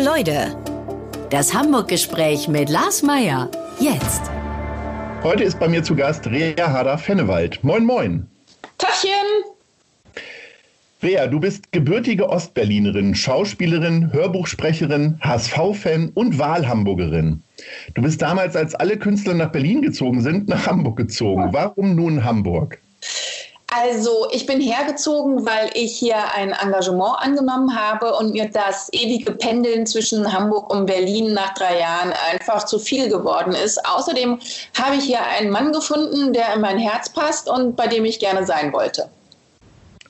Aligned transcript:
Leute. 0.00 0.56
Das 1.28 1.52
Hamburg-Gespräch 1.52 2.48
mit 2.48 2.70
Lars 2.70 3.02
Meier. 3.02 3.50
Jetzt. 3.78 4.22
Heute 5.22 5.44
ist 5.44 5.60
bei 5.60 5.68
mir 5.68 5.82
zu 5.82 5.94
Gast 5.94 6.26
Rea 6.26 6.72
Hader-Fennewald. 6.72 7.62
Moin, 7.62 7.84
moin. 7.84 8.26
Tachchen. 8.78 9.10
Rea, 11.02 11.26
du 11.26 11.38
bist 11.38 11.70
gebürtige 11.72 12.30
Ostberlinerin, 12.30 13.14
Schauspielerin, 13.14 14.10
Hörbuchsprecherin, 14.10 15.18
HSV-Fan 15.20 16.12
und 16.14 16.38
Wahlhamburgerin. 16.38 17.42
Du 17.92 18.00
bist 18.00 18.22
damals, 18.22 18.56
als 18.56 18.74
alle 18.74 18.96
Künstler 18.96 19.34
nach 19.34 19.52
Berlin 19.52 19.82
gezogen 19.82 20.22
sind, 20.22 20.48
nach 20.48 20.66
Hamburg 20.66 20.96
gezogen. 20.96 21.50
Warum 21.52 21.94
nun 21.94 22.24
Hamburg? 22.24 22.78
Also 23.72 24.26
ich 24.32 24.46
bin 24.46 24.60
hergezogen, 24.60 25.46
weil 25.46 25.70
ich 25.74 25.96
hier 25.96 26.16
ein 26.34 26.50
Engagement 26.50 27.18
angenommen 27.18 27.78
habe 27.78 28.14
und 28.16 28.32
mir 28.32 28.50
das 28.50 28.92
ewige 28.92 29.30
Pendeln 29.30 29.86
zwischen 29.86 30.32
Hamburg 30.32 30.72
und 30.74 30.86
Berlin 30.86 31.34
nach 31.34 31.54
drei 31.54 31.78
Jahren 31.78 32.12
einfach 32.32 32.64
zu 32.64 32.80
viel 32.80 33.08
geworden 33.08 33.54
ist. 33.54 33.84
Außerdem 33.86 34.40
habe 34.76 34.96
ich 34.96 35.04
hier 35.04 35.24
einen 35.24 35.50
Mann 35.50 35.72
gefunden, 35.72 36.32
der 36.32 36.54
in 36.54 36.60
mein 36.60 36.78
Herz 36.78 37.10
passt 37.10 37.48
und 37.48 37.76
bei 37.76 37.86
dem 37.86 38.04
ich 38.04 38.18
gerne 38.18 38.44
sein 38.44 38.72
wollte. 38.72 39.08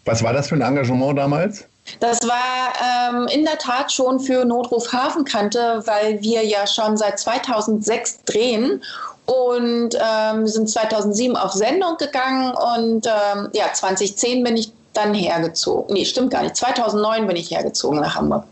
Was 0.07 0.23
war 0.23 0.33
das 0.33 0.49
für 0.49 0.55
ein 0.55 0.63
Engagement 0.63 1.19
damals? 1.19 1.67
Das 1.99 2.21
war 2.27 3.11
ähm, 3.13 3.27
in 3.29 3.45
der 3.45 3.59
Tat 3.59 3.93
schon 3.93 4.21
für 4.21 4.45
Notruf 4.45 4.93
Hafenkante, 4.93 5.83
weil 5.87 6.23
wir 6.23 6.45
ja 6.45 6.67
schon 6.67 6.97
seit 6.97 7.19
2006 7.19 8.23
drehen 8.25 8.83
und 9.31 9.91
ähm, 9.95 10.47
sind 10.47 10.69
2007 10.69 11.37
auf 11.37 11.53
Sendung 11.53 11.97
gegangen 11.99 12.53
und 12.53 13.07
ähm, 13.07 13.49
ja, 13.53 13.73
2010 13.73 14.43
bin 14.43 14.57
ich 14.57 14.73
dann 14.93 15.15
hergezogen. 15.15 15.95
Nee, 15.95 16.05
stimmt 16.05 16.33
gar 16.33 16.43
nicht. 16.43 16.57
2009 16.57 17.29
bin 17.29 17.37
ich 17.37 17.51
hergezogen 17.53 18.01
nach 18.01 18.17
Hamburg. 18.17 18.45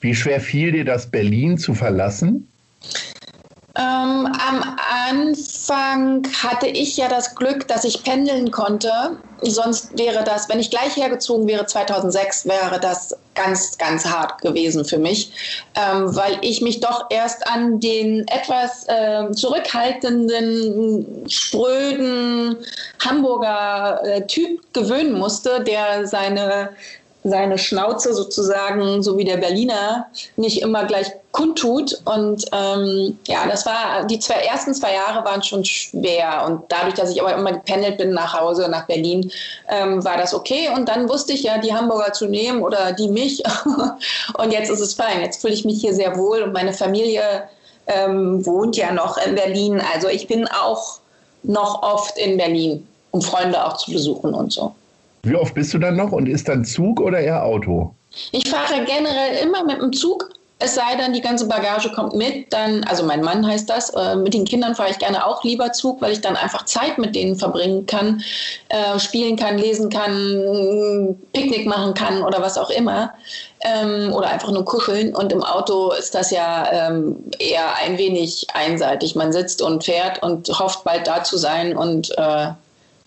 Wie 0.00 0.14
schwer 0.14 0.40
fiel 0.40 0.72
dir 0.72 0.86
das, 0.86 1.06
Berlin 1.06 1.58
zu 1.58 1.74
verlassen? 1.74 2.48
Ähm, 3.80 4.26
am 4.26 4.76
Anfang 5.08 6.22
hatte 6.42 6.66
ich 6.66 6.98
ja 6.98 7.08
das 7.08 7.34
Glück, 7.34 7.66
dass 7.66 7.84
ich 7.84 8.02
pendeln 8.04 8.50
konnte. 8.50 8.92
Sonst 9.40 9.96
wäre 9.98 10.22
das, 10.22 10.50
wenn 10.50 10.60
ich 10.60 10.68
gleich 10.68 10.96
hergezogen 10.96 11.48
wäre, 11.48 11.64
2006, 11.64 12.44
wäre 12.46 12.78
das 12.78 13.16
ganz, 13.34 13.78
ganz 13.78 14.04
hart 14.04 14.42
gewesen 14.42 14.84
für 14.84 14.98
mich, 14.98 15.32
ähm, 15.74 16.14
weil 16.14 16.36
ich 16.42 16.60
mich 16.60 16.80
doch 16.80 17.06
erst 17.08 17.46
an 17.46 17.80
den 17.80 18.28
etwas 18.28 18.86
äh, 18.88 19.30
zurückhaltenden, 19.32 21.24
spröden 21.26 22.58
Hamburger 23.02 24.02
äh, 24.04 24.26
Typ 24.26 24.60
gewöhnen 24.74 25.14
musste, 25.14 25.64
der 25.64 26.06
seine 26.06 26.68
seine 27.22 27.58
Schnauze 27.58 28.14
sozusagen, 28.14 29.02
so 29.02 29.18
wie 29.18 29.24
der 29.24 29.36
Berliner, 29.36 30.06
nicht 30.36 30.62
immer 30.62 30.84
gleich 30.86 31.12
kundtut. 31.32 32.00
Und 32.04 32.46
ähm, 32.52 33.18
ja, 33.26 33.46
das 33.46 33.66
war, 33.66 34.04
die 34.06 34.18
zwei, 34.18 34.36
ersten 34.36 34.74
zwei 34.74 34.94
Jahre 34.94 35.24
waren 35.24 35.42
schon 35.42 35.64
schwer. 35.64 36.44
Und 36.46 36.62
dadurch, 36.68 36.94
dass 36.94 37.10
ich 37.10 37.20
aber 37.20 37.34
immer 37.34 37.52
gependelt 37.52 37.98
bin 37.98 38.12
nach 38.12 38.38
Hause, 38.38 38.68
nach 38.68 38.86
Berlin, 38.86 39.30
ähm, 39.68 40.02
war 40.04 40.16
das 40.16 40.32
okay. 40.32 40.70
Und 40.74 40.88
dann 40.88 41.08
wusste 41.08 41.32
ich 41.32 41.42
ja, 41.42 41.58
die 41.58 41.74
Hamburger 41.74 42.12
zu 42.12 42.26
nehmen 42.26 42.62
oder 42.62 42.92
die 42.92 43.08
mich. 43.08 43.42
und 44.38 44.52
jetzt 44.52 44.70
ist 44.70 44.80
es 44.80 44.94
fein. 44.94 45.20
Jetzt 45.20 45.40
fühle 45.42 45.54
ich 45.54 45.64
mich 45.64 45.80
hier 45.80 45.94
sehr 45.94 46.16
wohl 46.16 46.42
und 46.42 46.52
meine 46.52 46.72
Familie 46.72 47.22
ähm, 47.86 48.44
wohnt 48.46 48.76
ja 48.76 48.92
noch 48.92 49.18
in 49.18 49.34
Berlin. 49.34 49.82
Also 49.92 50.08
ich 50.08 50.26
bin 50.26 50.48
auch 50.48 51.00
noch 51.42 51.82
oft 51.82 52.16
in 52.18 52.36
Berlin, 52.36 52.86
um 53.10 53.20
Freunde 53.20 53.64
auch 53.64 53.76
zu 53.76 53.92
besuchen 53.92 54.34
und 54.34 54.52
so. 54.52 54.74
Wie 55.22 55.36
oft 55.36 55.54
bist 55.54 55.74
du 55.74 55.78
dann 55.78 55.96
noch 55.96 56.12
und 56.12 56.28
ist 56.28 56.48
dann 56.48 56.64
Zug 56.64 57.00
oder 57.00 57.20
eher 57.20 57.44
Auto? 57.44 57.94
Ich 58.32 58.48
fahre 58.48 58.84
generell 58.84 59.44
immer 59.44 59.64
mit 59.64 59.80
dem 59.80 59.92
Zug. 59.92 60.30
Es 60.62 60.74
sei 60.74 60.94
denn, 60.96 61.14
die 61.14 61.22
ganze 61.22 61.46
Bagage 61.48 61.90
kommt 61.90 62.14
mit, 62.14 62.52
dann, 62.52 62.84
also 62.84 63.02
mein 63.02 63.22
Mann 63.22 63.46
heißt 63.46 63.68
das, 63.70 63.88
äh, 63.90 64.14
mit 64.14 64.34
den 64.34 64.44
Kindern 64.44 64.74
fahre 64.74 64.90
ich 64.90 64.98
gerne 64.98 65.26
auch 65.26 65.42
lieber 65.42 65.72
Zug, 65.72 66.02
weil 66.02 66.12
ich 66.12 66.20
dann 66.20 66.36
einfach 66.36 66.66
Zeit 66.66 66.98
mit 66.98 67.16
denen 67.16 67.36
verbringen 67.36 67.86
kann, 67.86 68.22
äh, 68.68 68.98
spielen 68.98 69.36
kann, 69.36 69.56
lesen 69.56 69.88
kann, 69.88 71.16
Picknick 71.32 71.66
machen 71.66 71.94
kann 71.94 72.22
oder 72.22 72.42
was 72.42 72.58
auch 72.58 72.68
immer. 72.68 73.14
Ähm, 73.62 74.12
oder 74.12 74.28
einfach 74.28 74.50
nur 74.50 74.66
kuscheln. 74.66 75.14
Und 75.14 75.32
im 75.32 75.42
Auto 75.42 75.92
ist 75.92 76.14
das 76.14 76.30
ja 76.30 76.70
ähm, 76.70 77.16
eher 77.38 77.76
ein 77.82 77.96
wenig 77.96 78.46
einseitig. 78.52 79.14
Man 79.14 79.32
sitzt 79.32 79.62
und 79.62 79.84
fährt 79.84 80.22
und 80.22 80.48
hofft 80.48 80.84
bald 80.84 81.06
da 81.06 81.24
zu 81.24 81.38
sein 81.38 81.74
und 81.74 82.10
äh, 82.18 82.48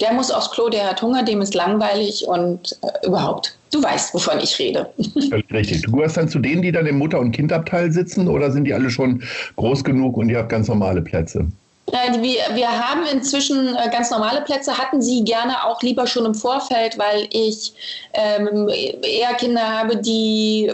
der 0.03 0.13
muss 0.13 0.31
aufs 0.31 0.51
Klo, 0.51 0.67
der 0.67 0.89
hat 0.89 1.01
Hunger, 1.01 1.23
dem 1.23 1.41
ist 1.41 1.53
langweilig 1.53 2.27
und 2.27 2.77
äh, 2.81 3.07
überhaupt. 3.07 3.55
Du 3.71 3.81
weißt, 3.81 4.13
wovon 4.13 4.39
ich 4.41 4.59
rede. 4.59 4.89
Richtig. 5.51 5.81
Du 5.83 5.93
gehörst 5.93 6.17
dann 6.17 6.27
zu 6.27 6.39
denen, 6.39 6.61
die 6.61 6.73
dann 6.73 6.85
im 6.85 6.97
Mutter- 6.97 7.19
und 7.19 7.31
Kindabteil 7.31 7.89
sitzen 7.91 8.27
oder 8.27 8.51
sind 8.51 8.65
die 8.65 8.73
alle 8.73 8.89
schon 8.89 9.23
groß 9.55 9.83
genug 9.83 10.17
und 10.17 10.29
ihr 10.29 10.39
habt 10.39 10.49
ganz 10.49 10.67
normale 10.67 11.01
Plätze? 11.01 11.47
Wir, 11.87 12.55
wir 12.55 12.69
haben 12.69 13.03
inzwischen 13.11 13.75
äh, 13.75 13.89
ganz 13.91 14.11
normale 14.11 14.41
Plätze, 14.41 14.77
hatten 14.77 15.01
sie 15.01 15.23
gerne 15.23 15.63
auch 15.63 15.81
lieber 15.81 16.05
schon 16.05 16.25
im 16.25 16.35
Vorfeld, 16.35 16.97
weil 16.97 17.27
ich 17.31 17.73
ähm, 18.13 18.69
eher 19.01 19.33
Kinder 19.35 19.61
habe, 19.61 19.97
die, 19.97 20.71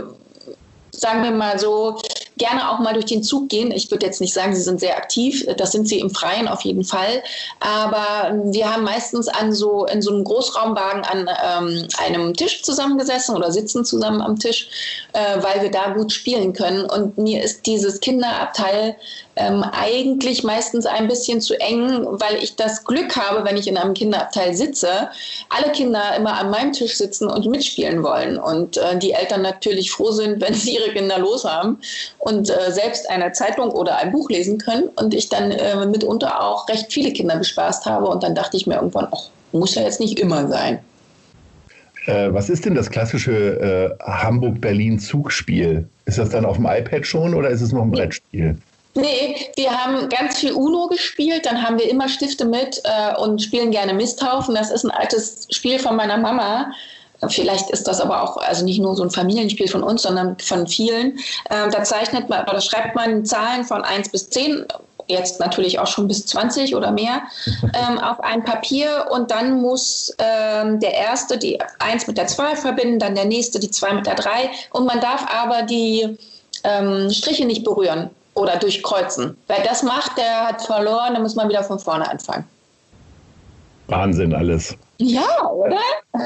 sagen 0.91 1.23
wir 1.23 1.31
mal 1.31 1.59
so, 1.59 1.99
gerne 2.39 2.71
auch 2.71 2.79
mal 2.79 2.93
durch 2.93 3.05
den 3.05 3.21
Zug 3.21 3.49
gehen. 3.49 3.71
Ich 3.71 3.91
würde 3.91 4.05
jetzt 4.05 4.21
nicht 4.21 4.33
sagen, 4.33 4.55
sie 4.55 4.61
sind 4.61 4.79
sehr 4.79 4.97
aktiv. 4.97 5.45
Das 5.57 5.71
sind 5.71 5.87
sie 5.87 5.99
im 5.99 6.09
Freien 6.09 6.47
auf 6.47 6.61
jeden 6.61 6.83
Fall. 6.83 7.21
Aber 7.59 8.33
wir 8.45 8.73
haben 8.73 8.83
meistens 8.83 9.27
an 9.27 9.53
so, 9.53 9.85
in 9.85 10.01
so 10.01 10.11
einem 10.11 10.23
Großraumwagen 10.23 11.03
an 11.03 11.29
ähm, 11.45 11.87
einem 12.03 12.33
Tisch 12.33 12.63
zusammengesessen 12.63 13.35
oder 13.35 13.51
sitzen 13.51 13.85
zusammen 13.85 14.21
am 14.21 14.39
Tisch, 14.39 14.69
äh, 15.13 15.41
weil 15.41 15.61
wir 15.61 15.69
da 15.69 15.89
gut 15.93 16.11
spielen 16.11 16.53
können. 16.53 16.85
Und 16.85 17.17
mir 17.17 17.43
ist 17.43 17.67
dieses 17.67 17.99
Kinderabteil 17.99 18.95
ähm, 19.39 19.63
eigentlich 19.71 20.43
meistens 20.43 20.85
ein 20.85 21.07
bisschen 21.07 21.39
zu 21.39 21.59
eng, 21.59 22.05
weil 22.09 22.35
ich 22.43 22.55
das 22.55 22.83
Glück 22.83 23.15
habe, 23.15 23.45
wenn 23.45 23.57
ich 23.57 23.67
in 23.67 23.77
einem 23.77 23.93
Kinderabteil 23.93 24.53
sitze, 24.53 25.09
alle 25.49 25.71
Kinder 25.71 26.15
immer 26.17 26.33
an 26.37 26.49
meinem 26.49 26.73
Tisch 26.73 26.97
sitzen 26.97 27.29
und 27.29 27.45
mitspielen 27.45 28.03
wollen. 28.03 28.37
Und 28.37 28.77
äh, 28.77 28.97
die 28.97 29.13
Eltern 29.13 29.41
natürlich 29.41 29.91
froh 29.91 30.11
sind, 30.11 30.41
wenn 30.41 30.53
sie 30.53 30.75
ihre 30.75 30.91
Kinder 30.91 31.17
los 31.17 31.45
haben 31.45 31.79
äh, 32.37 32.71
selbst 32.71 33.09
eine 33.09 33.31
Zeitung 33.31 33.71
oder 33.71 33.97
ein 33.97 34.11
Buch 34.11 34.29
lesen 34.29 34.57
können. 34.57 34.89
Und 34.95 35.13
ich 35.13 35.29
dann 35.29 35.51
äh, 35.51 35.85
mitunter 35.85 36.41
auch 36.41 36.67
recht 36.69 36.91
viele 36.91 37.11
Kinder 37.11 37.37
bespaßt 37.37 37.85
habe. 37.85 38.07
Und 38.07 38.23
dann 38.23 38.35
dachte 38.35 38.57
ich 38.57 38.67
mir 38.67 38.75
irgendwann, 38.75 39.07
ach, 39.11 39.29
muss 39.51 39.75
ja 39.75 39.83
jetzt 39.83 39.99
nicht 39.99 40.19
immer 40.19 40.47
sein. 40.47 40.79
Äh, 42.05 42.33
was 42.33 42.49
ist 42.49 42.65
denn 42.65 42.75
das 42.75 42.89
klassische 42.89 43.97
äh, 43.99 44.03
Hamburg-Berlin-Zugspiel? 44.03 45.87
Ist 46.05 46.17
das 46.17 46.29
dann 46.29 46.45
auf 46.45 46.57
dem 46.57 46.65
iPad 46.65 47.05
schon 47.05 47.33
oder 47.33 47.49
ist 47.49 47.61
es 47.61 47.71
noch 47.71 47.83
ein 47.83 47.91
Brettspiel? 47.91 48.57
Nee, 48.95 49.35
wir 49.55 49.71
haben 49.71 50.09
ganz 50.09 50.39
viel 50.39 50.51
UNO 50.51 50.87
gespielt, 50.87 51.45
dann 51.45 51.61
haben 51.61 51.77
wir 51.77 51.89
immer 51.89 52.09
Stifte 52.09 52.45
mit 52.45 52.81
äh, 52.83 53.15
und 53.21 53.41
spielen 53.41 53.71
gerne 53.71 53.93
Misthaufen. 53.93 54.55
Das 54.55 54.71
ist 54.71 54.83
ein 54.83 54.91
altes 54.91 55.47
Spiel 55.51 55.77
von 55.77 55.95
meiner 55.95 56.17
Mama. 56.17 56.71
Vielleicht 57.27 57.69
ist 57.69 57.87
das 57.87 57.99
aber 57.99 58.23
auch 58.23 58.37
also 58.37 58.63
nicht 58.63 58.79
nur 58.79 58.95
so 58.95 59.03
ein 59.03 59.11
Familienspiel 59.11 59.67
von 59.67 59.83
uns, 59.83 60.03
sondern 60.03 60.37
von 60.39 60.67
vielen. 60.67 61.19
Ähm, 61.49 61.69
da 61.71 61.83
zeichnet 61.83 62.29
man 62.29 62.43
oder 62.47 62.61
schreibt 62.61 62.95
man 62.95 63.25
Zahlen 63.25 63.65
von 63.65 63.83
1 63.83 64.09
bis 64.09 64.29
10, 64.29 64.65
jetzt 65.07 65.39
natürlich 65.39 65.79
auch 65.79 65.87
schon 65.87 66.07
bis 66.07 66.25
20 66.27 66.75
oder 66.75 66.91
mehr, 66.91 67.23
ähm, 67.73 67.99
auf 67.99 68.21
ein 68.21 68.43
Papier 68.45 69.07
und 69.11 69.31
dann 69.31 69.61
muss 69.61 70.15
ähm, 70.19 70.79
der 70.79 70.93
Erste 70.93 71.37
die 71.37 71.59
1 71.79 72.07
mit 72.07 72.17
der 72.17 72.27
2 72.27 72.55
verbinden, 72.55 72.99
dann 72.99 73.15
der 73.15 73.25
Nächste 73.25 73.59
die 73.59 73.71
2 73.71 73.93
mit 73.93 74.05
der 74.05 74.15
3 74.15 74.49
und 74.71 74.85
man 74.85 75.01
darf 75.01 75.25
aber 75.33 75.63
die 75.63 76.17
ähm, 76.63 77.09
Striche 77.09 77.45
nicht 77.45 77.63
berühren 77.63 78.09
oder 78.35 78.55
durchkreuzen. 78.57 79.35
Wer 79.47 79.63
das 79.63 79.83
macht, 79.83 80.17
der 80.17 80.47
hat 80.47 80.61
verloren, 80.61 81.13
dann 81.13 81.23
muss 81.23 81.35
man 81.35 81.49
wieder 81.49 81.63
von 81.63 81.79
vorne 81.79 82.09
anfangen. 82.09 82.45
Wahnsinn 83.89 84.33
alles. 84.33 84.77
Ja, 84.97 85.47
oder? 85.51 85.79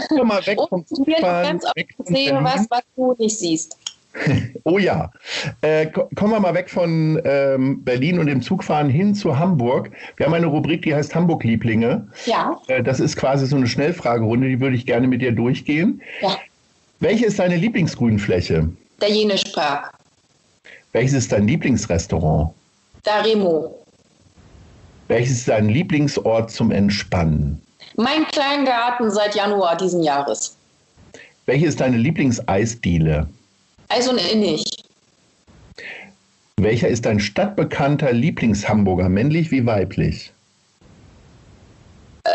Komm 0.10 0.28
mal 0.28 0.46
weg 0.46 0.58
vom 0.70 0.86
Fußball. 0.86 1.60
Ich 1.76 1.88
sehe 2.06 2.34
was, 2.44 2.66
was 2.70 2.82
du 2.96 3.16
nicht 3.18 3.38
siehst. 3.38 3.78
oh 4.64 4.78
ja. 4.78 5.12
Äh, 5.62 5.88
kommen 5.88 6.34
wir 6.34 6.40
mal 6.40 6.54
weg 6.54 6.70
von 6.70 7.20
ähm, 7.26 7.84
Berlin 7.84 8.20
und 8.20 8.28
dem 8.28 8.42
Zugfahren 8.42 8.90
hin 8.90 9.16
zu 9.16 9.38
Hamburg. 9.38 9.92
Wir 10.18 10.26
haben 10.26 10.34
eine 10.34 10.48
Rubrik, 10.48 10.84
die 10.84 10.94
heißt 10.94 11.14
Hamburg-Lieblinge. 11.16 12.08
Ja. 12.26 12.60
Äh, 12.68 12.84
das 12.84 13.00
ist 13.00 13.16
quasi 13.16 13.46
so 13.48 13.56
eine 13.56 13.68
Schnellfragerunde, 13.68 14.48
die 14.48 14.60
würde 14.60 14.76
ich 14.76 14.86
gerne 14.86 15.08
mit 15.08 15.22
dir 15.22 15.32
durchgehen. 15.32 16.02
Ja. 16.22 16.38
Welche 17.00 17.26
ist 17.26 17.40
deine 17.40 17.58
Lieblingsgrünfläche? 17.58 18.70
Der 19.02 19.10
Jenischpark. 19.10 19.94
Welches 20.92 21.14
ist 21.14 21.32
dein 21.32 21.48
Lieblingsrestaurant? 21.48 22.52
Daremo. 23.04 23.83
Welches 25.14 25.38
ist 25.38 25.48
dein 25.48 25.70
Lieblingsort 25.70 26.50
zum 26.50 26.72
Entspannen? 26.72 27.62
Mein 27.98 28.26
Kleingarten 28.32 29.12
seit 29.12 29.36
Januar 29.36 29.78
diesen 29.78 30.02
Jahres. 30.02 30.58
Welche 31.46 31.68
ist 31.68 31.80
deine 31.82 31.98
Lieblingseisdiele? 31.98 33.28
Eis 33.90 34.08
und 34.08 34.18
Innig. 34.32 34.64
Welcher 36.58 36.88
ist 36.88 37.06
dein 37.06 37.20
stadtbekannter 37.20 38.12
Lieblingshamburger, 38.12 39.08
männlich 39.08 39.52
wie 39.52 39.64
weiblich? 39.68 40.34
Äh, 42.24 42.32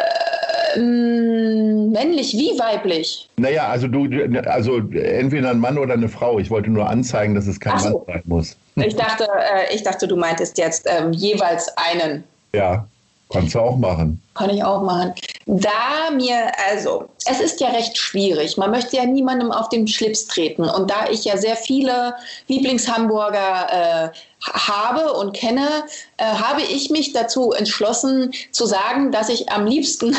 Ähm, 0.76 1.90
männlich 1.90 2.34
wie 2.34 2.56
weiblich? 2.60 3.28
Naja, 3.38 3.66
also 3.66 3.88
du, 3.88 4.06
also 4.46 4.78
entweder 4.92 5.50
ein 5.50 5.58
Mann 5.58 5.78
oder 5.78 5.94
eine 5.94 6.08
Frau. 6.08 6.38
Ich 6.38 6.48
wollte 6.48 6.70
nur 6.70 6.88
anzeigen, 6.88 7.34
dass 7.34 7.48
es 7.48 7.58
kein 7.58 7.78
so. 7.80 7.88
Mann 7.88 8.02
sein 8.06 8.22
muss. 8.26 8.56
Ich 8.76 8.94
dachte, 8.94 9.24
äh, 9.24 9.74
ich 9.74 9.82
dachte, 9.82 10.06
du 10.06 10.14
meintest 10.16 10.58
jetzt 10.58 10.86
ähm, 10.88 11.12
jeweils 11.12 11.68
einen. 11.76 12.22
Ja, 12.52 12.86
kannst 13.30 13.54
du 13.54 13.60
auch 13.60 13.76
machen. 13.76 14.22
Kann 14.34 14.50
ich 14.50 14.62
auch 14.62 14.82
machen. 14.82 15.14
Da 15.46 16.10
mir, 16.14 16.52
also, 16.70 17.08
es 17.26 17.40
ist 17.40 17.60
ja 17.60 17.68
recht 17.68 17.96
schwierig. 17.96 18.56
Man 18.56 18.70
möchte 18.70 18.96
ja 18.96 19.04
niemandem 19.04 19.50
auf 19.50 19.68
den 19.68 19.86
Schlips 19.86 20.26
treten. 20.26 20.64
Und 20.64 20.90
da 20.90 21.08
ich 21.10 21.24
ja 21.24 21.36
sehr 21.36 21.56
viele 21.56 22.14
Lieblingshamburger 22.48 24.10
äh, 24.10 24.10
habe 24.44 25.12
und 25.14 25.34
kenne, 25.34 25.84
äh, 26.16 26.24
habe 26.24 26.62
ich 26.62 26.90
mich 26.90 27.12
dazu 27.12 27.52
entschlossen 27.52 28.32
zu 28.52 28.66
sagen, 28.66 29.10
dass 29.12 29.28
ich 29.28 29.50
am 29.50 29.66
liebsten 29.66 30.16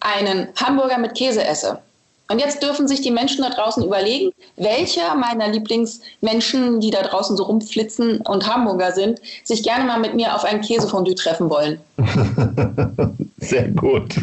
einen 0.00 0.48
Hamburger 0.56 0.98
mit 0.98 1.14
Käse 1.14 1.44
esse. 1.44 1.80
Und 2.30 2.38
jetzt 2.38 2.62
dürfen 2.62 2.86
sich 2.86 3.00
die 3.00 3.10
Menschen 3.10 3.42
da 3.42 3.50
draußen 3.50 3.84
überlegen, 3.84 4.30
welcher 4.56 5.16
meiner 5.16 5.48
Lieblingsmenschen, 5.48 6.78
die 6.78 6.90
da 6.90 7.02
draußen 7.02 7.36
so 7.36 7.42
rumflitzen 7.42 8.20
und 8.20 8.46
Hamburger 8.46 8.92
sind, 8.92 9.20
sich 9.42 9.64
gerne 9.64 9.84
mal 9.84 9.98
mit 9.98 10.14
mir 10.14 10.36
auf 10.36 10.44
ein 10.44 10.60
Käsefondue 10.60 11.16
treffen 11.16 11.50
wollen. 11.50 11.80
Sehr 13.38 13.68
gut. 13.70 14.14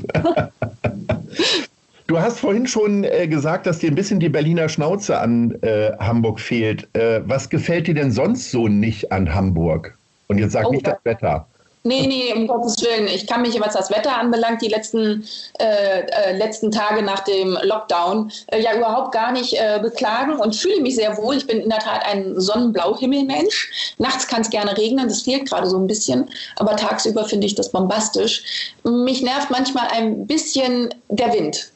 Du 2.07 2.17
hast 2.17 2.39
vorhin 2.39 2.65
schon 2.65 3.03
äh, 3.03 3.27
gesagt, 3.27 3.67
dass 3.67 3.79
dir 3.79 3.91
ein 3.91 3.95
bisschen 3.95 4.21
die 4.21 4.29
Berliner 4.29 4.69
Schnauze 4.69 5.19
an 5.19 5.61
äh, 5.61 5.91
Hamburg 5.99 6.39
fehlt. 6.39 6.87
Äh, 6.95 7.19
was 7.25 7.49
gefällt 7.49 7.87
dir 7.87 7.95
denn 7.95 8.13
sonst 8.13 8.51
so 8.51 8.69
nicht 8.69 9.11
an 9.11 9.35
Hamburg? 9.35 9.97
Und 10.27 10.37
jetzt 10.37 10.53
sag 10.53 10.67
oh, 10.67 10.71
nicht 10.71 10.87
das 10.87 10.97
Wetter. 11.03 11.45
Nee, 11.87 12.05
nee, 12.05 12.33
um 12.33 12.47
Gottes 12.47 12.75
Willen. 12.83 13.07
Ich 13.07 13.27
kann 13.27 13.41
mich, 13.41 13.57
was 13.61 13.73
das 13.73 13.89
Wetter 13.89 14.17
anbelangt, 14.17 14.61
die 14.61 14.67
letzten, 14.67 15.25
äh, 15.57 16.01
äh, 16.01 16.37
letzten 16.37 16.69
Tage 16.69 17.01
nach 17.01 17.21
dem 17.21 17.57
Lockdown 17.63 18.29
äh, 18.47 18.61
ja 18.61 18.75
überhaupt 18.75 19.13
gar 19.13 19.31
nicht 19.31 19.53
äh, 19.53 19.79
beklagen 19.81 20.33
und 20.33 20.53
fühle 20.53 20.81
mich 20.81 20.95
sehr 20.95 21.15
wohl. 21.15 21.37
Ich 21.37 21.47
bin 21.47 21.61
in 21.61 21.69
der 21.69 21.79
Tat 21.79 22.05
ein 22.05 22.37
Sonnenblauhimmelmensch. 22.39 23.95
Nachts 23.99 24.27
kann 24.27 24.41
es 24.41 24.49
gerne 24.49 24.77
regnen, 24.77 25.07
das 25.07 25.21
fehlt 25.21 25.49
gerade 25.49 25.69
so 25.69 25.77
ein 25.77 25.87
bisschen, 25.87 26.29
aber 26.57 26.75
tagsüber 26.75 27.23
finde 27.23 27.47
ich 27.47 27.55
das 27.55 27.71
bombastisch. 27.71 28.73
Mich 28.83 29.21
nervt 29.21 29.49
manchmal 29.49 29.87
ein 29.87 30.27
bisschen 30.27 30.93
der 31.07 31.31
Wind. 31.31 31.71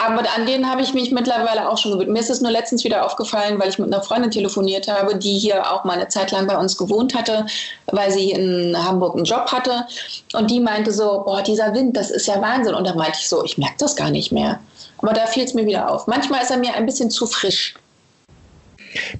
Aber 0.00 0.24
an 0.34 0.46
denen 0.46 0.70
habe 0.70 0.80
ich 0.80 0.94
mich 0.94 1.12
mittlerweile 1.12 1.68
auch 1.68 1.76
schon 1.76 1.92
gewöhnt. 1.92 2.08
Mir 2.08 2.20
ist 2.20 2.30
es 2.30 2.40
nur 2.40 2.50
letztens 2.50 2.84
wieder 2.84 3.04
aufgefallen, 3.04 3.60
weil 3.60 3.68
ich 3.68 3.78
mit 3.78 3.92
einer 3.92 4.02
Freundin 4.02 4.30
telefoniert 4.30 4.88
habe, 4.88 5.14
die 5.16 5.38
hier 5.38 5.70
auch 5.70 5.84
mal 5.84 5.92
eine 5.92 6.08
Zeit 6.08 6.30
lang 6.30 6.46
bei 6.46 6.56
uns 6.56 6.78
gewohnt 6.78 7.14
hatte, 7.14 7.44
weil 7.86 8.10
sie 8.10 8.30
in 8.30 8.74
Hamburg 8.82 9.14
einen 9.14 9.26
Job 9.26 9.52
hatte. 9.52 9.86
Und 10.32 10.50
die 10.50 10.58
meinte 10.58 10.90
so, 10.90 11.22
boah, 11.26 11.42
dieser 11.42 11.74
Wind, 11.74 11.98
das 11.98 12.10
ist 12.10 12.26
ja 12.26 12.40
Wahnsinn. 12.40 12.74
Und 12.74 12.86
da 12.86 12.94
meinte 12.94 13.18
ich 13.20 13.28
so, 13.28 13.44
ich 13.44 13.58
merke 13.58 13.76
das 13.76 13.94
gar 13.94 14.08
nicht 14.08 14.32
mehr. 14.32 14.58
Aber 15.02 15.12
da 15.12 15.26
fiel 15.26 15.44
es 15.44 15.52
mir 15.52 15.66
wieder 15.66 15.90
auf. 15.90 16.06
Manchmal 16.06 16.42
ist 16.42 16.50
er 16.50 16.56
mir 16.56 16.72
ein 16.72 16.86
bisschen 16.86 17.10
zu 17.10 17.26
frisch. 17.26 17.74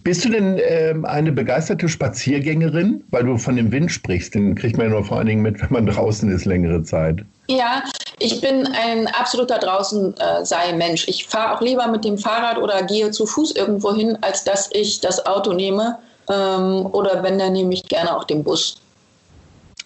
Bist 0.03 0.25
du 0.25 0.31
denn 0.31 0.61
ähm, 0.63 1.05
eine 1.05 1.33
begeisterte 1.33 1.89
Spaziergängerin? 1.89 3.05
Weil 3.11 3.25
du 3.25 3.39
von 3.39 3.57
dem 3.57 3.71
Wind 3.71 3.91
sprichst, 3.93 4.35
den 4.35 4.55
kriegt 4.55 4.77
man 4.77 4.87
ja 4.87 4.93
nur 4.93 5.05
vor 5.05 5.19
allen 5.19 5.29
Dingen 5.29 5.43
mit, 5.43 5.61
wenn 5.61 5.73
man 5.73 5.87
draußen 5.87 6.31
ist 6.31 6.45
längere 6.45 6.83
Zeit. 6.83 7.25
Ja, 7.49 7.83
ich 8.19 8.41
bin 8.41 8.67
ein 8.67 9.07
absoluter 9.09 9.59
draußen 9.59 10.15
äh. 10.17 10.95
Ich 11.07 11.27
fahre 11.27 11.57
auch 11.57 11.61
lieber 11.61 11.89
mit 11.89 12.05
dem 12.05 12.19
Fahrrad 12.19 12.59
oder 12.59 12.83
gehe 12.83 13.11
zu 13.11 13.27
Fuß 13.27 13.57
irgendwo 13.57 13.95
hin, 13.95 14.19
als 14.21 14.45
dass 14.45 14.71
ich 14.73 15.01
das 15.01 15.25
Auto 15.27 15.53
nehme. 15.53 15.99
Ähm, 16.29 16.87
oder 16.93 17.23
wenn, 17.23 17.39
dann 17.39 17.53
nehme 17.53 17.75
ich 17.75 17.83
gerne 17.85 18.17
auch 18.17 18.25
den 18.25 18.45
Bus. 18.45 18.77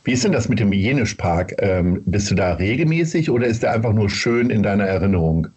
Wie 0.04 0.12
ist 0.12 0.24
denn 0.24 0.32
das 0.32 0.48
mit 0.48 0.60
dem 0.60 0.72
Jenischpark? 0.72 1.54
Ähm, 1.58 2.02
bist 2.04 2.30
du 2.30 2.34
da 2.34 2.54
regelmäßig 2.54 3.30
oder 3.30 3.46
ist 3.46 3.62
der 3.62 3.72
einfach 3.72 3.92
nur 3.92 4.10
schön 4.10 4.50
in 4.50 4.62
deiner 4.62 4.84
Erinnerung? 4.84 5.48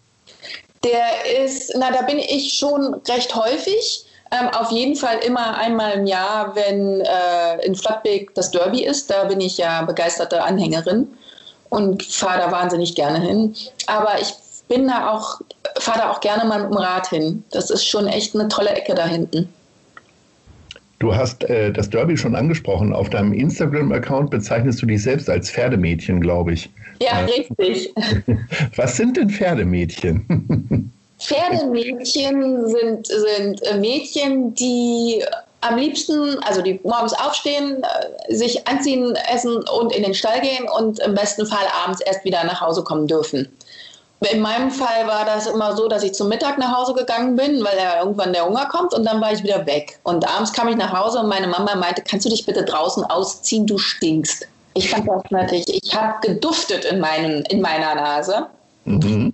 Der 0.84 1.44
ist, 1.44 1.74
na, 1.78 1.90
da 1.90 2.02
bin 2.02 2.18
ich 2.18 2.54
schon 2.54 2.94
recht 3.08 3.34
häufig. 3.34 4.04
Ähm, 4.30 4.48
auf 4.48 4.70
jeden 4.70 4.94
Fall 4.94 5.18
immer 5.26 5.56
einmal 5.56 5.92
im 5.92 6.06
Jahr, 6.06 6.54
wenn 6.54 7.00
äh, 7.00 7.64
in 7.64 7.74
Flottbek 7.74 8.34
das 8.34 8.50
Derby 8.50 8.84
ist. 8.84 9.10
Da 9.10 9.24
bin 9.24 9.40
ich 9.40 9.56
ja 9.56 9.82
begeisterte 9.82 10.42
Anhängerin 10.42 11.06
und 11.70 12.02
fahre 12.02 12.38
da 12.38 12.52
wahnsinnig 12.52 12.94
gerne 12.94 13.20
hin. 13.20 13.54
Aber 13.86 14.20
ich 14.20 14.34
bin 14.68 14.88
da 14.88 15.10
auch, 15.10 15.40
fahre 15.78 16.00
da 16.00 16.10
auch 16.10 16.20
gerne 16.20 16.44
mal 16.44 16.62
mit 16.62 16.70
dem 16.70 16.76
Rad 16.76 17.08
hin. 17.08 17.42
Das 17.50 17.70
ist 17.70 17.86
schon 17.86 18.06
echt 18.06 18.34
eine 18.34 18.48
tolle 18.48 18.70
Ecke 18.70 18.94
da 18.94 19.06
hinten. 19.06 19.48
Du 20.98 21.14
hast 21.14 21.44
äh, 21.44 21.72
das 21.72 21.88
Derby 21.88 22.16
schon 22.16 22.34
angesprochen. 22.34 22.92
Auf 22.92 23.08
deinem 23.08 23.32
Instagram-Account 23.32 24.30
bezeichnest 24.30 24.82
du 24.82 24.86
dich 24.86 25.02
selbst 25.02 25.30
als 25.30 25.50
Pferdemädchen, 25.50 26.20
glaube 26.20 26.52
ich. 26.52 26.68
Ja, 27.00 27.20
äh, 27.20 27.24
richtig. 27.24 27.94
Was 28.76 28.96
sind 28.96 29.16
denn 29.16 29.30
Pferdemädchen? 29.30 30.92
Pferdemädchen 31.18 32.68
sind, 32.68 33.06
sind 33.06 33.66
äh, 33.66 33.76
Mädchen, 33.76 34.54
die 34.54 35.24
am 35.60 35.76
liebsten, 35.76 36.38
also 36.44 36.62
die 36.62 36.80
morgens 36.84 37.12
aufstehen, 37.14 37.82
äh, 37.82 38.34
sich 38.34 38.66
anziehen, 38.68 39.16
essen 39.32 39.56
und 39.68 39.92
in 39.92 40.04
den 40.04 40.14
Stall 40.14 40.40
gehen 40.40 40.66
und 40.78 41.00
im 41.00 41.14
besten 41.14 41.46
Fall 41.46 41.66
abends 41.84 42.00
erst 42.00 42.24
wieder 42.24 42.44
nach 42.44 42.60
Hause 42.60 42.84
kommen 42.84 43.06
dürfen. 43.06 43.48
In 44.32 44.40
meinem 44.40 44.70
Fall 44.70 45.06
war 45.06 45.24
das 45.24 45.46
immer 45.46 45.76
so, 45.76 45.86
dass 45.88 46.02
ich 46.02 46.12
zum 46.12 46.28
Mittag 46.28 46.58
nach 46.58 46.76
Hause 46.76 46.92
gegangen 46.94 47.36
bin, 47.36 47.62
weil 47.62 47.78
ja 47.78 48.00
irgendwann 48.00 48.32
der 48.32 48.46
Hunger 48.46 48.66
kommt 48.66 48.92
und 48.92 49.04
dann 49.04 49.20
war 49.20 49.32
ich 49.32 49.44
wieder 49.44 49.64
weg. 49.66 50.00
Und 50.02 50.26
abends 50.28 50.52
kam 50.52 50.66
ich 50.68 50.76
nach 50.76 50.92
Hause 50.92 51.20
und 51.20 51.28
meine 51.28 51.46
Mama 51.46 51.76
meinte, 51.76 52.02
kannst 52.02 52.26
du 52.26 52.30
dich 52.30 52.44
bitte 52.44 52.64
draußen 52.64 53.04
ausziehen, 53.04 53.66
du 53.66 53.78
stinkst. 53.78 54.46
Ich 54.74 54.90
fand 54.90 55.08
das 55.08 55.22
natürlich, 55.30 55.82
ich 55.84 55.94
habe 55.94 56.14
geduftet 56.26 56.84
in, 56.84 56.98
meinen, 56.98 57.44
in 57.46 57.60
meiner 57.60 57.94
Nase. 57.94 58.46
Mhm. 58.84 59.27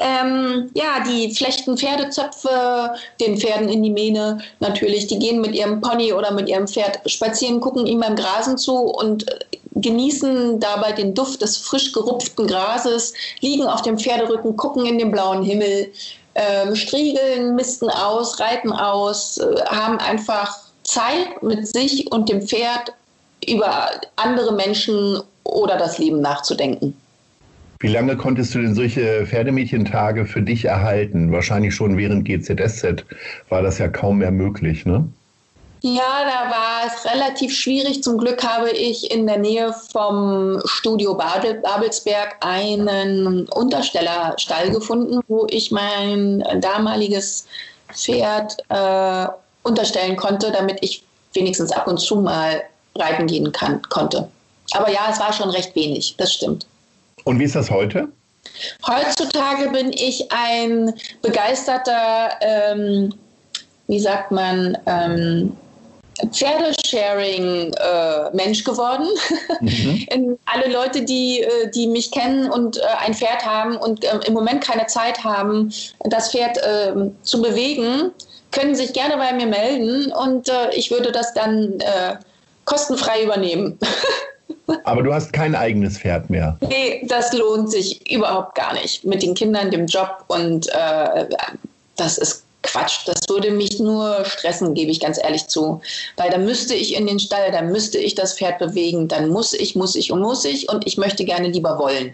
Ähm, 0.00 0.70
ja, 0.74 1.00
die 1.06 1.34
flechten 1.34 1.76
Pferdezöpfe 1.76 2.94
den 3.20 3.38
Pferden 3.38 3.68
in 3.68 3.82
die 3.82 3.90
Mähne 3.90 4.38
natürlich. 4.60 5.06
Die 5.06 5.18
gehen 5.18 5.40
mit 5.40 5.54
ihrem 5.54 5.80
Pony 5.80 6.12
oder 6.12 6.30
mit 6.30 6.48
ihrem 6.48 6.68
Pferd 6.68 7.00
spazieren, 7.06 7.60
gucken 7.60 7.86
ihm 7.86 8.00
beim 8.00 8.16
Grasen 8.16 8.58
zu 8.58 8.76
und 8.76 9.28
äh, 9.28 9.38
genießen 9.76 10.60
dabei 10.60 10.92
den 10.92 11.14
Duft 11.14 11.42
des 11.42 11.56
frisch 11.56 11.92
gerupften 11.92 12.46
Grases, 12.46 13.14
liegen 13.40 13.66
auf 13.66 13.82
dem 13.82 13.98
Pferderücken, 13.98 14.56
gucken 14.56 14.86
in 14.86 14.98
den 14.98 15.10
blauen 15.10 15.42
Himmel, 15.42 15.92
ähm, 16.34 16.76
striegeln, 16.76 17.54
misten 17.54 17.90
aus, 17.90 18.38
reiten 18.40 18.72
aus, 18.72 19.38
äh, 19.38 19.64
haben 19.66 19.98
einfach 19.98 20.56
Zeit 20.84 21.42
mit 21.42 21.66
sich 21.66 22.10
und 22.12 22.28
dem 22.28 22.42
Pferd 22.42 22.92
über 23.46 23.90
andere 24.16 24.52
Menschen 24.52 25.20
oder 25.44 25.76
das 25.76 25.98
Leben 25.98 26.20
nachzudenken. 26.20 26.96
Wie 27.80 27.88
lange 27.88 28.16
konntest 28.16 28.54
du 28.54 28.60
denn 28.60 28.74
solche 28.74 29.24
Pferdemädchentage 29.26 30.26
für 30.26 30.42
dich 30.42 30.64
erhalten? 30.64 31.30
Wahrscheinlich 31.30 31.74
schon 31.74 31.96
während 31.96 32.24
GZSZ 32.24 33.04
war 33.48 33.62
das 33.62 33.78
ja 33.78 33.88
kaum 33.88 34.18
mehr 34.18 34.32
möglich, 34.32 34.84
ne? 34.84 35.08
Ja, 35.80 36.24
da 36.24 36.50
war 36.50 36.86
es 36.86 37.04
relativ 37.04 37.56
schwierig. 37.56 38.02
Zum 38.02 38.18
Glück 38.18 38.42
habe 38.44 38.70
ich 38.70 39.12
in 39.12 39.28
der 39.28 39.38
Nähe 39.38 39.72
vom 39.92 40.60
Studio 40.64 41.14
Babelsberg 41.14 42.36
einen 42.40 43.48
Unterstellerstall 43.50 44.70
gefunden, 44.70 45.20
wo 45.28 45.46
ich 45.50 45.70
mein 45.70 46.42
damaliges 46.60 47.46
Pferd 47.92 48.56
äh, 48.70 49.28
unterstellen 49.62 50.16
konnte, 50.16 50.50
damit 50.50 50.78
ich 50.80 51.04
wenigstens 51.32 51.70
ab 51.70 51.86
und 51.86 51.98
zu 51.98 52.16
mal 52.16 52.60
reiten 52.96 53.28
gehen 53.28 53.52
kann, 53.52 53.80
konnte. 53.82 54.28
Aber 54.72 54.90
ja, 54.90 55.08
es 55.12 55.20
war 55.20 55.32
schon 55.32 55.50
recht 55.50 55.76
wenig, 55.76 56.16
das 56.18 56.34
stimmt. 56.34 56.66
Und 57.28 57.38
wie 57.38 57.44
ist 57.44 57.54
das 57.56 57.70
heute? 57.70 58.08
Heutzutage 58.86 59.68
bin 59.68 59.92
ich 59.92 60.32
ein 60.32 60.94
begeisterter, 61.20 62.30
ähm, 62.40 63.12
wie 63.86 64.00
sagt 64.00 64.32
man, 64.32 64.78
ähm, 64.86 65.54
Pferdesharing-Mensch 66.32 68.60
äh, 68.60 68.64
geworden. 68.64 69.08
Mhm. 69.60 70.38
alle 70.46 70.72
Leute, 70.72 71.02
die, 71.02 71.42
äh, 71.42 71.70
die 71.70 71.86
mich 71.86 72.10
kennen 72.10 72.50
und 72.50 72.78
äh, 72.78 72.80
ein 73.04 73.12
Pferd 73.12 73.44
haben 73.44 73.76
und 73.76 74.04
äh, 74.04 74.20
im 74.26 74.32
Moment 74.32 74.64
keine 74.64 74.86
Zeit 74.86 75.22
haben, 75.22 75.70
das 76.04 76.30
Pferd 76.30 76.58
ähm, 76.66 77.14
zu 77.24 77.42
bewegen, 77.42 78.10
können 78.52 78.74
sich 78.74 78.94
gerne 78.94 79.18
bei 79.18 79.34
mir 79.34 79.48
melden 79.48 80.10
und 80.12 80.48
äh, 80.48 80.74
ich 80.74 80.90
würde 80.90 81.12
das 81.12 81.34
dann 81.34 81.78
äh, 81.80 82.16
kostenfrei 82.64 83.22
übernehmen. 83.22 83.78
Aber 84.84 85.02
du 85.02 85.12
hast 85.12 85.32
kein 85.32 85.54
eigenes 85.54 85.98
Pferd 85.98 86.28
mehr. 86.30 86.58
Nee, 86.68 87.04
das 87.06 87.32
lohnt 87.32 87.70
sich 87.70 88.10
überhaupt 88.10 88.54
gar 88.54 88.74
nicht. 88.74 89.04
Mit 89.04 89.22
den 89.22 89.34
Kindern, 89.34 89.70
dem 89.70 89.86
Job 89.86 90.24
und 90.28 90.68
äh, 90.68 91.26
das 91.96 92.18
ist 92.18 92.44
Quatsch. 92.62 93.06
Das 93.06 93.20
würde 93.28 93.50
mich 93.50 93.78
nur 93.78 94.24
stressen, 94.24 94.74
gebe 94.74 94.90
ich 94.90 95.00
ganz 95.00 95.18
ehrlich 95.22 95.46
zu. 95.46 95.80
Weil 96.16 96.30
da 96.30 96.38
müsste 96.38 96.74
ich 96.74 96.96
in 96.96 97.06
den 97.06 97.18
Stall, 97.18 97.50
da 97.52 97.62
müsste 97.62 97.98
ich 97.98 98.14
das 98.14 98.36
Pferd 98.36 98.58
bewegen, 98.58 99.08
dann 99.08 99.28
muss 99.28 99.52
ich, 99.52 99.74
muss 99.74 99.94
ich 99.94 100.12
und 100.12 100.20
muss 100.20 100.44
ich 100.44 100.68
und 100.68 100.86
ich 100.86 100.98
möchte 100.98 101.24
gerne 101.24 101.48
lieber 101.48 101.78
wollen. 101.78 102.12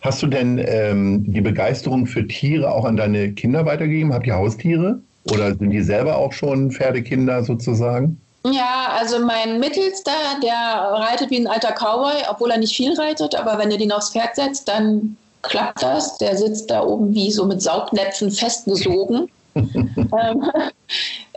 Hast 0.00 0.20
du 0.22 0.26
denn 0.26 0.58
ähm, 0.66 1.24
die 1.32 1.40
Begeisterung 1.40 2.06
für 2.06 2.26
Tiere 2.26 2.72
auch 2.72 2.84
an 2.84 2.96
deine 2.96 3.32
Kinder 3.32 3.64
weitergegeben? 3.66 4.12
Habt 4.12 4.26
ihr 4.26 4.34
Haustiere? 4.34 4.98
Oder 5.30 5.54
sind 5.54 5.70
die 5.70 5.82
selber 5.82 6.16
auch 6.16 6.32
schon 6.32 6.72
Pferdekinder 6.72 7.44
sozusagen? 7.44 8.20
Ja, 8.44 8.96
also 8.98 9.20
mein 9.20 9.60
Mittelster, 9.60 10.10
der 10.42 10.56
reitet 10.56 11.30
wie 11.30 11.38
ein 11.38 11.46
alter 11.46 11.72
Cowboy, 11.72 12.24
obwohl 12.28 12.50
er 12.50 12.58
nicht 12.58 12.74
viel 12.74 12.98
reitet, 12.98 13.36
aber 13.36 13.56
wenn 13.58 13.70
du 13.70 13.78
den 13.78 13.92
aufs 13.92 14.10
Pferd 14.10 14.34
setzt, 14.34 14.66
dann 14.66 15.16
klappt 15.42 15.82
das. 15.82 16.18
Der 16.18 16.36
sitzt 16.36 16.70
da 16.70 16.82
oben 16.82 17.14
wie 17.14 17.30
so 17.30 17.44
mit 17.44 17.62
Saugnäpfen 17.62 18.30
festgesogen. 18.30 19.30
ähm, 19.54 20.50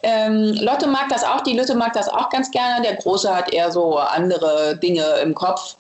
ähm, 0.03 0.53
Lotte 0.61 0.87
mag 0.87 1.09
das 1.09 1.23
auch, 1.23 1.41
die 1.41 1.57
Lütte 1.57 1.75
mag 1.75 1.93
das 1.93 2.07
auch 2.07 2.29
ganz 2.29 2.49
gerne. 2.49 2.81
Der 2.81 2.95
Große 2.95 3.35
hat 3.35 3.53
eher 3.53 3.71
so 3.71 3.97
andere 3.97 4.77
Dinge 4.77 5.03
im 5.21 5.35
Kopf, 5.35 5.75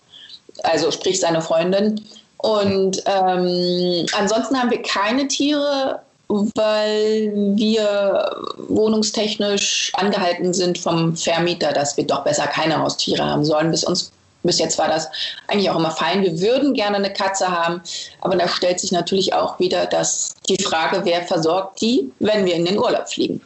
also 0.63 0.91
sprich 0.91 1.19
seine 1.19 1.41
Freundin. 1.41 2.01
Und 2.37 3.01
ähm, 3.05 4.05
ansonsten 4.17 4.59
haben 4.59 4.69
wir 4.69 4.81
keine 4.81 5.27
Tiere, 5.27 6.01
weil 6.27 7.31
wir 7.55 8.35
wohnungstechnisch 8.67 9.91
angehalten 9.95 10.53
sind 10.53 10.77
vom 10.77 11.15
Vermieter, 11.15 11.71
dass 11.71 11.97
wir 11.97 12.05
doch 12.05 12.23
besser 12.23 12.47
keine 12.47 12.77
Haustiere 12.79 13.23
haben 13.23 13.45
sollen. 13.45 13.71
Bis 13.71 13.83
uns 13.83 14.11
bis 14.45 14.59
jetzt 14.59 14.77
war 14.77 14.87
das 14.87 15.09
eigentlich 15.47 15.69
auch 15.69 15.79
immer 15.79 15.91
fein. 15.91 16.21
Wir 16.21 16.39
würden 16.39 16.73
gerne 16.73 16.97
eine 16.97 17.11
Katze 17.11 17.47
haben, 17.47 17.81
aber 18.21 18.35
da 18.35 18.47
stellt 18.47 18.79
sich 18.79 18.91
natürlich 18.91 19.33
auch 19.33 19.59
wieder 19.59 19.87
das, 19.87 20.35
die 20.47 20.61
Frage, 20.61 21.01
wer 21.03 21.23
versorgt 21.23 21.81
die, 21.81 22.11
wenn 22.19 22.45
wir 22.45 22.53
in 22.53 22.65
den 22.65 22.77
Urlaub 22.77 23.09
fliegen. 23.09 23.41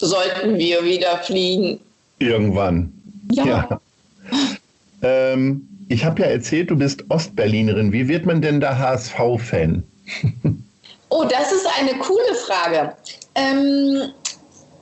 Sollten 0.00 0.56
wir 0.56 0.84
wieder 0.84 1.18
fliegen? 1.18 1.80
Irgendwann. 2.20 2.92
Ja. 3.32 3.44
ja. 3.44 3.80
Ähm, 5.02 5.66
ich 5.88 6.04
habe 6.04 6.22
ja 6.22 6.28
erzählt, 6.28 6.70
du 6.70 6.76
bist 6.76 7.04
Ostberlinerin. 7.08 7.92
Wie 7.92 8.06
wird 8.08 8.24
man 8.24 8.40
denn 8.40 8.60
da 8.60 8.78
HSV-Fan? 8.78 9.82
oh, 11.10 11.24
das 11.24 11.52
ist 11.52 11.66
eine 11.78 11.98
coole 11.98 12.34
Frage. 12.34 12.94
Ähm, 13.34 14.12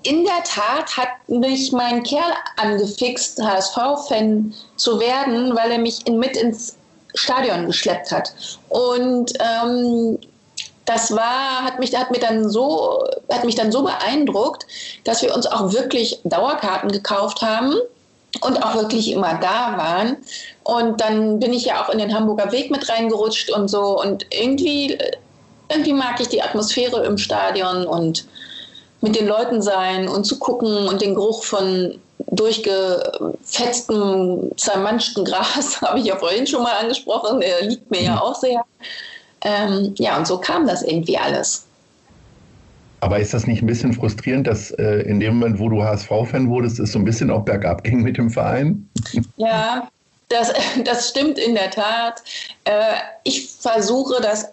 in 0.05 0.25
der 0.25 0.45
Tat 0.45 0.97
hat 0.97 1.09
mich 1.27 1.73
mein 1.73 2.03
Kerl 2.03 2.33
angefixt, 2.57 3.43
HSV-Fan 3.43 4.55
zu 4.77 5.01
werden, 5.01 5.55
weil 5.57 5.73
er 5.73 5.79
mich 5.79 6.07
in, 6.07 6.19
mit 6.19 6.37
ins 6.37 6.77
Stadion 7.15 7.67
geschleppt 7.67 8.13
hat. 8.13 8.33
Und 8.69 9.33
ähm, 9.41 10.19
das 10.85 11.15
war, 11.15 11.65
hat 11.65 11.79
mich, 11.79 11.95
hat, 11.95 12.11
mir 12.11 12.21
dann 12.21 12.49
so, 12.49 13.05
hat 13.31 13.45
mich 13.45 13.57
dann 13.57 13.73
so 13.73 13.83
beeindruckt, 13.83 14.67
dass 15.05 15.21
wir 15.23 15.35
uns 15.35 15.47
auch 15.47 15.73
wirklich 15.73 16.21
Dauerkarten 16.25 16.91
gekauft 16.91 17.43
haben 17.43 17.75
und 18.41 18.63
auch 18.63 18.75
wirklich 18.77 19.11
immer 19.13 19.35
da 19.35 19.77
waren. 19.77 20.17
Und 20.65 21.01
dann 21.01 21.41
bin 21.41 21.53
ich 21.53 21.67
ja 21.67 21.83
auch 21.83 21.91
in 21.91 21.99
den 21.99 22.15
Hamburger 22.15 22.53
Weg 22.53 22.71
mit 22.71 22.89
reingerutscht 22.89 23.51
und 23.51 23.69
so. 23.69 24.01
Und 24.01 24.25
irgendwie, 24.31 24.99
irgendwie 25.71 25.93
mag 25.93 26.21
ich 26.21 26.29
die 26.29 26.43
Atmosphäre 26.43 27.05
im 27.05 27.19
Stadion 27.19 27.87
und 27.87 28.27
mit 29.01 29.17
den 29.17 29.27
Leuten 29.27 29.61
sein 29.63 30.09
und 30.09 30.25
zu 30.25 30.39
gucken 30.39 30.89
und 30.89 31.01
den 31.01 31.15
Geruch 31.15 31.45
von 31.45 31.99
durchgefetztem, 32.27 34.51
zermanschten 34.57 35.25
Gras, 35.25 35.81
habe 35.83 36.01
ich 36.01 36.07
ja 36.07 36.17
vorhin 36.17 36.47
schon 36.47 36.63
mal 36.63 36.79
angesprochen, 36.81 37.41
der 37.41 37.65
liegt 37.65 37.91
mir 37.91 38.03
ja 38.03 38.13
mhm. 38.13 38.19
auch 38.19 38.35
sehr. 38.35 38.65
Ähm, 39.43 39.95
ja, 39.99 40.17
und 40.17 40.27
so 40.27 40.39
kam 40.39 40.67
das 40.67 40.83
irgendwie 40.83 41.17
alles. 41.17 41.65
Aber 43.01 43.21
ist 43.21 43.33
das 43.33 43.47
nicht 43.47 43.63
ein 43.63 43.67
bisschen 43.67 43.93
frustrierend, 43.93 44.49
dass 44.49 44.73
äh, 44.73 45.03
in 45.03 45.21
dem 45.21 45.39
Moment, 45.39 45.61
wo 45.61 45.69
du 45.69 45.85
HSV-Fan 45.85 46.49
wurdest, 46.49 46.81
es 46.81 46.91
so 46.91 46.99
ein 46.99 47.05
bisschen 47.05 47.31
auch 47.31 47.45
bergab 47.45 47.85
ging 47.85 48.03
mit 48.03 48.17
dem 48.17 48.31
Verein? 48.31 48.89
Ja, 49.37 49.89
das, 50.29 50.53
das 50.85 51.11
stimmt 51.11 51.39
in 51.39 51.55
der 51.55 51.71
Tat. 51.71 52.25
Äh, 52.65 52.95
ich 53.23 53.49
versuche 53.49 54.21
das 54.21 54.49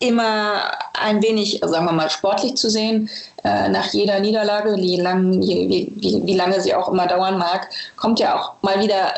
immer 0.00 0.72
ein 0.94 1.22
wenig, 1.22 1.60
sagen 1.62 1.86
wir 1.86 1.92
mal, 1.92 2.10
sportlich 2.10 2.56
zu 2.56 2.68
sehen. 2.68 3.08
Äh, 3.44 3.68
nach 3.68 3.92
jeder 3.92 4.18
Niederlage, 4.18 4.76
wie, 4.76 4.96
lang, 4.96 5.40
wie, 5.40 5.92
wie, 6.00 6.26
wie 6.26 6.34
lange 6.34 6.60
sie 6.60 6.74
auch 6.74 6.88
immer 6.88 7.06
dauern 7.06 7.38
mag, 7.38 7.68
kommt 7.96 8.18
ja 8.18 8.38
auch 8.38 8.54
mal 8.62 8.80
wieder 8.82 9.14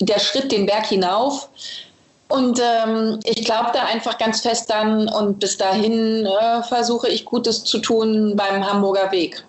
der 0.00 0.18
Schritt 0.18 0.50
den 0.50 0.66
Berg 0.66 0.86
hinauf. 0.86 1.48
Und 2.28 2.60
ähm, 2.60 3.20
ich 3.24 3.44
glaube 3.44 3.70
da 3.74 3.84
einfach 3.84 4.16
ganz 4.16 4.40
fest 4.40 4.70
dann 4.70 5.06
und 5.08 5.38
bis 5.38 5.58
dahin 5.58 6.26
äh, 6.26 6.62
versuche 6.62 7.08
ich 7.08 7.26
Gutes 7.26 7.62
zu 7.62 7.78
tun 7.78 8.34
beim 8.36 8.66
Hamburger 8.66 9.12
Weg. 9.12 9.44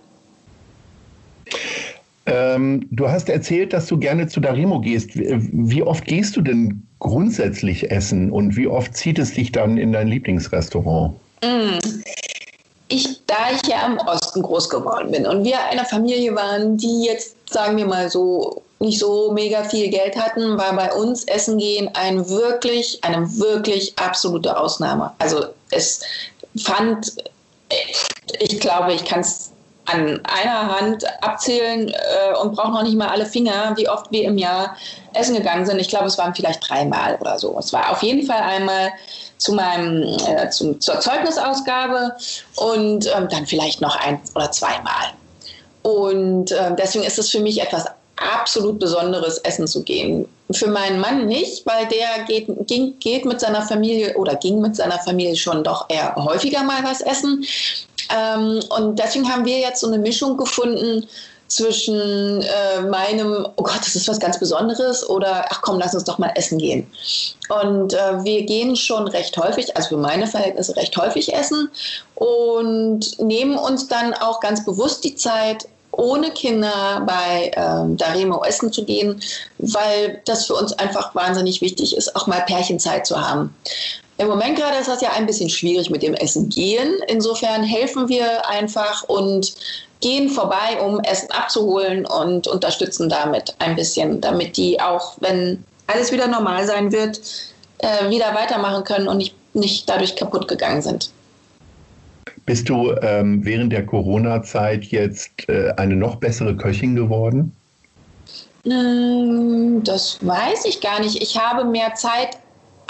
Ähm, 2.25 2.85
du 2.91 3.09
hast 3.09 3.29
erzählt, 3.29 3.73
dass 3.73 3.87
du 3.87 3.97
gerne 3.97 4.27
zu 4.27 4.39
Darimo 4.41 4.79
gehst. 4.79 5.11
Wie 5.13 5.83
oft 5.83 6.05
gehst 6.05 6.35
du 6.35 6.41
denn 6.41 6.85
grundsätzlich 7.03 7.91
essen 7.91 8.31
und 8.31 8.55
wie 8.55 8.67
oft 8.67 8.97
zieht 8.97 9.19
es 9.19 9.33
dich 9.33 9.51
dann 9.51 9.77
in 9.77 9.93
dein 9.93 10.07
Lieblingsrestaurant? 10.07 11.13
Mm. 11.43 11.77
Ich, 12.87 13.21
da 13.27 13.35
ich 13.53 13.67
ja 13.67 13.85
im 13.85 13.97
Osten 13.97 14.41
groß 14.41 14.69
geworden 14.69 15.11
bin 15.11 15.27
und 15.27 15.43
wir 15.43 15.59
eine 15.69 15.85
Familie 15.85 16.35
waren, 16.35 16.77
die 16.77 17.05
jetzt, 17.05 17.35
sagen 17.49 17.77
wir 17.77 17.85
mal 17.85 18.09
so, 18.09 18.61
nicht 18.79 18.99
so 18.99 19.31
mega 19.31 19.63
viel 19.63 19.89
Geld 19.89 20.15
hatten, 20.15 20.57
war 20.57 20.75
bei 20.75 20.91
uns 20.93 21.23
Essen 21.25 21.57
gehen 21.57 21.89
ein 21.93 22.27
wirklich, 22.29 22.99
eine 23.03 23.27
wirklich 23.37 23.97
absolute 23.97 24.55
Ausnahme. 24.57 25.11
Also 25.19 25.45
es 25.71 26.01
fand, 26.57 27.13
ich 28.39 28.59
glaube, 28.59 28.93
ich 28.93 29.05
kann 29.05 29.21
es 29.21 29.52
an 29.85 30.21
einer 30.25 30.79
Hand 30.79 31.03
abzählen 31.21 31.89
äh, 31.89 32.37
und 32.41 32.55
brauche 32.55 32.71
noch 32.71 32.83
nicht 32.83 32.97
mal 32.97 33.09
alle 33.09 33.25
Finger, 33.25 33.73
wie 33.75 33.89
oft 33.89 34.11
wir 34.11 34.23
im 34.23 34.37
Jahr 34.37 34.75
essen 35.13 35.35
gegangen 35.35 35.65
sind. 35.65 35.79
Ich 35.79 35.89
glaube, 35.89 36.05
es 36.05 36.17
waren 36.17 36.33
vielleicht 36.33 36.67
dreimal 36.67 37.17
oder 37.19 37.37
so. 37.37 37.57
Es 37.59 37.73
war 37.73 37.91
auf 37.91 38.01
jeden 38.01 38.25
Fall 38.25 38.41
einmal 38.41 38.91
zu 39.37 39.53
meinem, 39.53 40.03
äh, 40.25 40.49
zum, 40.49 40.79
zur 40.79 40.99
Zeugnisausgabe 40.99 42.15
und 42.55 43.07
ähm, 43.13 43.27
dann 43.29 43.45
vielleicht 43.45 43.81
noch 43.81 43.95
ein 43.97 44.21
oder 44.35 44.51
zweimal. 44.51 45.11
Und 45.81 46.51
äh, 46.51 46.73
deswegen 46.77 47.03
ist 47.03 47.19
es 47.19 47.29
für 47.29 47.41
mich 47.41 47.61
etwas 47.61 47.85
absolut 48.15 48.79
Besonderes, 48.79 49.39
essen 49.39 49.67
zu 49.67 49.83
gehen. 49.83 50.25
Für 50.51 50.67
meinen 50.67 50.99
Mann 50.99 51.25
nicht, 51.25 51.65
weil 51.65 51.87
der 51.87 52.25
geht, 52.25 52.47
ging, 52.67 52.97
geht 52.99 53.25
mit 53.25 53.39
seiner 53.39 53.63
Familie 53.63 54.15
oder 54.15 54.35
ging 54.35 54.61
mit 54.61 54.75
seiner 54.75 54.99
Familie 54.99 55.35
schon 55.35 55.63
doch 55.63 55.89
eher 55.89 56.15
häufiger 56.15 56.63
mal 56.63 56.83
was 56.83 57.01
essen. 57.01 57.43
Ähm, 58.09 58.61
und 58.69 58.99
deswegen 58.99 59.31
haben 59.31 59.45
wir 59.45 59.59
jetzt 59.59 59.81
so 59.81 59.87
eine 59.87 59.97
Mischung 59.97 60.37
gefunden 60.37 61.07
zwischen 61.47 62.41
äh, 62.41 62.81
meinem, 62.81 63.47
oh 63.55 63.63
Gott, 63.63 63.79
das 63.79 63.95
ist 63.95 64.07
was 64.07 64.19
ganz 64.19 64.39
Besonderes 64.39 65.07
oder 65.07 65.45
ach 65.49 65.61
komm, 65.61 65.77
lass 65.77 65.93
uns 65.93 66.03
doch 66.03 66.17
mal 66.17 66.31
essen 66.35 66.57
gehen. 66.57 66.87
Und 67.49 67.93
äh, 67.93 68.23
wir 68.23 68.43
gehen 68.43 68.75
schon 68.75 69.07
recht 69.07 69.37
häufig, 69.37 69.75
also 69.77 69.89
für 69.89 69.97
meine 69.97 70.25
Verhältnisse 70.25 70.75
recht 70.75 70.97
häufig 70.97 71.33
essen 71.33 71.69
und 72.15 73.19
nehmen 73.19 73.57
uns 73.57 73.87
dann 73.87 74.13
auch 74.15 74.39
ganz 74.39 74.65
bewusst 74.65 75.03
die 75.03 75.15
Zeit, 75.15 75.67
ohne 75.91 76.31
Kinder 76.31 77.03
bei 77.05 77.51
ähm, 77.55 77.97
Daremo 77.97 78.43
essen 78.43 78.73
zu 78.73 78.83
gehen, 78.83 79.21
weil 79.59 80.21
das 80.25 80.47
für 80.47 80.55
uns 80.55 80.73
einfach 80.73 81.13
wahnsinnig 81.13 81.61
wichtig 81.61 81.95
ist, 81.95 82.15
auch 82.15 82.25
mal 82.25 82.41
Pärchenzeit 82.41 83.05
zu 83.05 83.21
haben. 83.21 83.55
Im 84.23 84.29
Moment 84.29 84.57
gerade 84.57 84.77
ist 84.77 84.87
das 84.87 85.01
ja 85.01 85.11
ein 85.11 85.25
bisschen 85.25 85.49
schwierig 85.49 85.89
mit 85.89 86.01
dem 86.01 86.13
Essen 86.13 86.47
gehen. 86.47 86.93
Insofern 87.09 87.61
helfen 87.61 88.07
wir 88.07 88.47
einfach 88.47 89.03
und 89.09 89.53
gehen 89.99 90.29
vorbei, 90.29 90.79
um 90.81 91.01
Essen 91.01 91.29
abzuholen 91.31 92.05
und 92.05 92.47
unterstützen 92.47 93.09
damit 93.09 93.53
ein 93.59 93.75
bisschen, 93.75 94.21
damit 94.21 94.55
die 94.55 94.79
auch, 94.79 95.15
wenn 95.19 95.61
alles 95.87 96.13
wieder 96.13 96.27
normal 96.27 96.65
sein 96.65 96.93
wird, 96.93 97.19
äh, 97.79 98.09
wieder 98.09 98.33
weitermachen 98.33 98.85
können 98.85 99.09
und 99.09 99.17
nicht, 99.17 99.35
nicht 99.53 99.89
dadurch 99.89 100.15
kaputt 100.15 100.47
gegangen 100.47 100.81
sind. 100.81 101.11
Bist 102.45 102.69
du 102.69 102.93
ähm, 103.01 103.43
während 103.43 103.73
der 103.73 103.85
Corona-Zeit 103.85 104.85
jetzt 104.85 105.31
äh, 105.49 105.71
eine 105.75 105.97
noch 105.97 106.15
bessere 106.15 106.55
Köchin 106.55 106.95
geworden? 106.95 107.53
Hm, 108.63 109.83
das 109.83 110.25
weiß 110.25 110.63
ich 110.63 110.79
gar 110.79 111.01
nicht. 111.01 111.21
Ich 111.21 111.37
habe 111.37 111.65
mehr 111.65 111.95
Zeit, 111.95 112.37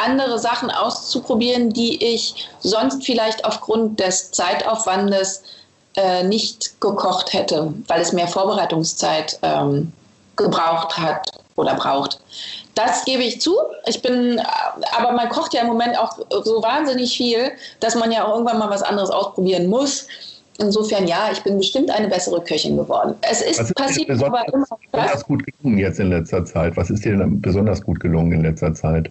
andere 0.03 0.39
Sachen 0.39 0.69
auszuprobieren, 0.71 1.71
die 1.71 2.03
ich 2.03 2.49
sonst 2.59 3.05
vielleicht 3.05 3.45
aufgrund 3.45 3.99
des 3.99 4.31
Zeitaufwandes 4.31 5.43
äh, 5.95 6.23
nicht 6.23 6.79
gekocht 6.81 7.33
hätte, 7.33 7.73
weil 7.87 8.01
es 8.01 8.13
mehr 8.13 8.27
Vorbereitungszeit 8.27 9.39
ähm, 9.41 9.91
gebraucht 10.35 10.97
hat 10.97 11.29
oder 11.55 11.75
braucht. 11.75 12.19
Das 12.75 13.05
gebe 13.05 13.21
ich 13.21 13.39
zu. 13.39 13.55
Ich 13.85 14.01
bin, 14.01 14.41
aber 14.97 15.11
man 15.11 15.29
kocht 15.29 15.53
ja 15.53 15.61
im 15.61 15.67
Moment 15.67 15.97
auch 15.97 16.17
so 16.43 16.63
wahnsinnig 16.63 17.15
viel, 17.15 17.51
dass 17.79 17.93
man 17.95 18.11
ja 18.11 18.25
auch 18.25 18.33
irgendwann 18.33 18.57
mal 18.57 18.69
was 18.69 18.81
anderes 18.81 19.11
ausprobieren 19.11 19.67
muss. 19.67 20.07
Insofern 20.59 21.07
ja, 21.07 21.29
ich 21.31 21.41
bin 21.43 21.57
bestimmt 21.57 21.89
eine 21.91 22.07
bessere 22.07 22.41
Köchin 22.41 22.77
geworden. 22.77 23.15
Es 23.21 23.41
ist, 23.41 23.59
ist 23.59 23.75
passiert 23.75 24.09
aber 24.23 24.47
immer 24.51 24.65
besonders 24.91 25.25
gut 25.25 25.43
gelungen 25.45 25.77
jetzt 25.77 25.99
in 25.99 26.09
letzter 26.09 26.45
Zeit. 26.45 26.77
Was 26.77 26.89
ist 26.89 27.05
dir 27.05 27.17
denn 27.17 27.41
besonders 27.41 27.81
gut 27.83 27.99
gelungen 27.99 28.31
in 28.33 28.43
letzter 28.43 28.73
Zeit? 28.73 29.09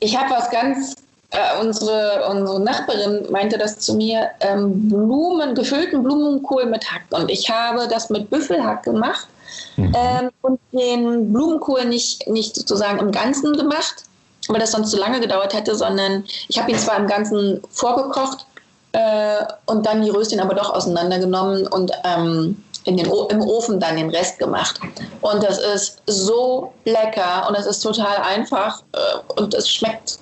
Ich 0.00 0.16
habe 0.16 0.30
was 0.30 0.50
ganz 0.50 0.94
äh, 1.30 1.60
unsere, 1.60 2.26
unsere 2.28 2.60
Nachbarin 2.60 3.26
meinte 3.30 3.56
das 3.56 3.78
zu 3.78 3.94
mir, 3.94 4.30
ähm, 4.40 4.88
Blumen, 4.88 5.54
gefüllten 5.54 6.02
Blumenkohl 6.02 6.66
mit 6.66 6.90
Hack. 6.90 7.02
Und 7.10 7.30
ich 7.30 7.48
habe 7.48 7.86
das 7.88 8.10
mit 8.10 8.30
Büffelhack 8.30 8.82
gemacht 8.82 9.28
mhm. 9.76 9.94
ähm, 9.96 10.30
und 10.42 10.58
den 10.72 11.32
Blumenkohl 11.32 11.84
nicht, 11.84 12.26
nicht 12.28 12.56
sozusagen 12.56 12.98
im 12.98 13.12
Ganzen 13.12 13.56
gemacht, 13.56 14.04
weil 14.48 14.58
das 14.58 14.72
sonst 14.72 14.90
zu 14.90 14.96
lange 14.96 15.20
gedauert 15.20 15.54
hätte, 15.54 15.76
sondern 15.76 16.24
ich 16.48 16.58
habe 16.58 16.72
ihn 16.72 16.78
zwar 16.78 16.96
im 16.96 17.06
Ganzen 17.06 17.62
vorgekocht 17.70 18.46
äh, 18.92 19.44
und 19.66 19.86
dann 19.86 20.02
die 20.02 20.10
Röschen 20.10 20.40
aber 20.40 20.54
doch 20.54 20.74
auseinandergenommen 20.74 21.68
und 21.68 21.92
ähm, 22.04 22.64
in 22.84 22.96
den 22.96 23.06
im 23.06 23.40
Ofen 23.40 23.78
dann 23.78 23.96
den 23.96 24.10
Rest 24.10 24.38
gemacht. 24.38 24.80
Und 25.20 25.42
das 25.42 25.58
ist 25.58 26.02
so 26.06 26.72
lecker 26.84 27.46
und 27.48 27.56
es 27.56 27.66
ist 27.66 27.80
total 27.80 28.18
einfach 28.18 28.82
äh, 28.92 29.40
und 29.40 29.54
es 29.54 29.70
schmeckt 29.70 30.18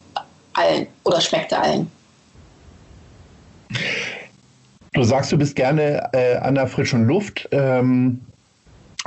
allen 0.54 0.86
oder 1.04 1.20
schmeckte 1.20 1.58
allen. 1.58 1.90
Du 4.94 5.04
sagst, 5.04 5.30
du 5.30 5.38
bist 5.38 5.54
gerne 5.54 6.08
äh, 6.12 6.36
an 6.36 6.54
der 6.54 6.66
frischen 6.66 7.06
Luft. 7.06 7.48
Ähm, 7.52 8.20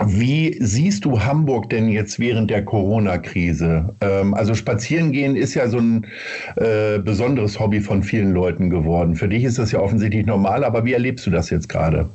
wie 0.06 0.58
siehst 0.62 1.06
du 1.06 1.22
Hamburg 1.22 1.70
denn 1.70 1.90
jetzt 1.90 2.18
während 2.18 2.50
der 2.50 2.64
Corona-Krise? 2.64 3.94
Ähm, 4.02 4.34
also 4.34 4.56
spazieren 4.56 5.12
gehen 5.12 5.36
ist 5.36 5.54
ja 5.54 5.68
so 5.68 5.80
ein 5.80 6.08
äh, 6.56 7.00
besonderes 7.00 7.60
Hobby 7.60 7.82
von 7.82 8.02
vielen 8.02 8.32
Leuten 8.32 8.70
geworden. 8.70 9.16
Für 9.16 9.28
dich 9.28 9.44
ist 9.44 9.60
das 9.60 9.72
ja 9.72 9.80
offensichtlich 9.80 10.26
normal, 10.26 10.64
aber 10.64 10.86
wie 10.86 10.94
erlebst 10.94 11.26
du 11.26 11.30
das 11.30 11.50
jetzt 11.50 11.68
gerade? 11.68 12.10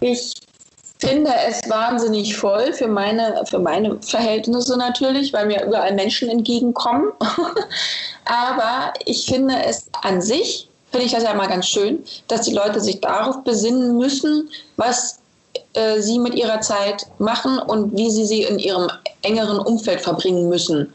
Ich 0.00 0.34
finde 0.98 1.30
es 1.48 1.68
wahnsinnig 1.68 2.36
voll 2.36 2.72
für 2.72 2.88
meine, 2.88 3.44
für 3.46 3.58
meine 3.58 4.00
Verhältnisse 4.02 4.76
natürlich, 4.76 5.32
weil 5.32 5.46
mir 5.46 5.64
überall 5.64 5.94
Menschen 5.94 6.28
entgegenkommen. 6.28 7.12
aber 8.24 8.92
ich 9.04 9.26
finde 9.26 9.54
es 9.64 9.86
an 10.02 10.20
sich, 10.20 10.68
finde 10.90 11.06
ich 11.06 11.12
das 11.12 11.22
ja 11.22 11.34
mal 11.34 11.48
ganz 11.48 11.66
schön, 11.66 12.04
dass 12.26 12.42
die 12.42 12.54
Leute 12.54 12.80
sich 12.80 13.00
darauf 13.00 13.44
besinnen 13.44 13.96
müssen, 13.96 14.50
was 14.76 15.18
äh, 15.74 16.00
sie 16.00 16.18
mit 16.18 16.34
ihrer 16.34 16.60
Zeit 16.60 17.06
machen 17.18 17.58
und 17.58 17.96
wie 17.96 18.10
sie 18.10 18.24
sie 18.24 18.42
in 18.42 18.58
ihrem 18.58 18.88
engeren 19.22 19.58
Umfeld 19.58 20.00
verbringen 20.00 20.48
müssen. 20.48 20.92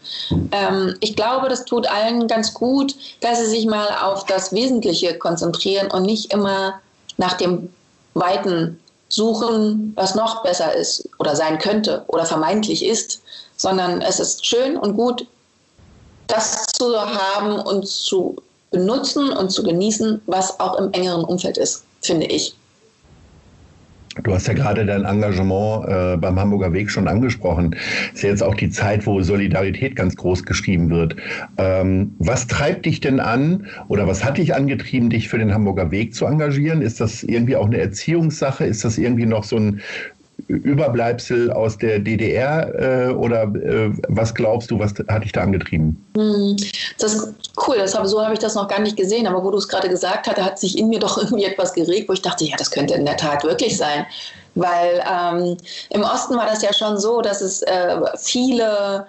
Ähm, 0.52 0.96
ich 1.00 1.16
glaube, 1.16 1.50
das 1.50 1.66
tut 1.66 1.88
allen 1.88 2.28
ganz 2.28 2.54
gut, 2.54 2.96
dass 3.22 3.40
sie 3.40 3.48
sich 3.48 3.66
mal 3.66 3.88
auf 4.02 4.26
das 4.26 4.52
Wesentliche 4.54 5.18
konzentrieren 5.18 5.92
und 5.92 6.04
nicht 6.04 6.34
immer 6.34 6.80
nach 7.18 7.34
dem 7.34 7.70
Weiten 8.14 8.80
suchen, 9.14 9.94
was 9.96 10.16
noch 10.16 10.42
besser 10.42 10.74
ist 10.74 11.08
oder 11.20 11.36
sein 11.36 11.60
könnte 11.60 12.04
oder 12.08 12.26
vermeintlich 12.26 12.84
ist, 12.84 13.22
sondern 13.58 14.02
es 14.02 14.20
ist 14.20 14.44
schön 14.44 14.76
und 14.76 14.96
gut, 14.96 15.28
das 16.26 16.66
zu 16.66 17.00
haben 17.00 17.60
und 17.60 17.88
zu 17.88 18.36
benutzen 18.72 19.32
und 19.32 19.52
zu 19.52 19.62
genießen, 19.62 20.22
was 20.26 20.60
auch 20.60 20.80
im 20.80 20.92
engeren 20.94 21.24
Umfeld 21.24 21.60
ist, 21.60 21.84
finde 22.02 22.26
ich. 22.26 22.56
Du 24.22 24.32
hast 24.32 24.48
ja 24.48 24.54
gerade 24.54 24.86
dein 24.86 25.06
Engagement 25.06 25.88
äh, 25.88 26.18
beim 26.18 26.40
Hamburger 26.40 26.72
Weg 26.72 26.92
schon 26.92 27.08
angesprochen. 27.08 27.76
Ist 28.14 28.22
ja 28.22 28.30
jetzt 28.30 28.44
auch 28.44 28.54
die 28.54 28.70
Zeit, 28.70 29.08
wo 29.08 29.22
Solidarität 29.24 29.96
ganz 29.96 30.16
groß 30.16 30.44
geschrieben 30.44 30.92
wird. 30.92 31.16
Ähm, 31.58 32.14
was 32.20 32.46
treibt 32.46 32.86
dich 32.86 33.00
denn 33.00 33.20
an 33.20 33.66
oder 33.88 34.08
was 34.08 34.24
hat 34.24 34.38
dich 34.38 34.54
angetrieben, 34.54 35.10
dich 35.10 35.30
für 35.30 35.40
den 35.40 35.52
Hamburger 35.52 35.90
Weg 35.90 36.14
zu 36.14 36.28
engagieren? 36.28 36.84
Ist 36.84 37.02
das 37.02 37.24
irgendwie 37.24 37.56
auch 37.56 37.66
eine 37.66 37.80
Erziehungssache? 37.80 38.66
Ist 38.66 38.86
das 38.86 39.00
irgendwie 39.00 39.26
noch 39.26 39.44
so 39.44 39.58
ein 39.58 39.82
Überbleibsel 40.48 41.52
aus 41.52 41.78
der 41.78 42.00
DDR 42.00 43.10
äh, 43.10 43.14
oder 43.14 43.44
äh, 43.44 43.92
was 44.08 44.34
glaubst 44.34 44.72
du, 44.72 44.80
was 44.80 44.94
hat 45.08 45.24
dich 45.24 45.32
da 45.32 45.42
angetrieben? 45.42 46.04
Hm, 46.16 46.58
das 47.00 47.14
ist 47.14 47.34
cool, 47.68 47.78
das 47.78 47.98
hab, 47.98 48.06
so 48.06 48.22
habe 48.24 48.34
ich 48.34 48.40
das 48.40 48.56
noch 48.56 48.68
gar 48.68 48.80
nicht 48.80 48.98
gesehen, 48.98 49.28
aber 49.28 49.44
wo 49.44 49.52
du 49.52 49.58
es 49.58 49.68
gerade 49.68 49.90
gesagt 49.90 50.28
hast, 50.28 50.42
hat 50.42 50.60
sich 50.60 50.78
in 50.78 50.90
mir 50.90 51.00
doch 51.00 51.18
irgendwie 51.22 51.46
etwas 51.46 51.74
geregt, 51.74 52.10
wo 52.10 52.14
ich 52.14 52.22
dachte, 52.22 52.46
ja, 52.46 52.56
das 52.58 52.72
könnte 52.72 52.94
in 52.94 53.06
der 53.06 53.18
Tat 53.18 53.44
wirklich 53.44 53.78
sein. 53.78 54.06
Weil 54.56 55.04
ähm, 55.10 55.58
im 55.90 56.04
Osten 56.04 56.36
war 56.36 56.46
das 56.46 56.62
ja 56.62 56.72
schon 56.74 57.00
so, 57.00 57.22
dass 57.22 57.42
es 57.42 57.64
äh, 57.64 57.98
viele 58.18 59.08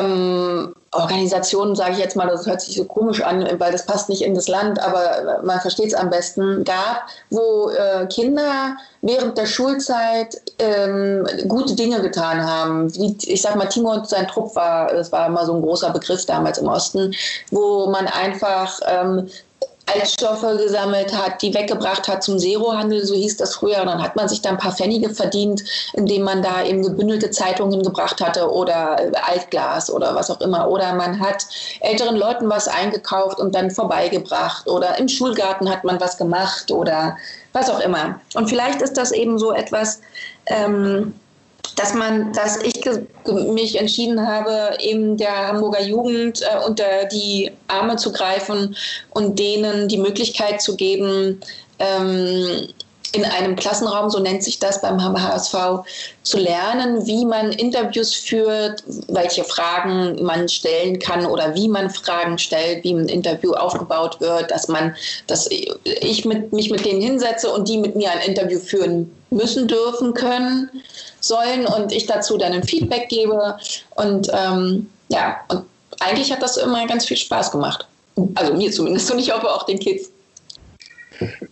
ähm, 0.00 0.74
Organisationen, 0.98 1.74
sage 1.76 1.92
ich 1.92 1.98
jetzt 1.98 2.16
mal, 2.16 2.26
das 2.26 2.46
hört 2.46 2.60
sich 2.60 2.76
so 2.76 2.84
komisch 2.84 3.22
an, 3.22 3.46
weil 3.58 3.72
das 3.72 3.86
passt 3.86 4.08
nicht 4.08 4.22
in 4.22 4.34
das 4.34 4.48
Land, 4.48 4.80
aber 4.80 5.40
man 5.42 5.60
versteht 5.60 5.88
es 5.88 5.94
am 5.94 6.10
besten, 6.10 6.64
gab, 6.64 7.06
wo 7.30 7.70
äh, 7.70 8.06
Kinder 8.06 8.76
während 9.00 9.38
der 9.38 9.46
Schulzeit 9.46 10.40
ähm, 10.58 11.26
gute 11.46 11.74
Dinge 11.74 12.00
getan 12.00 12.44
haben. 12.44 12.94
Wie, 12.94 13.16
ich 13.22 13.42
sag 13.42 13.56
mal, 13.56 13.66
Timo 13.66 13.92
und 13.92 14.08
sein 14.08 14.26
Trupp 14.26 14.54
war, 14.56 14.88
das 14.92 15.12
war 15.12 15.26
immer 15.26 15.46
so 15.46 15.54
ein 15.54 15.62
großer 15.62 15.90
Begriff 15.90 16.26
damals 16.26 16.58
im 16.58 16.68
Osten, 16.68 17.14
wo 17.50 17.86
man 17.86 18.06
einfach 18.06 18.80
ähm, 18.86 19.28
Altstoffe 19.94 20.58
gesammelt 20.58 21.16
hat, 21.16 21.42
die 21.42 21.54
weggebracht 21.54 22.08
hat 22.08 22.22
zum 22.22 22.38
Zerohandel, 22.38 23.04
so 23.04 23.14
hieß 23.14 23.36
das 23.36 23.54
früher. 23.54 23.80
Und 23.80 23.86
dann 23.86 24.02
hat 24.02 24.16
man 24.16 24.28
sich 24.28 24.40
da 24.40 24.50
ein 24.50 24.58
paar 24.58 24.74
Pfennige 24.74 25.10
verdient, 25.10 25.64
indem 25.94 26.22
man 26.22 26.42
da 26.42 26.64
eben 26.64 26.82
gebündelte 26.82 27.30
Zeitungen 27.30 27.82
gebracht 27.82 28.20
hatte 28.20 28.50
oder 28.50 28.96
Altglas 29.26 29.90
oder 29.90 30.14
was 30.14 30.30
auch 30.30 30.40
immer. 30.40 30.68
Oder 30.68 30.94
man 30.94 31.20
hat 31.20 31.46
älteren 31.80 32.16
Leuten 32.16 32.48
was 32.48 32.68
eingekauft 32.68 33.38
und 33.38 33.54
dann 33.54 33.70
vorbeigebracht. 33.70 34.68
Oder 34.68 34.98
im 34.98 35.08
Schulgarten 35.08 35.70
hat 35.70 35.84
man 35.84 36.00
was 36.00 36.16
gemacht 36.16 36.70
oder 36.70 37.16
was 37.52 37.70
auch 37.70 37.80
immer. 37.80 38.20
Und 38.34 38.48
vielleicht 38.48 38.82
ist 38.82 38.96
das 38.96 39.12
eben 39.12 39.38
so 39.38 39.52
etwas, 39.52 40.00
ähm, 40.46 41.14
dass 41.76 41.94
man, 41.94 42.32
dass 42.32 42.58
ich 42.62 42.80
mich 43.26 43.78
entschieden 43.78 44.26
habe, 44.26 44.76
eben 44.80 45.16
der 45.16 45.48
Hamburger 45.48 45.82
Jugend 45.82 46.42
äh, 46.42 46.66
unter 46.66 47.04
die 47.12 47.50
Arme 47.68 47.96
zu 47.96 48.12
greifen 48.12 48.76
und 49.10 49.38
denen 49.38 49.88
die 49.88 49.98
Möglichkeit 49.98 50.60
zu 50.60 50.76
geben, 50.76 51.40
ähm, 51.78 52.68
in 53.12 53.24
einem 53.24 53.56
Klassenraum, 53.56 54.10
so 54.10 54.18
nennt 54.18 54.42
sich 54.42 54.58
das 54.58 54.82
beim 54.82 55.00
HSV, 55.00 55.54
zu 56.22 56.38
lernen, 56.38 57.06
wie 57.06 57.24
man 57.24 57.52
Interviews 57.52 58.14
führt, 58.14 58.82
welche 59.08 59.44
Fragen 59.44 60.22
man 60.22 60.48
stellen 60.48 60.98
kann 60.98 61.24
oder 61.24 61.54
wie 61.54 61.68
man 61.68 61.88
Fragen 61.88 62.36
stellt, 62.38 62.84
wie 62.84 62.92
ein 62.92 63.08
Interview 63.08 63.52
aufgebaut 63.52 64.20
wird, 64.20 64.50
dass 64.50 64.68
man, 64.68 64.94
dass 65.26 65.48
ich 65.84 66.24
mit, 66.26 66.52
mich 66.52 66.70
mit 66.70 66.84
denen 66.84 67.00
hinsetze 67.00 67.50
und 67.50 67.68
die 67.68 67.78
mit 67.78 67.96
mir 67.96 68.10
ein 68.10 68.28
Interview 68.28 68.58
führen 68.58 69.10
müssen, 69.30 69.68
dürfen, 69.68 70.12
können, 70.12 70.70
sollen 71.20 71.66
und 71.66 71.92
ich 71.92 72.06
dazu 72.06 72.36
dann 72.36 72.52
ein 72.52 72.64
Feedback 72.64 73.08
gebe. 73.08 73.56
Und 73.96 74.30
ähm, 74.32 74.88
ja, 75.08 75.36
und 75.48 75.64
eigentlich 76.00 76.32
hat 76.32 76.42
das 76.42 76.56
immer 76.56 76.86
ganz 76.86 77.06
viel 77.06 77.16
Spaß 77.16 77.50
gemacht. 77.50 77.86
Also 78.34 78.54
mir 78.54 78.70
zumindest 78.70 79.10
und 79.10 79.18
ich 79.18 79.32
hoffe 79.32 79.48
auch 79.48 79.64
den 79.64 79.78
Kids. 79.78 80.10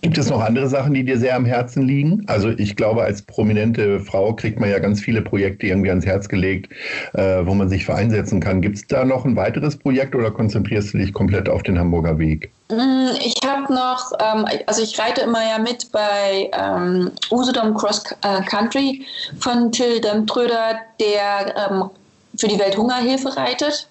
Gibt 0.01 0.17
es 0.17 0.31
noch 0.31 0.41
andere 0.41 0.69
Sachen, 0.69 0.95
die 0.95 1.05
dir 1.05 1.19
sehr 1.19 1.35
am 1.35 1.45
Herzen 1.45 1.83
liegen? 1.83 2.23
Also 2.29 2.51
ich 2.51 2.77
glaube, 2.77 3.03
als 3.03 3.23
prominente 3.23 3.99
Frau 4.01 4.33
kriegt 4.33 4.61
man 4.61 4.71
ja 4.71 4.79
ganz 4.79 5.01
viele 5.01 5.23
Projekte 5.23 5.67
irgendwie 5.67 5.91
ans 5.91 6.07
Herz 6.07 6.29
gelegt, 6.29 6.73
äh, 7.15 7.45
wo 7.45 7.55
man 7.55 7.69
sich 7.69 7.85
für 7.85 7.95
einsetzen 7.95 8.41
kann. 8.41 8.63
Gibt 8.63 8.77
es 8.77 8.87
da 8.87 9.05
noch 9.05 9.25
ein 9.25 9.35
weiteres 9.35 9.77
Projekt 9.77 10.15
oder 10.15 10.31
konzentrierst 10.31 10.95
du 10.95 10.99
dich 10.99 11.13
komplett 11.13 11.49
auf 11.49 11.65
den 11.65 11.79
Hamburger 11.79 12.19
Weg? 12.19 12.53
Mm, 12.69 13.11
ich 13.21 13.37
habe 13.47 13.73
noch, 13.73 14.13
ähm, 14.19 14.45
also 14.67 14.83
ich 14.83 14.99
reite 14.99 15.21
immer 15.21 15.43
ja 15.43 15.59
mit 15.59 15.93
bei 15.93 16.51
ähm, 16.53 17.13
Usedom 17.31 17.75
Cross 17.75 18.05
äh, 18.23 18.43
Country 18.43 19.07
von 19.39 19.71
Till 19.71 20.01
Demtröder, 20.01 20.81
der 20.99 21.71
ähm, 21.71 21.91
für 22.37 22.49
die 22.49 22.59
Welthungerhilfe 22.59 23.37
reitet. 23.37 23.89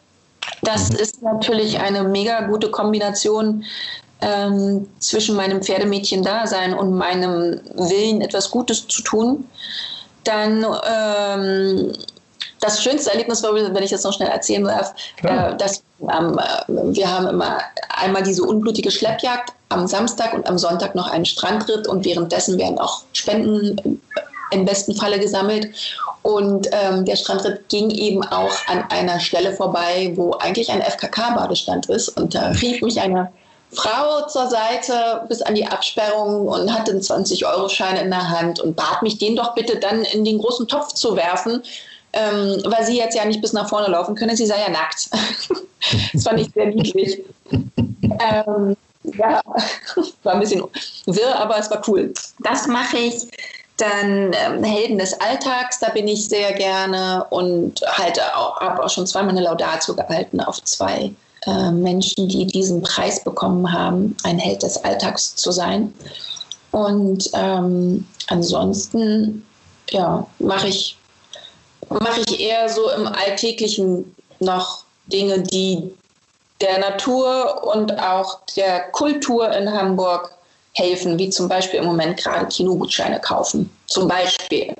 Das 0.61 0.91
mhm. 0.91 0.97
ist 0.97 1.21
natürlich 1.21 1.79
eine 1.79 2.03
mega 2.03 2.41
gute 2.41 2.69
Kombination 2.69 3.63
ähm, 4.21 4.88
zwischen 4.99 5.35
meinem 5.35 5.61
Pferdemädchen-Dasein 5.61 6.73
und 6.73 6.93
meinem 6.93 7.61
Willen, 7.75 8.21
etwas 8.21 8.51
Gutes 8.51 8.88
zu 8.88 9.01
tun. 9.03 9.47
Dann 10.23 10.65
ähm, 10.89 11.93
das 12.65 12.84
schönste 12.84 13.12
Erlebnis 13.12 13.41
war, 13.43 13.54
wenn 13.54 13.84
ich 13.84 13.91
das 13.91 14.04
noch 14.04 14.13
schnell 14.13 14.30
erzählen 14.30 14.63
darf, 14.63 14.93
äh, 15.23 15.56
dass 15.56 15.84
ähm, 16.01 16.39
wir 16.67 17.10
haben 17.10 17.28
immer 17.28 17.60
einmal 17.89 18.23
diese 18.23 18.43
unblutige 18.43 18.91
Schleppjagd 18.91 19.54
am 19.69 19.88
Samstag 19.88 20.34
und 20.34 20.47
am 20.47 20.58
Sonntag 20.58 20.95
noch 20.95 21.10
einen 21.10 21.25
Strandritt 21.25 21.88
und 21.88 22.06
währenddessen 22.06 22.58
werden 22.58 22.78
auch 22.78 23.04
Spenden 23.13 24.01
im 24.51 24.65
besten 24.65 24.95
Falle 24.95 25.19
gesammelt. 25.19 25.69
Und 26.21 26.67
ähm, 26.71 27.06
der 27.06 27.15
Strandritt 27.15 27.69
ging 27.69 27.91
eben 27.91 28.23
auch 28.23 28.54
an 28.67 28.84
einer 28.89 29.19
Stelle 29.19 29.54
vorbei, 29.54 30.12
wo 30.15 30.34
eigentlich 30.34 30.71
ein 30.71 30.82
FKK-Badestand 30.82 31.88
ist. 31.89 32.10
Und 32.10 32.34
da 32.34 32.49
rief 32.49 32.82
mich 32.82 32.99
eine 32.99 33.32
Frau 33.71 34.25
zur 34.28 34.47
Seite 34.47 35.23
bis 35.28 35.41
an 35.41 35.56
die 35.56 35.67
Absperrung 35.67 36.47
und 36.47 36.73
hatte 36.73 36.91
einen 36.91 37.01
20-Euro-Schein 37.01 37.97
in 37.97 38.10
der 38.10 38.30
Hand 38.30 38.60
und 38.60 38.75
bat 38.75 39.04
mich, 39.04 39.17
den 39.17 39.36
doch 39.36 39.54
bitte 39.54 39.78
dann 39.78 40.04
in 40.04 40.25
den 40.25 40.39
großen 40.39 40.67
Topf 40.67 40.93
zu 40.93 41.15
werfen, 41.15 41.62
ähm, 42.15 42.62
weil 42.65 42.86
sie 42.86 42.97
jetzt 42.97 43.15
ja 43.15 43.25
nicht 43.25 43.41
bis 43.41 43.54
nach 43.54 43.69
vorne 43.69 43.88
laufen 43.88 44.15
könne. 44.15 44.36
Sie 44.36 44.45
sei 44.45 44.60
ja 44.60 44.69
nackt. 44.69 45.10
das 46.13 46.23
fand 46.23 46.39
ich 46.39 46.49
sehr 46.54 46.67
niedlich. 46.67 47.21
ähm, 47.51 48.75
ja, 49.04 49.41
war 50.23 50.34
ein 50.34 50.39
bisschen 50.39 50.63
wirr, 51.06 51.36
aber 51.39 51.60
es 51.60 51.69
war 51.69 51.82
cool. 51.88 52.13
Das 52.39 52.67
mache 52.67 52.97
ich. 52.97 53.28
Dann 53.78 54.32
ähm, 54.34 54.63
Helden 54.63 54.97
des 54.97 55.19
Alltags, 55.19 55.80
da 55.80 55.89
bin 55.89 56.08
ich 56.08 56.30
sehr 56.30 56.54
gerne 56.54 57.25
und 57.30 57.82
auch, 58.34 58.62
habe 58.62 58.82
auch 58.82 58.89
schon 58.89 59.06
zweimal 59.06 59.32
eine 59.32 59.41
Laudatio 59.41 59.93
gehalten 59.93 60.39
auf 60.39 60.63
zwei 60.63 61.12
äh, 61.45 61.71
Menschen, 61.71 62.30
die 62.30 62.47
diesen 62.47 62.82
Preis 62.82 63.21
bekommen 63.21 63.69
haben, 63.73 64.15
ein 64.23 64.39
Held 64.39 64.63
des 64.63 64.82
Alltags 64.86 65.36
zu 65.36 65.51
sein. 65.51 65.93
Und 66.71 67.30
ähm, 67.34 68.08
ansonsten 68.28 69.45
ja, 69.89 70.25
mache 70.39 70.69
ich, 70.69 70.97
mach 71.89 72.17
ich 72.17 72.39
eher 72.39 72.69
so 72.69 72.89
im 72.91 73.08
Alltäglichen 73.08 74.15
noch 74.39 74.84
Dinge, 75.08 75.41
die 75.41 75.91
der 76.62 76.80
Natur 76.80 77.63
und 77.63 77.98
auch 78.00 78.39
der 78.56 78.82
Kultur 78.91 79.52
in 79.52 79.71
Hamburg 79.71 80.32
helfen, 80.74 81.17
wie 81.17 81.30
zum 81.30 81.48
Beispiel 81.48 81.80
im 81.80 81.86
Moment 81.86 82.17
gerade 82.17 82.48
Kinogutscheine 82.48 83.19
kaufen, 83.19 83.69
zum 83.88 84.08
Beispiel. 84.08 84.74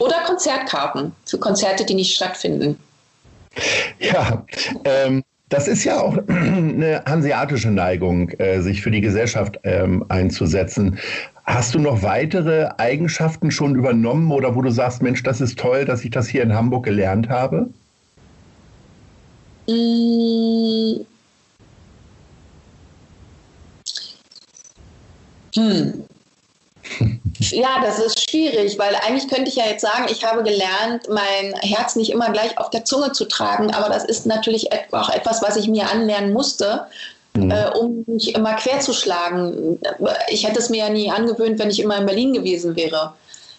Oder 0.00 0.16
Konzertkarten 0.26 1.12
für 1.24 1.38
Konzerte, 1.38 1.84
die 1.84 1.94
nicht 1.94 2.16
stattfinden. 2.16 2.78
Ja, 4.00 4.44
ähm, 4.84 5.22
Das 5.50 5.68
ist 5.68 5.84
ja 5.84 6.00
auch 6.00 6.16
eine 6.28 7.02
hanseatische 7.06 7.70
Neigung, 7.70 8.30
äh, 8.40 8.60
sich 8.60 8.82
für 8.82 8.90
die 8.90 9.00
Gesellschaft 9.00 9.58
ähm, 9.62 10.04
einzusetzen. 10.08 10.98
Hast 11.44 11.74
du 11.74 11.78
noch 11.78 12.02
weitere 12.02 12.70
Eigenschaften 12.78 13.50
schon 13.50 13.74
übernommen 13.74 14.32
oder 14.32 14.54
wo 14.54 14.62
du 14.62 14.70
sagst, 14.70 15.02
Mensch, 15.02 15.22
das 15.22 15.40
ist 15.40 15.58
toll, 15.58 15.84
dass 15.84 16.04
ich 16.04 16.10
das 16.10 16.26
hier 16.28 16.42
in 16.42 16.54
Hamburg 16.54 16.84
gelernt 16.84 17.28
habe? 17.28 17.68
Hm. 25.54 26.04
Ja, 27.50 27.80
das 27.82 27.98
ist 27.98 28.30
schwierig, 28.30 28.78
weil 28.78 28.94
eigentlich 28.96 29.28
könnte 29.28 29.48
ich 29.50 29.56
ja 29.56 29.66
jetzt 29.66 29.82
sagen, 29.82 30.06
ich 30.08 30.24
habe 30.24 30.42
gelernt, 30.42 31.08
mein 31.08 31.54
Herz 31.60 31.96
nicht 31.96 32.10
immer 32.10 32.30
gleich 32.30 32.56
auf 32.58 32.70
der 32.70 32.84
Zunge 32.84 33.12
zu 33.12 33.26
tragen, 33.26 33.72
aber 33.72 33.88
das 33.88 34.04
ist 34.04 34.26
natürlich 34.26 34.68
auch 34.92 35.10
etwas, 35.10 35.42
was 35.42 35.56
ich 35.56 35.68
mir 35.68 35.90
anlernen 35.90 36.32
musste, 36.32 36.86
mhm. 37.36 37.50
äh, 37.50 37.68
um 37.78 38.04
mich 38.06 38.34
immer 38.34 38.54
quer 38.54 38.80
zu 38.80 38.92
schlagen. 38.92 39.78
Ich 40.28 40.46
hätte 40.46 40.58
es 40.58 40.70
mir 40.70 40.78
ja 40.78 40.88
nie 40.90 41.10
angewöhnt, 41.10 41.58
wenn 41.58 41.70
ich 41.70 41.80
immer 41.80 41.98
in 41.98 42.06
Berlin 42.06 42.32
gewesen 42.32 42.76
wäre. 42.76 43.14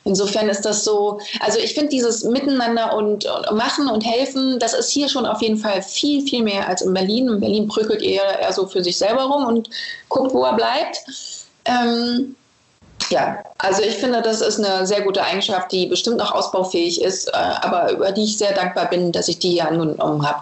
Insofern 0.06 0.50
ist 0.50 0.62
das 0.62 0.84
so, 0.84 1.20
also 1.40 1.58
ich 1.58 1.74
finde 1.74 1.90
dieses 1.90 2.24
Miteinander 2.24 2.96
und, 2.96 3.26
und, 3.26 3.58
Machen 3.58 3.90
und 3.90 4.06
Helfen, 4.06 4.60
das 4.60 4.76
ist 4.76 4.92
hier 4.92 5.10
schon 5.10 5.26
auf 5.26 5.42
jeden 5.42 5.58
Fall 5.58 5.82
viel, 5.82 6.22
viel 6.28 6.44
mehr 6.44 6.68
als 6.68 6.84
in 6.84 6.94
Berlin. 6.94 7.28
In 7.28 7.40
Berlin 7.40 7.68
prügelt 7.68 8.04
er 8.04 8.40
eher 8.40 8.54
so 8.54 8.68
für 8.68 8.84
sich 8.84 8.98
selber 9.00 9.24
rum 9.24 9.48
und 9.48 9.70
guckt, 10.10 10.32
wo 10.32 10.44
er 10.44 10.54
bleibt. 10.54 11.04
Ähm, 11.66 12.36
ja, 13.10 13.44
also 13.58 13.82
ich 13.82 13.96
finde, 13.96 14.22
das 14.22 14.42
ist 14.42 14.64
eine 14.64 14.86
sehr 14.86 15.02
gute 15.02 15.24
Eigenschaft, 15.24 15.72
die 15.72 15.88
bestimmt 15.88 16.18
noch 16.18 16.32
ausbaufähig 16.32 17.02
ist, 17.02 17.28
äh, 17.30 17.32
aber 17.34 17.92
über 17.92 18.12
die 18.12 18.26
ich 18.26 18.38
sehr 18.38 18.54
dankbar 18.54 18.88
bin, 18.90 19.12
dass 19.12 19.28
ich 19.28 19.40
die 19.40 19.52
hier 19.52 19.68
angenommen 19.68 20.28
habe. 20.28 20.42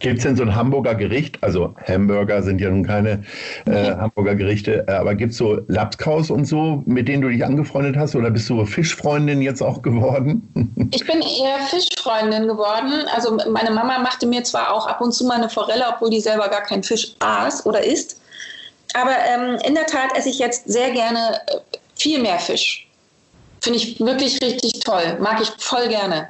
Gibt 0.00 0.18
es 0.18 0.24
denn 0.24 0.34
so 0.34 0.42
ein 0.42 0.54
Hamburger 0.54 0.94
Gericht? 0.94 1.42
Also 1.42 1.74
Hamburger 1.86 2.42
sind 2.42 2.60
ja 2.60 2.70
nun 2.70 2.84
keine 2.84 3.22
äh, 3.66 3.92
Hamburger 3.92 4.34
Gerichte, 4.34 4.84
äh, 4.88 4.92
aber 4.92 5.14
gibt 5.14 5.32
es 5.32 5.38
so 5.38 5.60
Lapskaus 5.68 6.30
und 6.30 6.46
so, 6.46 6.82
mit 6.86 7.06
denen 7.06 7.22
du 7.22 7.28
dich 7.28 7.44
angefreundet 7.44 7.96
hast? 7.96 8.16
Oder 8.16 8.30
bist 8.30 8.48
du 8.48 8.64
Fischfreundin 8.64 9.42
jetzt 9.42 9.62
auch 9.62 9.82
geworden? 9.82 10.42
ich 10.92 11.06
bin 11.06 11.20
eher 11.20 11.58
Fischfreundin 11.68 12.48
geworden. 12.48 12.92
Also 13.14 13.36
meine 13.50 13.70
Mama 13.70 13.98
machte 13.98 14.26
mir 14.26 14.42
zwar 14.42 14.72
auch 14.72 14.86
ab 14.86 15.02
und 15.02 15.12
zu 15.12 15.26
mal 15.26 15.34
eine 15.34 15.50
Forelle, 15.50 15.84
obwohl 15.94 16.08
die 16.08 16.20
selber 16.20 16.48
gar 16.48 16.62
keinen 16.62 16.82
Fisch 16.82 17.14
aß 17.18 17.66
oder 17.66 17.84
isst. 17.84 18.20
Aber 18.94 19.12
ähm, 19.12 19.58
in 19.66 19.74
der 19.74 19.86
Tat 19.86 20.16
esse 20.16 20.30
ich 20.30 20.38
jetzt 20.38 20.66
sehr 20.66 20.90
gerne 20.92 21.40
äh, 21.46 21.58
viel 21.94 22.20
mehr 22.20 22.38
Fisch. 22.38 22.88
Finde 23.60 23.78
ich 23.78 24.00
wirklich 24.00 24.40
richtig 24.42 24.80
toll. 24.80 25.18
Mag 25.20 25.42
ich 25.42 25.50
voll 25.58 25.88
gerne. 25.88 26.28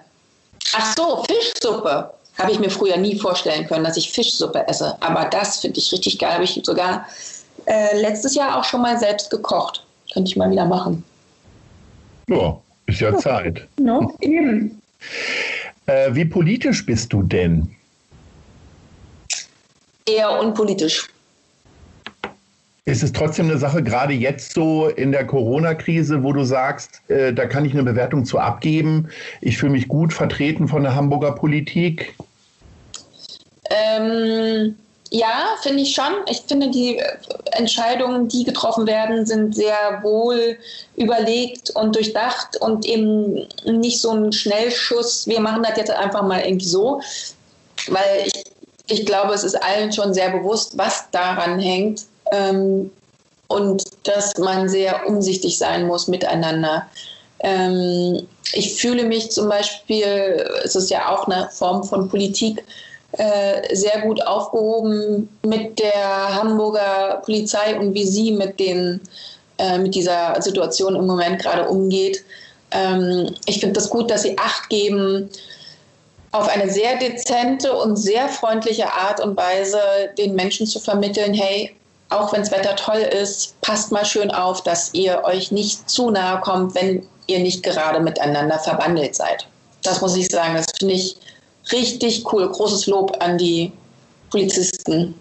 Ach 0.75 0.95
so, 0.97 1.25
Fischsuppe. 1.25 2.11
Habe 2.40 2.53
ich 2.53 2.59
mir 2.59 2.70
früher 2.70 2.96
nie 2.96 3.18
vorstellen 3.18 3.66
können, 3.66 3.85
dass 3.85 3.98
ich 3.98 4.11
Fischsuppe 4.11 4.66
esse. 4.66 4.96
Aber 5.00 5.26
das 5.26 5.59
finde 5.59 5.79
ich 5.79 5.92
richtig 5.92 6.18
geil. 6.18 6.33
Habe 6.33 6.44
ich 6.44 6.59
sogar 6.64 7.07
äh, 7.66 8.00
letztes 8.00 8.35
Jahr 8.35 8.59
auch 8.59 8.64
schon 8.64 8.81
mal 8.81 8.98
selbst 8.98 9.31
gekocht. 9.31 9.85
Könnte 10.12 10.31
ich 10.31 10.37
mal 10.37 10.50
wieder 10.50 10.64
machen. 10.64 11.05
Ja, 12.29 12.59
ist 12.87 13.00
ja 13.00 13.16
Zeit. 13.18 13.68
No, 13.79 14.14
eben. 14.20 14.81
Äh, 15.87 16.14
wie 16.14 16.24
politisch 16.24 16.87
bist 16.87 17.12
du 17.12 17.22
denn? 17.22 17.68
Eher 20.07 20.40
unpolitisch. 20.40 21.09
Ist 22.87 23.03
es 23.03 23.12
trotzdem 23.12 23.46
eine 23.46 23.59
Sache, 23.59 23.83
gerade 23.83 24.14
jetzt 24.14 24.55
so 24.55 24.88
in 24.88 25.12
der 25.12 25.26
Corona-Krise, 25.26 26.22
wo 26.22 26.33
du 26.33 26.44
sagst, 26.44 27.03
äh, 27.09 27.33
da 27.33 27.46
kann 27.46 27.64
ich 27.64 27.72
eine 27.72 27.83
Bewertung 27.83 28.24
zu 28.24 28.38
abgeben? 28.38 29.09
Ich 29.42 29.59
fühle 29.59 29.72
mich 29.72 29.87
gut 29.87 30.12
vertreten 30.12 30.66
von 30.66 30.83
der 30.83 30.94
Hamburger 30.94 31.33
Politik? 31.33 32.14
Ähm, 33.71 34.77
ja, 35.13 35.57
finde 35.61 35.83
ich 35.83 35.95
schon. 35.95 36.13
Ich 36.29 36.43
finde, 36.47 36.71
die 36.71 37.03
Entscheidungen, 37.53 38.29
die 38.29 38.45
getroffen 38.45 38.87
werden, 38.87 39.27
sind 39.27 39.57
sehr 39.57 40.01
wohl 40.03 40.57
überlegt 40.97 41.71
und 41.71 41.97
durchdacht 41.97 42.57
und 42.61 42.87
eben 42.87 43.47
nicht 43.65 44.01
so 44.01 44.13
ein 44.13 44.33
Schnellschuss. 44.33 45.27
Wir 45.27 45.41
machen 45.41 45.65
das 45.65 45.77
jetzt 45.77 45.91
einfach 45.91 46.23
mal 46.23 46.43
irgendwie 46.43 46.67
so, 46.67 47.01
weil 47.89 48.27
ich, 48.27 48.45
ich 48.87 49.07
glaube, 49.07 49.35
es 49.35 49.43
ist 49.43 49.61
allen 49.61 49.93
schon 49.93 50.15
sehr 50.15 50.31
bewusst, 50.31 50.79
was 50.79 51.11
daran 51.11 51.59
hängt 51.59 52.05
ähm, 52.31 52.93
und 53.49 53.83
dass 54.05 54.39
man 54.39 54.69
sehr 54.69 55.09
umsichtig 55.09 55.59
sein 55.59 55.87
muss 55.87 56.07
miteinander. 56.07 56.87
Ähm, 57.41 58.29
ich 58.53 58.81
fühle 58.81 59.05
mich 59.05 59.33
zum 59.33 59.49
Beispiel, 59.49 60.47
es 60.65 60.77
ist 60.77 60.91
ja 60.91 61.09
auch 61.09 61.27
eine 61.27 61.49
Form 61.51 61.83
von 61.83 62.09
Politik, 62.09 62.63
äh, 63.12 63.75
sehr 63.75 64.03
gut 64.03 64.25
aufgehoben 64.27 65.29
mit 65.44 65.79
der 65.79 66.35
Hamburger 66.35 67.20
Polizei 67.25 67.79
und 67.79 67.94
wie 67.94 68.07
sie 68.07 68.33
mit, 68.33 68.61
den, 68.61 69.01
äh, 69.59 69.79
mit 69.79 69.94
dieser 69.94 70.40
Situation 70.40 70.94
im 70.94 71.07
Moment 71.07 71.40
gerade 71.42 71.68
umgeht. 71.68 72.25
Ähm, 72.70 73.35
ich 73.46 73.61
finde 73.61 73.75
das 73.75 73.90
gut, 73.90 74.11
dass 74.11 74.23
sie 74.23 74.38
Acht 74.38 74.68
geben, 74.68 75.29
auf 76.33 76.49
eine 76.49 76.70
sehr 76.70 76.96
dezente 76.99 77.73
und 77.73 77.96
sehr 77.96 78.29
freundliche 78.29 78.92
Art 78.92 79.20
und 79.20 79.37
Weise 79.37 79.81
den 80.16 80.35
Menschen 80.37 80.66
zu 80.66 80.79
vermitteln, 80.79 81.35
hey, 81.35 81.75
auch 82.11 82.33
wenn 82.33 82.40
das 82.40 82.53
Wetter 82.53 82.77
toll 82.77 83.01
ist, 83.01 83.61
passt 83.61 83.90
mal 83.90 84.05
schön 84.05 84.31
auf, 84.31 84.62
dass 84.62 84.94
ihr 84.94 85.23
euch 85.25 85.51
nicht 85.51 85.88
zu 85.90 86.11
nahe 86.11 86.40
kommt, 86.40 86.75
wenn 86.75 87.07
ihr 87.27 87.38
nicht 87.40 87.62
gerade 87.62 88.01
miteinander 88.01 88.59
verwandelt 88.59 89.14
seid. 89.14 89.46
Das 89.83 90.01
muss 90.01 90.16
ich 90.16 90.29
sagen, 90.29 90.55
das 90.55 90.66
finde 90.79 90.94
ich 90.94 91.16
richtig 91.73 92.25
cool. 92.33 92.49
Großes 92.49 92.87
Lob 92.87 93.17
an 93.21 93.39
die 93.39 93.73
Polizisten. 94.31 95.15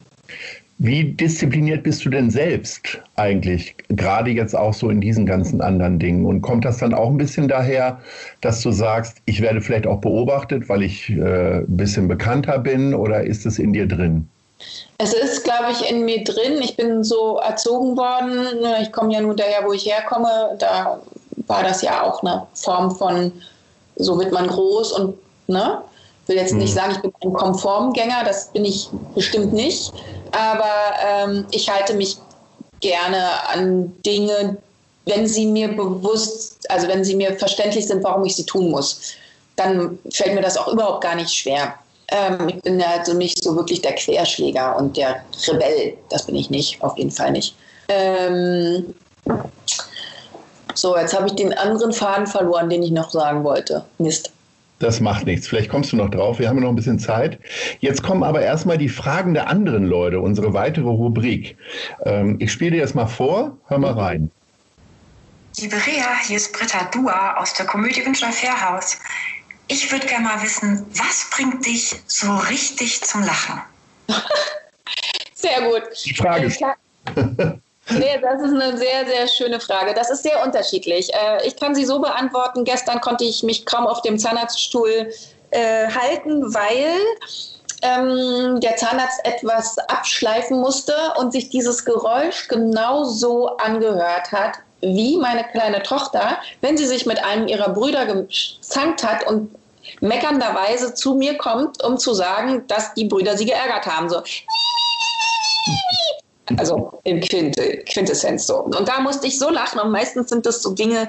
Wie 0.81 1.03
diszipliniert 1.03 1.83
bist 1.83 2.05
du 2.05 2.09
denn 2.09 2.31
selbst 2.31 2.99
eigentlich, 3.17 3.75
gerade 3.89 4.29
jetzt 4.29 4.55
auch 4.55 4.73
so 4.73 4.89
in 4.89 5.01
diesen 5.01 5.25
ganzen 5.25 5.59
anderen 5.59 5.99
Dingen? 5.99 6.25
Und 6.25 6.41
kommt 6.41 6.63
das 6.63 6.77
dann 6.77 6.93
auch 6.93 7.09
ein 7.09 7.17
bisschen 7.17 7.49
daher, 7.49 7.99
dass 8.39 8.61
du 8.61 8.71
sagst, 8.71 9.17
ich 9.25 9.41
werde 9.41 9.59
vielleicht 9.59 9.85
auch 9.85 9.99
beobachtet, 9.99 10.69
weil 10.69 10.83
ich 10.83 11.09
äh, 11.09 11.57
ein 11.59 11.65
bisschen 11.67 12.07
bekannter 12.07 12.59
bin 12.59 12.93
oder 12.93 13.25
ist 13.25 13.45
es 13.45 13.59
in 13.59 13.73
dir 13.73 13.87
drin? 13.87 14.29
Es 14.99 15.13
ist, 15.13 15.43
glaube 15.43 15.71
ich, 15.71 15.89
in 15.91 16.05
mir 16.05 16.23
drin. 16.23 16.59
Ich 16.61 16.77
bin 16.77 17.03
so 17.03 17.39
erzogen 17.39 17.97
worden. 17.97 18.47
Ich 18.81 18.93
komme 18.93 19.13
ja 19.13 19.19
nur 19.19 19.35
daher, 19.35 19.65
wo 19.65 19.73
ich 19.73 19.85
herkomme. 19.85 20.55
Da 20.59 21.01
war 21.47 21.63
das 21.63 21.81
ja 21.81 22.03
auch 22.03 22.23
eine 22.23 22.47
Form 22.53 22.91
von, 22.91 23.33
so 23.97 24.17
wird 24.17 24.31
man 24.31 24.47
groß 24.47 24.93
und, 24.93 25.15
ne? 25.47 25.81
Ich 26.29 26.35
will 26.35 26.41
jetzt 26.43 26.53
nicht 26.53 26.75
mhm. 26.75 26.75
sagen, 26.75 26.91
ich 26.91 27.01
bin 27.01 27.11
ein 27.23 27.33
Konformgänger, 27.33 28.23
das 28.23 28.49
bin 28.53 28.63
ich 28.63 28.87
bestimmt 29.15 29.51
nicht. 29.51 29.91
Aber 30.31 30.69
ähm, 31.03 31.47
ich 31.49 31.67
halte 31.67 31.95
mich 31.95 32.17
gerne 32.81 33.49
an 33.51 33.91
Dinge, 34.05 34.55
wenn 35.07 35.25
sie 35.25 35.47
mir 35.47 35.75
bewusst, 35.75 36.69
also 36.69 36.87
wenn 36.87 37.03
sie 37.03 37.15
mir 37.15 37.33
verständlich 37.33 37.87
sind, 37.87 38.03
warum 38.03 38.23
ich 38.25 38.35
sie 38.35 38.45
tun 38.45 38.69
muss. 38.69 39.13
Dann 39.55 39.97
fällt 40.13 40.35
mir 40.35 40.41
das 40.41 40.55
auch 40.55 40.67
überhaupt 40.67 41.01
gar 41.01 41.15
nicht 41.15 41.33
schwer. 41.33 41.73
Ähm, 42.09 42.47
ich 42.47 42.61
bin 42.61 42.79
also 42.79 43.13
nicht 43.13 43.43
so 43.43 43.55
wirklich 43.55 43.81
der 43.81 43.95
Querschläger 43.95 44.77
und 44.77 44.97
der 44.97 45.23
Rebell. 45.47 45.97
Das 46.09 46.27
bin 46.27 46.35
ich 46.35 46.51
nicht, 46.51 46.79
auf 46.83 46.95
jeden 46.95 47.09
Fall 47.09 47.31
nicht. 47.31 47.55
Ähm, 47.87 48.93
so, 50.75 50.95
jetzt 50.95 51.17
habe 51.17 51.25
ich 51.25 51.33
den 51.33 51.55
anderen 51.55 51.91
Faden 51.91 52.27
verloren, 52.27 52.69
den 52.69 52.83
ich 52.83 52.91
noch 52.91 53.09
sagen 53.09 53.43
wollte. 53.43 53.83
Mist. 53.97 54.31
Das 54.79 55.01
macht 55.01 55.25
nichts. 55.25 55.47
Vielleicht 55.47 55.69
kommst 55.69 55.91
du 55.91 55.97
noch 55.97 56.09
drauf. 56.09 56.39
Wir 56.39 56.47
haben 56.47 56.59
noch 56.59 56.69
ein 56.69 56.75
bisschen 56.75 56.99
Zeit. 56.99 57.37
Jetzt 57.81 58.01
kommen 58.01 58.23
aber 58.23 58.41
erstmal 58.41 58.77
die 58.77 58.87
Fragen 58.87 59.33
der 59.33 59.49
anderen 59.49 59.85
Leute, 59.85 60.21
unsere 60.21 60.53
weitere 60.53 60.87
Rubrik. 60.87 61.57
Ähm, 62.05 62.37
ich 62.39 62.51
spiele 62.51 62.71
dir 62.71 62.81
das 62.81 62.93
mal 62.93 63.07
vor. 63.07 63.57
Hör 63.67 63.77
mal 63.77 63.91
rein. 63.91 64.31
Liebe 65.57 65.75
Rea, 65.75 66.19
hier 66.25 66.37
ist 66.37 66.53
Britta 66.53 66.85
Dua 66.91 67.35
aus 67.35 67.53
der 67.53 67.65
Komödie 67.65 68.05
Wünscher 68.05 68.31
Fairhaus. 68.31 68.97
Ich 69.67 69.91
würde 69.91 70.07
gerne 70.07 70.23
mal 70.25 70.41
wissen, 70.41 70.85
was 70.95 71.29
bringt 71.31 71.65
dich 71.65 71.95
so 72.07 72.33
richtig 72.49 73.01
zum 73.01 73.23
Lachen? 73.23 73.61
sehr 75.35 75.61
gut. 75.61 75.83
Die 76.05 76.13
Frage. 76.13 76.49
Nee, 77.91 78.19
das 78.21 78.41
ist 78.41 78.53
eine 78.53 78.77
sehr, 78.77 79.05
sehr 79.05 79.27
schöne 79.27 79.59
Frage. 79.59 79.93
Das 79.93 80.09
ist 80.09 80.23
sehr 80.23 80.43
unterschiedlich. 80.43 81.13
Äh, 81.13 81.47
ich 81.47 81.55
kann 81.55 81.75
sie 81.75 81.85
so 81.85 81.99
beantworten. 81.99 82.63
Gestern 82.63 83.01
konnte 83.01 83.23
ich 83.23 83.43
mich 83.43 83.65
kaum 83.65 83.87
auf 83.87 84.01
dem 84.01 84.19
Zahnarztstuhl 84.19 85.11
äh, 85.51 85.87
halten, 85.87 86.53
weil 86.53 86.95
ähm, 87.81 88.59
der 88.59 88.75
Zahnarzt 88.75 89.19
etwas 89.23 89.77
abschleifen 89.77 90.59
musste 90.59 90.93
und 91.17 91.31
sich 91.31 91.49
dieses 91.49 91.85
Geräusch 91.85 92.47
genau 92.47 93.05
so 93.05 93.57
angehört 93.57 94.31
hat, 94.31 94.59
wie 94.81 95.17
meine 95.17 95.43
kleine 95.45 95.83
Tochter, 95.83 96.37
wenn 96.61 96.77
sie 96.77 96.85
sich 96.85 97.05
mit 97.05 97.23
einem 97.23 97.47
ihrer 97.47 97.69
Brüder 97.69 98.05
gezankt 98.05 99.03
hat 99.03 99.25
und 99.27 99.53
meckernderweise 100.01 100.93
zu 100.93 101.15
mir 101.15 101.37
kommt, 101.37 101.83
um 101.83 101.97
zu 101.97 102.13
sagen, 102.13 102.65
dass 102.67 102.93
die 102.93 103.05
Brüder 103.05 103.37
sie 103.37 103.45
geärgert 103.45 103.85
haben. 103.85 104.09
So. 104.09 104.21
Also 106.57 106.99
in 107.03 107.21
Quintessenz 107.21 108.47
so. 108.47 108.63
Und 108.63 108.87
da 108.87 108.99
musste 108.99 109.27
ich 109.27 109.37
so 109.37 109.49
lachen 109.49 109.79
und 109.79 109.91
meistens 109.91 110.29
sind 110.29 110.45
das 110.45 110.61
so 110.61 110.73
Dinge, 110.73 111.07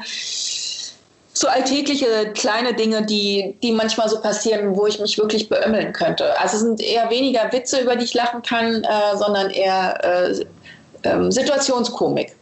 so 1.32 1.48
alltägliche 1.48 2.32
kleine 2.34 2.74
Dinge, 2.74 3.04
die, 3.04 3.56
die 3.62 3.72
manchmal 3.72 4.08
so 4.08 4.20
passieren, 4.20 4.76
wo 4.76 4.86
ich 4.86 5.00
mich 5.00 5.16
wirklich 5.16 5.48
beömmeln 5.48 5.92
könnte. 5.92 6.38
Also 6.40 6.56
es 6.56 6.62
sind 6.62 6.82
eher 6.82 7.08
weniger 7.10 7.50
Witze, 7.52 7.80
über 7.80 7.96
die 7.96 8.04
ich 8.04 8.14
lachen 8.14 8.42
kann, 8.42 8.84
äh, 8.84 9.16
sondern 9.16 9.50
eher 9.50 9.98
äh, 10.04 11.08
äh, 11.08 11.30
Situationskomik. 11.30 12.34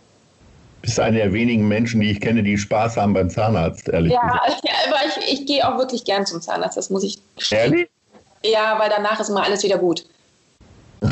Bist 0.82 0.98
eine 0.98 1.18
der 1.18 1.32
wenigen 1.32 1.68
Menschen, 1.68 2.00
die 2.00 2.10
ich 2.10 2.20
kenne, 2.20 2.42
die 2.42 2.56
Spaß 2.56 2.96
haben 2.96 3.12
beim 3.12 3.30
Zahnarzt, 3.30 3.88
ehrlich 3.88 4.12
ja, 4.12 4.20
gesagt. 4.20 4.62
Ja, 4.64 4.72
aber 4.88 4.98
ich, 5.06 5.32
ich 5.32 5.46
gehe 5.46 5.68
auch 5.68 5.76
wirklich 5.78 6.04
gern 6.04 6.24
zum 6.24 6.40
Zahnarzt, 6.40 6.76
das 6.76 6.90
muss 6.90 7.04
ich 7.04 7.18
Ehrlich? 7.50 7.88
Ja, 8.44 8.78
weil 8.78 8.88
danach 8.88 9.18
ist 9.20 9.30
mal 9.30 9.42
alles 9.42 9.62
wieder 9.64 9.78
gut. 9.78 10.04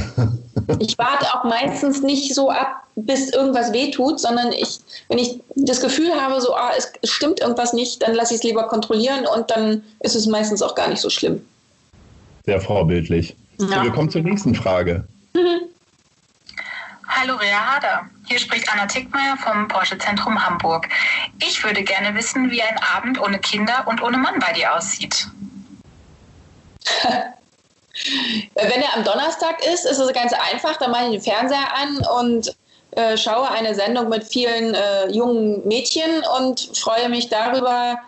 ich 0.80 0.98
warte 0.98 1.26
auch 1.34 1.44
meistens 1.44 2.02
nicht 2.02 2.34
so 2.34 2.50
ab, 2.50 2.82
bis 2.96 3.30
irgendwas 3.30 3.72
wehtut, 3.72 4.20
sondern 4.20 4.52
ich, 4.52 4.80
wenn 5.08 5.18
ich 5.18 5.40
das 5.54 5.80
Gefühl 5.80 6.12
habe, 6.20 6.40
so, 6.40 6.54
ah, 6.54 6.70
es 6.76 6.92
stimmt 7.04 7.40
irgendwas 7.40 7.72
nicht, 7.72 8.02
dann 8.02 8.14
lasse 8.14 8.34
ich 8.34 8.40
es 8.40 8.44
lieber 8.44 8.66
kontrollieren 8.68 9.26
und 9.26 9.50
dann 9.50 9.82
ist 10.00 10.14
es 10.14 10.26
meistens 10.26 10.62
auch 10.62 10.74
gar 10.74 10.88
nicht 10.88 11.00
so 11.00 11.10
schlimm. 11.10 11.44
Sehr 12.46 12.60
vorbildlich. 12.60 13.36
Ja. 13.58 13.66
So, 13.66 13.82
wir 13.82 13.90
kommen 13.90 14.10
zur 14.10 14.22
nächsten 14.22 14.54
Frage. 14.54 15.06
Hallo 17.08 17.36
Rea 17.36 17.74
Hader, 17.74 18.02
hier 18.26 18.38
spricht 18.38 18.70
Anna 18.72 18.86
Tickmeier 18.86 19.36
vom 19.36 19.68
Porsche 19.68 19.96
Zentrum 19.98 20.44
Hamburg. 20.44 20.88
Ich 21.40 21.62
würde 21.62 21.82
gerne 21.82 22.14
wissen, 22.14 22.50
wie 22.50 22.60
ein 22.60 22.78
Abend 22.94 23.20
ohne 23.20 23.38
Kinder 23.38 23.86
und 23.86 24.02
ohne 24.02 24.18
Mann 24.18 24.38
bei 24.40 24.52
dir 24.52 24.74
aussieht. 24.74 25.28
Wenn 28.54 28.82
er 28.82 28.96
am 28.96 29.04
Donnerstag 29.04 29.64
ist, 29.72 29.84
ist 29.84 29.98
es 29.98 30.12
ganz 30.12 30.32
einfach. 30.32 30.76
Dann 30.76 30.90
mache 30.90 31.04
ich 31.06 31.22
den 31.22 31.32
Fernseher 31.32 31.74
an 31.74 31.98
und 32.20 32.54
äh, 32.92 33.16
schaue 33.16 33.50
eine 33.50 33.74
Sendung 33.74 34.08
mit 34.08 34.24
vielen 34.24 34.74
äh, 34.74 35.10
jungen 35.10 35.66
Mädchen 35.66 36.22
und 36.38 36.70
freue 36.76 37.08
mich 37.08 37.28
darüber, 37.28 37.98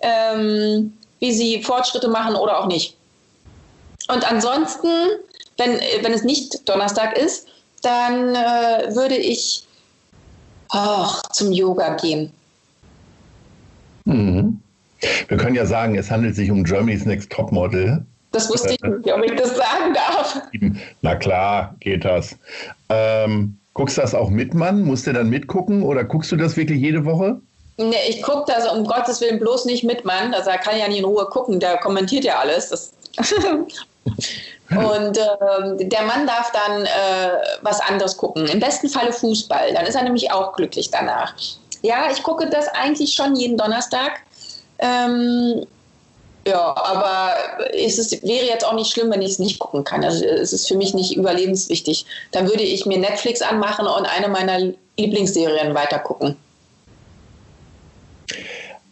ähm, 0.00 0.92
wie 1.20 1.32
sie 1.32 1.62
Fortschritte 1.62 2.08
machen 2.08 2.34
oder 2.34 2.60
auch 2.60 2.66
nicht. 2.66 2.96
Und 4.08 4.30
ansonsten, 4.30 4.88
wenn, 5.56 5.80
wenn 6.02 6.12
es 6.12 6.24
nicht 6.24 6.68
Donnerstag 6.68 7.16
ist, 7.16 7.46
dann 7.82 8.34
äh, 8.34 8.94
würde 8.94 9.16
ich 9.16 9.66
ach, 10.68 11.22
zum 11.32 11.52
Yoga 11.52 11.94
gehen. 11.96 12.32
Mhm. 14.04 14.60
Wir 15.28 15.36
können 15.36 15.54
ja 15.54 15.66
sagen, 15.66 15.96
es 15.96 16.10
handelt 16.10 16.34
sich 16.34 16.50
um 16.50 16.64
Germany's 16.64 17.04
Next 17.04 17.30
Topmodel. 17.30 18.04
Das 18.34 18.50
wusste 18.50 18.74
ich 18.74 18.80
nicht, 18.82 19.12
ob 19.12 19.24
ich 19.24 19.36
das 19.36 19.56
sagen 19.56 19.94
darf. 19.94 20.42
Na 21.02 21.14
klar, 21.14 21.74
geht 21.78 22.04
das. 22.04 22.36
Ähm, 22.88 23.56
guckst 23.74 23.96
du 23.96 24.00
das 24.00 24.12
auch 24.12 24.28
mit, 24.28 24.54
Mann? 24.54 24.82
Musst 24.82 25.06
du 25.06 25.12
dann 25.12 25.30
mitgucken 25.30 25.84
oder 25.84 26.02
guckst 26.02 26.32
du 26.32 26.36
das 26.36 26.56
wirklich 26.56 26.80
jede 26.80 27.04
Woche? 27.04 27.40
Nee, 27.76 27.94
ich 28.08 28.22
gucke 28.22 28.52
das 28.52 28.70
um 28.70 28.84
Gottes 28.84 29.20
Willen 29.20 29.38
bloß 29.38 29.66
nicht 29.66 29.84
mit, 29.84 30.04
Mann. 30.04 30.34
Also 30.34 30.50
er 30.50 30.58
kann 30.58 30.76
ja 30.76 30.88
nicht 30.88 30.98
in 30.98 31.04
Ruhe 31.04 31.26
gucken, 31.26 31.60
der 31.60 31.78
kommentiert 31.78 32.24
ja 32.24 32.40
alles. 32.40 32.92
Und 34.70 35.18
äh, 35.18 35.86
der 35.86 36.02
Mann 36.02 36.26
darf 36.26 36.50
dann 36.50 36.84
äh, 36.84 37.38
was 37.62 37.80
anderes 37.80 38.16
gucken. 38.16 38.46
Im 38.46 38.58
besten 38.58 38.88
Falle 38.88 39.12
Fußball. 39.12 39.74
Dann 39.74 39.86
ist 39.86 39.94
er 39.94 40.02
nämlich 40.02 40.32
auch 40.32 40.54
glücklich 40.54 40.90
danach. 40.90 41.34
Ja, 41.82 42.10
ich 42.10 42.22
gucke 42.24 42.50
das 42.50 42.66
eigentlich 42.68 43.12
schon 43.12 43.36
jeden 43.36 43.56
Donnerstag. 43.56 44.22
Ähm, 44.78 45.64
ja, 46.46 46.74
aber 46.76 47.32
es 47.72 47.98
ist, 47.98 48.22
wäre 48.22 48.46
jetzt 48.46 48.66
auch 48.66 48.74
nicht 48.74 48.92
schlimm, 48.92 49.10
wenn 49.10 49.22
ich 49.22 49.32
es 49.32 49.38
nicht 49.38 49.58
gucken 49.58 49.84
kann. 49.84 50.04
Also 50.04 50.24
es 50.24 50.52
ist 50.52 50.68
für 50.68 50.76
mich 50.76 50.94
nicht 50.94 51.16
überlebenswichtig. 51.16 52.04
Dann 52.32 52.46
würde 52.48 52.62
ich 52.62 52.86
mir 52.86 52.98
Netflix 52.98 53.40
anmachen 53.40 53.86
und 53.86 54.06
eine 54.06 54.28
meiner 54.28 54.72
Lieblingsserien 54.98 55.74
weitergucken. 55.74 56.36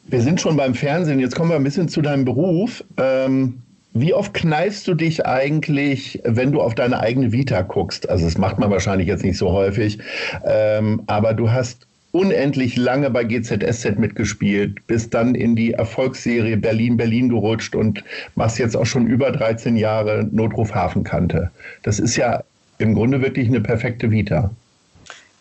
Wir 0.05 0.21
sind 0.21 0.41
schon 0.41 0.57
beim 0.57 0.75
Fernsehen. 0.75 1.21
Jetzt 1.21 1.35
kommen 1.35 1.51
wir 1.51 1.57
ein 1.57 1.65
bisschen 1.65 1.88
zu 1.88 2.03
deinem 2.03 2.25
Beruf. 2.25 2.85
Ähm, 2.99 3.62
wie 3.95 4.15
oft 4.15 4.33
kneifst 4.33 4.88
du 4.88 4.95
dich 4.95 5.27
eigentlich, 5.27 6.21
wenn 6.25 6.53
du 6.53 6.62
auf 6.62 6.75
deine 6.75 7.01
eigene 7.01 7.33
Vita 7.33 7.61
guckst? 7.61 8.09
Also 8.09 8.25
das 8.25 8.38
macht 8.38 8.59
man 8.59 8.71
wahrscheinlich 8.71 9.09
jetzt 9.09 9.23
nicht 9.23 9.37
so 9.37 9.53
häufig, 9.53 9.99
ähm, 10.47 11.03
aber 11.07 11.35
du 11.35 11.51
hast 11.51 11.87
unendlich 12.12 12.77
lange 12.77 13.11
bei 13.11 13.25
GZSZ 13.25 13.98
mitgespielt, 13.98 14.87
bist 14.87 15.12
dann 15.14 15.35
in 15.35 15.57
die 15.57 15.72
Erfolgsserie 15.72 16.57
Berlin 16.57 16.96
Berlin 16.96 17.31
gerutscht 17.31 17.75
und 17.75 18.05
machst 18.35 18.59
jetzt 18.59 18.77
auch 18.77 18.87
schon 18.87 19.07
über 19.07 19.33
13 19.33 19.77
Jahre 19.77 20.29
Notruf 20.31 20.75
Hafenkante. 20.75 21.51
Das 21.83 21.98
ist 21.98 22.16
ja 22.16 22.42
im 22.79 22.94
Grunde 22.94 23.22
wirklich 23.22 23.48
eine 23.48 23.61
perfekte 23.61 24.11
Vita. 24.11 24.51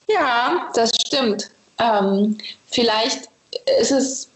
Ja, 0.10 0.70
das 0.74 0.92
stimmt. 1.06 1.52
Ähm, 1.80 2.38
vielleicht 2.68 3.30
ist 3.82 3.92
es, 3.92 4.30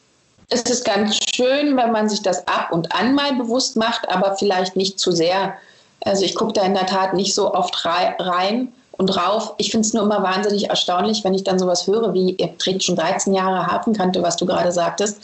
ist 0.51 0.69
es 0.69 0.83
ganz 0.83 1.17
schön, 1.33 1.77
wenn 1.77 1.91
man 1.91 2.09
sich 2.09 2.21
das 2.21 2.45
ab 2.47 2.71
und 2.71 2.93
an 2.93 3.15
mal 3.15 3.33
bewusst 3.35 3.77
macht, 3.77 4.09
aber 4.09 4.35
vielleicht 4.35 4.75
nicht 4.75 4.99
zu 4.99 5.11
sehr. 5.11 5.55
Also 6.03 6.25
ich 6.25 6.35
gucke 6.35 6.53
da 6.53 6.63
in 6.63 6.73
der 6.73 6.85
Tat 6.85 7.13
nicht 7.13 7.33
so 7.33 7.53
oft 7.53 7.85
rein 7.85 8.73
und 8.97 9.15
rauf. 9.15 9.53
Ich 9.57 9.71
finde 9.71 9.85
es 9.85 9.93
nur 9.93 10.03
immer 10.03 10.23
wahnsinnig 10.23 10.69
erstaunlich, 10.69 11.23
wenn 11.23 11.33
ich 11.33 11.43
dann 11.43 11.59
sowas 11.59 11.87
höre, 11.87 12.13
wie 12.13 12.31
ihr 12.31 12.57
trägt 12.57 12.83
schon 12.83 12.95
13 12.95 13.33
Jahre 13.33 13.67
Hafenkante, 13.67 14.21
was 14.21 14.37
du 14.37 14.45
gerade 14.45 14.71
sagtest, 14.71 15.17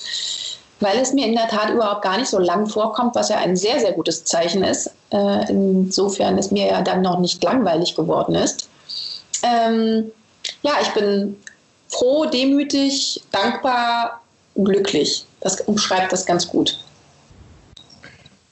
weil 0.79 0.97
es 0.99 1.13
mir 1.13 1.27
in 1.27 1.35
der 1.35 1.47
Tat 1.47 1.69
überhaupt 1.69 2.01
gar 2.01 2.17
nicht 2.17 2.29
so 2.29 2.39
lang 2.39 2.67
vorkommt, 2.67 3.15
was 3.15 3.29
ja 3.29 3.37
ein 3.37 3.55
sehr, 3.55 3.79
sehr 3.79 3.93
gutes 3.93 4.23
Zeichen 4.23 4.63
ist. 4.63 4.91
Äh, 5.11 5.49
insofern 5.49 6.37
es 6.37 6.51
mir 6.51 6.67
ja 6.67 6.81
dann 6.81 7.01
noch 7.01 7.19
nicht 7.19 7.43
langweilig 7.43 7.95
geworden 7.95 8.35
ist. 8.35 8.67
Ähm, 9.43 10.11
ja, 10.63 10.73
ich 10.81 10.89
bin 10.93 11.37
froh, 11.87 12.25
demütig, 12.25 13.21
dankbar, 13.31 14.21
glücklich. 14.55 15.25
Das 15.41 15.61
umschreibt 15.61 16.11
das 16.11 16.25
ganz 16.25 16.47
gut. 16.47 16.77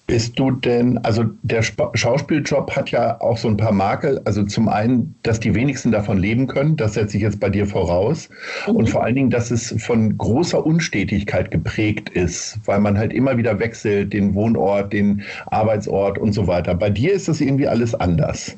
Bist 0.09 0.39
du 0.39 0.51
denn, 0.51 0.97
also 0.99 1.25
der 1.43 1.61
Schauspieljob 1.61 2.75
hat 2.75 2.91
ja 2.91 3.19
auch 3.21 3.37
so 3.37 3.47
ein 3.47 3.57
paar 3.57 3.71
Makel. 3.71 4.19
Also 4.25 4.43
zum 4.43 4.67
einen, 4.67 5.15
dass 5.23 5.39
die 5.39 5.53
wenigsten 5.55 5.91
davon 5.91 6.17
leben 6.17 6.47
können, 6.47 6.75
das 6.75 6.95
setze 6.95 7.17
ich 7.17 7.23
jetzt 7.23 7.39
bei 7.39 7.49
dir 7.49 7.67
voraus. 7.67 8.29
Mhm. 8.67 8.75
Und 8.75 8.89
vor 8.89 9.03
allen 9.03 9.15
Dingen, 9.15 9.29
dass 9.29 9.51
es 9.51 9.75
von 9.77 10.17
großer 10.17 10.65
Unstetigkeit 10.65 11.51
geprägt 11.51 12.09
ist, 12.09 12.57
weil 12.65 12.79
man 12.79 12.97
halt 12.97 13.13
immer 13.13 13.37
wieder 13.37 13.59
wechselt, 13.59 14.13
den 14.13 14.33
Wohnort, 14.33 14.93
den 14.93 15.23
Arbeitsort 15.47 16.17
und 16.17 16.33
so 16.33 16.47
weiter. 16.47 16.75
Bei 16.75 16.89
dir 16.89 17.13
ist 17.13 17.27
das 17.27 17.39
irgendwie 17.39 17.67
alles 17.67 17.93
anders. 17.95 18.55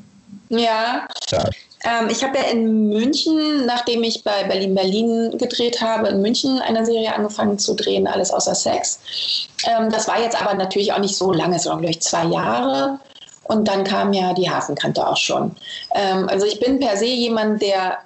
Ja. 0.48 1.06
ja. 1.30 1.50
Ähm, 1.84 2.08
ich 2.10 2.22
habe 2.22 2.38
ja 2.38 2.44
in 2.44 2.88
München, 2.88 3.66
nachdem 3.66 4.02
ich 4.02 4.22
bei 4.22 4.44
Berlin 4.44 4.74
Berlin 4.74 5.38
gedreht 5.38 5.80
habe, 5.80 6.08
in 6.08 6.22
München 6.22 6.60
eine 6.60 6.84
Serie 6.86 7.14
angefangen 7.14 7.58
zu 7.58 7.74
drehen, 7.74 8.06
alles 8.06 8.30
außer 8.30 8.54
Sex. 8.54 9.00
Ähm, 9.66 9.90
das 9.90 10.08
war 10.08 10.20
jetzt 10.20 10.40
aber 10.40 10.54
natürlich 10.54 10.92
auch 10.92 10.98
nicht 10.98 11.16
so 11.16 11.32
lange, 11.32 11.58
sondern 11.58 11.80
glaube 11.80 11.92
ich 11.92 12.00
zwei 12.00 12.24
Jahre. 12.26 12.98
Und 13.44 13.66
dann 13.66 13.84
kam 13.84 14.12
ja 14.12 14.32
die 14.32 14.48
Hafenkante 14.48 15.06
auch 15.06 15.16
schon. 15.16 15.54
Ähm, 15.94 16.28
also 16.28 16.46
ich 16.46 16.60
bin 16.60 16.78
per 16.78 16.96
se 16.96 17.06
jemand, 17.06 17.60
der 17.60 17.98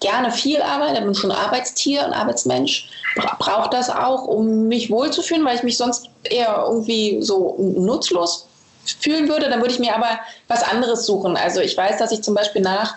gerne 0.00 0.30
viel 0.30 0.60
arbeitet, 0.60 1.04
bin 1.04 1.14
schon 1.14 1.30
Arbeitstier 1.30 2.04
und 2.04 2.12
Arbeitsmensch, 2.12 2.88
bra 3.16 3.36
braucht 3.38 3.72
das 3.72 3.88
auch, 3.88 4.26
um 4.26 4.66
mich 4.68 4.90
wohlzufühlen, 4.90 5.44
weil 5.44 5.56
ich 5.56 5.62
mich 5.62 5.78
sonst 5.78 6.10
eher 6.24 6.64
irgendwie 6.68 7.22
so 7.22 7.56
nutzlos 7.58 8.48
fühlen 8.84 9.28
würde, 9.28 9.48
dann 9.48 9.60
würde 9.60 9.72
ich 9.72 9.80
mir 9.80 9.94
aber 9.94 10.18
was 10.48 10.62
anderes 10.62 11.06
suchen. 11.06 11.36
Also 11.36 11.60
ich 11.60 11.76
weiß, 11.76 11.98
dass 11.98 12.12
ich 12.12 12.22
zum 12.22 12.34
Beispiel 12.34 12.62
nach 12.62 12.94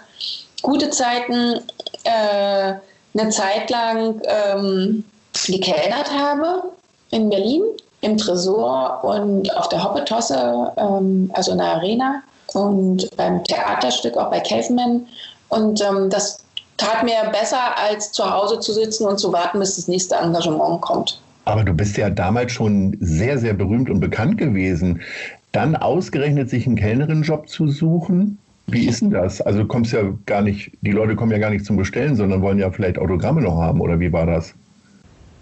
gute 0.61 0.89
Zeiten 0.89 1.59
äh, 2.03 2.73
eine 3.17 3.29
Zeit 3.29 3.69
lang 3.69 4.21
ähm, 4.25 5.03
gekellnert 5.47 6.11
habe 6.11 6.63
in 7.11 7.29
Berlin 7.29 7.61
im 8.01 8.17
Tresor 8.17 9.03
und 9.03 9.55
auf 9.57 9.69
der 9.69 9.83
Hoppetosse, 9.83 10.71
ähm, 10.77 11.31
also 11.33 11.51
in 11.51 11.57
der 11.57 11.67
Arena 11.67 12.21
und 12.53 13.09
beim 13.17 13.43
Theaterstück 13.43 14.17
auch 14.17 14.29
bei 14.29 14.39
Caveman. 14.39 15.05
Und 15.49 15.81
ähm, 15.81 16.09
das 16.09 16.43
tat 16.77 17.03
mir 17.03 17.15
besser, 17.31 17.77
als 17.77 18.11
zu 18.11 18.29
Hause 18.29 18.59
zu 18.59 18.73
sitzen 18.73 19.05
und 19.05 19.17
zu 19.17 19.31
warten, 19.31 19.59
bis 19.59 19.75
das 19.75 19.87
nächste 19.87 20.15
Engagement 20.15 20.81
kommt. 20.81 21.19
Aber 21.45 21.63
du 21.63 21.73
bist 21.73 21.95
ja 21.97 22.09
damals 22.09 22.51
schon 22.51 22.97
sehr, 22.99 23.37
sehr 23.37 23.53
berühmt 23.53 23.89
und 23.89 23.99
bekannt 23.99 24.37
gewesen 24.37 25.01
dann 25.55 25.75
ausgerechnet 25.75 26.49
sich 26.49 26.67
einen 26.67 26.75
Kellnerinnenjob 26.75 27.47
zu 27.47 27.69
suchen? 27.69 28.37
Wie 28.67 28.87
ist 28.87 29.01
denn 29.01 29.11
das? 29.11 29.41
Also 29.41 29.59
du 29.59 29.67
kommst 29.67 29.93
ja 29.93 30.01
gar 30.25 30.41
nicht, 30.41 30.71
die 30.81 30.91
Leute 30.91 31.15
kommen 31.15 31.31
ja 31.31 31.37
gar 31.37 31.51
nicht 31.51 31.65
zum 31.65 31.77
Bestellen, 31.77 32.15
sondern 32.15 32.41
wollen 32.41 32.59
ja 32.59 32.69
vielleicht 32.71 32.97
Autogramme 32.97 33.41
noch 33.41 33.61
haben 33.61 33.79
oder 33.79 33.99
wie 33.99 34.11
war 34.11 34.25
das? 34.25 34.53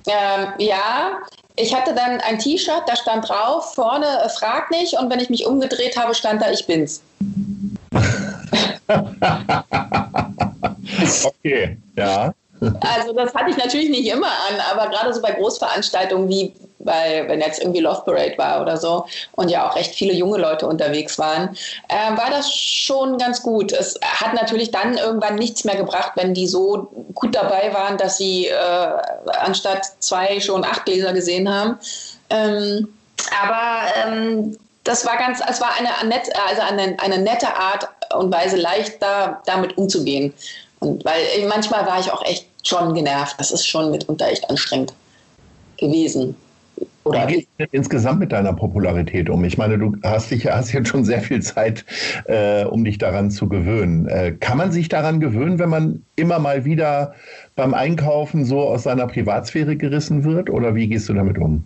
Ähm, 0.08 0.48
ja, 0.60 1.20
ich 1.56 1.74
hatte 1.74 1.96
dann 1.96 2.20
ein 2.22 2.38
T-Shirt, 2.38 2.84
da 2.86 2.96
stand 2.96 3.30
drauf, 3.30 3.74
vorne 3.74 4.06
äh, 4.06 4.30
frag 4.30 4.70
nicht 4.70 5.00
und 5.00 5.10
wenn 5.10 5.20
ich 5.20 5.30
mich 5.30 5.46
umgedreht 5.46 5.98
habe, 5.98 6.14
stand 6.14 6.42
da, 6.42 6.52
ich 6.52 6.68
bin's. 6.68 7.02
okay, 11.24 11.78
ja. 11.98 12.34
Also 12.60 13.14
das 13.14 13.34
hatte 13.34 13.50
ich 13.50 13.58
natürlich 13.58 13.90
nicht 13.90 14.12
immer 14.12 14.28
an, 14.28 14.60
aber 14.72 14.90
gerade 14.90 15.14
so 15.14 15.22
bei 15.22 15.32
Großveranstaltungen 15.32 16.28
wie 16.28 16.52
weil 16.84 17.28
wenn 17.28 17.42
jetzt 17.42 17.60
irgendwie 17.60 17.82
Love 17.82 18.04
Parade 18.06 18.38
war 18.38 18.62
oder 18.62 18.78
so 18.78 19.06
und 19.34 19.50
ja 19.50 19.68
auch 19.68 19.76
recht 19.76 19.96
viele 19.96 20.14
junge 20.14 20.38
Leute 20.38 20.68
unterwegs 20.68 21.18
waren, 21.18 21.56
äh, 21.90 22.18
war 22.18 22.30
das 22.30 22.54
schon 22.54 23.18
ganz 23.18 23.42
gut. 23.42 23.72
Es 23.72 24.00
hat 24.02 24.34
natürlich 24.34 24.72
dann 24.72 24.98
irgendwann 24.98 25.36
nichts 25.36 25.64
mehr 25.64 25.76
gebracht, 25.76 26.14
wenn 26.16 26.34
die 26.34 26.48
so 26.48 26.90
gut 27.14 27.36
dabei 27.36 27.74
waren, 27.74 27.98
dass 27.98 28.18
sie 28.18 28.48
äh, 28.48 28.88
anstatt 29.42 29.86
zwei 30.00 30.40
schon 30.40 30.64
acht 30.64 30.86
Gläser 30.86 31.14
gesehen 31.14 31.50
haben. 31.50 31.80
Ähm, 32.30 32.88
aber 33.42 33.84
ähm, 34.06 34.58
das 34.84 35.06
war 35.06 35.18
ganz, 35.18 35.40
es 35.48 35.62
war 35.62 35.72
eine, 35.78 35.90
also 36.48 36.62
eine, 36.62 36.98
eine 37.00 37.18
nette 37.20 37.48
Art 37.56 37.88
und 38.16 38.34
Weise, 38.34 38.58
leicht 38.58 39.02
da, 39.02 39.42
damit 39.46 39.78
umzugehen. 39.78 40.34
Und 40.80 41.06
weil 41.06 41.24
manchmal 41.48 41.86
war 41.86 42.00
ich 42.00 42.12
auch 42.12 42.24
echt 42.26 42.48
schon 42.64 42.94
genervt. 42.94 43.36
Das 43.40 43.52
ist 43.52 43.66
schon 43.66 43.92
mitunter 43.92 44.28
echt 44.28 44.50
anstrengend 44.50 44.94
gewesen. 45.78 46.36
Oder 47.04 47.28
Wie 47.28 47.34
geht 47.34 47.48
es 47.58 47.68
insgesamt 47.72 48.20
mit 48.20 48.32
deiner 48.32 48.54
Popularität 48.54 49.30
um? 49.30 49.44
Ich 49.44 49.58
meine, 49.58 49.78
du 49.78 49.96
hast, 50.04 50.32
dich, 50.32 50.48
hast 50.48 50.72
jetzt 50.72 50.88
schon 50.88 51.04
sehr 51.04 51.22
viel 51.22 51.42
Zeit, 51.42 51.84
äh, 52.26 52.64
um 52.64 52.86
dich 52.86 52.98
daran 52.98 53.30
zu 53.30 53.50
gewöhnen. 53.50 54.08
Äh, 54.08 54.34
kann 54.40 54.58
man 54.58 54.72
sich 54.72 54.88
daran 54.88 55.20
gewöhnen, 55.20 55.60
wenn 55.60 55.70
man 55.70 56.06
immer 56.16 56.40
mal 56.40 56.64
wieder 56.64 57.14
beim 57.56 57.74
Einkaufen 57.74 58.46
so 58.46 58.62
aus 58.62 58.84
seiner 58.84 59.08
Privatsphäre 59.08 59.76
gerissen 59.76 60.24
wird? 60.24 60.50
Oder 60.50 60.76
wie 60.76 60.88
gehst 60.88 61.10
du 61.10 61.14
damit 61.14 61.38
um? 61.38 61.66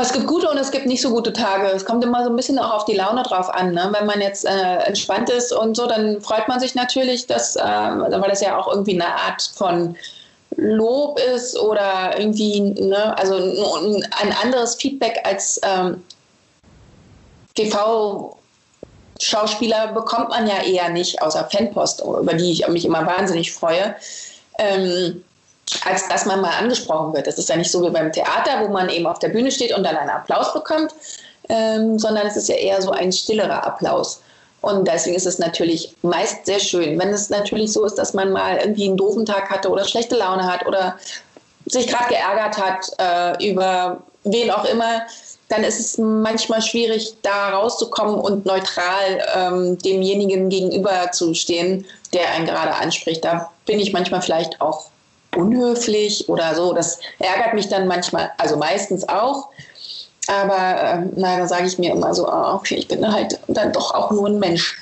Es 0.00 0.12
gibt 0.12 0.26
gute 0.26 0.50
und 0.50 0.56
es 0.58 0.72
gibt 0.72 0.86
nicht 0.86 1.02
so 1.02 1.10
gute 1.10 1.32
Tage. 1.32 1.68
Es 1.68 1.84
kommt 1.84 2.02
immer 2.02 2.24
so 2.24 2.30
ein 2.30 2.34
bisschen 2.34 2.58
auch 2.58 2.72
auf 2.72 2.84
die 2.84 2.96
Laune 2.96 3.22
drauf 3.22 3.48
an. 3.54 3.72
Ne? 3.72 3.92
Wenn 3.96 4.06
man 4.06 4.20
jetzt 4.20 4.44
äh, 4.44 4.76
entspannt 4.86 5.30
ist 5.30 5.52
und 5.52 5.76
so, 5.76 5.86
dann 5.86 6.20
freut 6.20 6.48
man 6.48 6.58
sich 6.58 6.74
natürlich, 6.74 7.28
dass, 7.28 7.54
äh, 7.54 7.62
weil 7.62 8.28
das 8.28 8.40
ja 8.40 8.58
auch 8.58 8.66
irgendwie 8.72 8.94
eine 8.94 9.06
Art 9.06 9.52
von 9.54 9.94
Lob 10.64 11.20
ist 11.34 11.58
oder 11.58 12.18
irgendwie, 12.18 12.60
ne, 12.60 13.16
also 13.18 13.34
ein 13.36 14.34
anderes 14.42 14.76
Feedback 14.76 15.20
als 15.24 15.60
ähm, 15.62 16.02
TV-Schauspieler 17.54 19.88
bekommt 19.88 20.30
man 20.30 20.46
ja 20.46 20.62
eher 20.62 20.88
nicht, 20.88 21.20
außer 21.22 21.48
Fanpost, 21.50 22.02
über 22.02 22.34
die 22.34 22.52
ich 22.52 22.66
mich 22.68 22.84
immer 22.84 23.06
wahnsinnig 23.06 23.52
freue. 23.52 23.94
Ähm, 24.58 25.24
als 25.84 26.08
dass 26.08 26.26
man 26.26 26.40
mal 26.40 26.56
angesprochen 26.58 27.14
wird. 27.14 27.26
Das 27.26 27.38
ist 27.38 27.48
ja 27.48 27.56
nicht 27.56 27.70
so 27.70 27.82
wie 27.82 27.90
beim 27.90 28.12
Theater, 28.12 28.60
wo 28.60 28.68
man 28.68 28.88
eben 28.88 29.06
auf 29.06 29.18
der 29.18 29.30
Bühne 29.30 29.50
steht 29.50 29.74
und 29.74 29.82
dann 29.82 29.96
einen 29.96 30.10
Applaus 30.10 30.52
bekommt, 30.52 30.94
ähm, 31.48 31.98
sondern 31.98 32.26
es 32.26 32.36
ist 32.36 32.48
ja 32.48 32.56
eher 32.56 32.82
so 32.82 32.90
ein 32.90 33.12
stillerer 33.12 33.66
Applaus. 33.66 34.20
Und 34.64 34.88
deswegen 34.88 35.16
ist 35.16 35.26
es 35.26 35.38
natürlich 35.38 35.94
meist 36.02 36.46
sehr 36.46 36.58
schön. 36.58 36.98
Wenn 36.98 37.10
es 37.10 37.30
natürlich 37.30 37.72
so 37.72 37.84
ist, 37.84 37.96
dass 37.96 38.14
man 38.14 38.32
mal 38.32 38.56
irgendwie 38.56 38.88
einen 38.88 38.96
doofen 38.96 39.26
Tag 39.26 39.50
hatte 39.50 39.68
oder 39.68 39.84
schlechte 39.84 40.16
Laune 40.16 40.50
hat 40.50 40.66
oder 40.66 40.96
sich 41.66 41.86
gerade 41.86 42.08
geärgert 42.08 42.58
hat 42.58 42.90
äh, 42.98 43.50
über 43.50 44.00
wen 44.24 44.50
auch 44.50 44.64
immer, 44.64 45.02
dann 45.48 45.64
ist 45.64 45.78
es 45.78 45.98
manchmal 45.98 46.62
schwierig, 46.62 47.14
da 47.22 47.50
rauszukommen 47.50 48.16
und 48.16 48.46
neutral 48.46 49.22
ähm, 49.36 49.78
demjenigen 49.78 50.48
gegenüber 50.48 51.10
zu 51.12 51.34
stehen, 51.34 51.86
der 52.12 52.30
einen 52.30 52.46
gerade 52.46 52.74
anspricht. 52.74 53.24
Da 53.24 53.50
bin 53.66 53.78
ich 53.78 53.92
manchmal 53.92 54.22
vielleicht 54.22 54.60
auch 54.60 54.86
unhöflich 55.36 56.28
oder 56.28 56.54
so. 56.54 56.72
Das 56.72 56.98
ärgert 57.18 57.54
mich 57.54 57.68
dann 57.68 57.86
manchmal, 57.86 58.30
also 58.38 58.56
meistens 58.56 59.06
auch. 59.08 59.48
Aber 60.26 60.56
äh, 60.56 61.06
na, 61.16 61.38
da 61.38 61.46
sage 61.46 61.66
ich 61.66 61.78
mir 61.78 61.92
immer 61.92 62.14
so, 62.14 62.26
oh, 62.28 62.54
okay, 62.54 62.76
ich 62.76 62.88
bin 62.88 63.06
halt 63.10 63.38
dann 63.48 63.72
doch 63.72 63.94
auch 63.94 64.10
nur 64.10 64.28
ein 64.28 64.38
Mensch. 64.38 64.80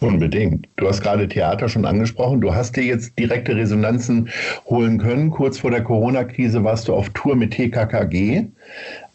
Unbedingt. 0.00 0.66
Du 0.76 0.88
hast 0.88 1.02
gerade 1.02 1.28
Theater 1.28 1.68
schon 1.68 1.84
angesprochen. 1.84 2.40
Du 2.40 2.54
hast 2.54 2.74
dir 2.74 2.84
jetzt 2.84 3.18
direkte 3.18 3.54
Resonanzen 3.54 4.30
holen 4.64 4.98
können. 4.98 5.30
Kurz 5.30 5.58
vor 5.58 5.70
der 5.70 5.84
Corona-Krise 5.84 6.64
warst 6.64 6.88
du 6.88 6.94
auf 6.94 7.10
Tour 7.10 7.36
mit 7.36 7.52
TKKG. 7.52 8.46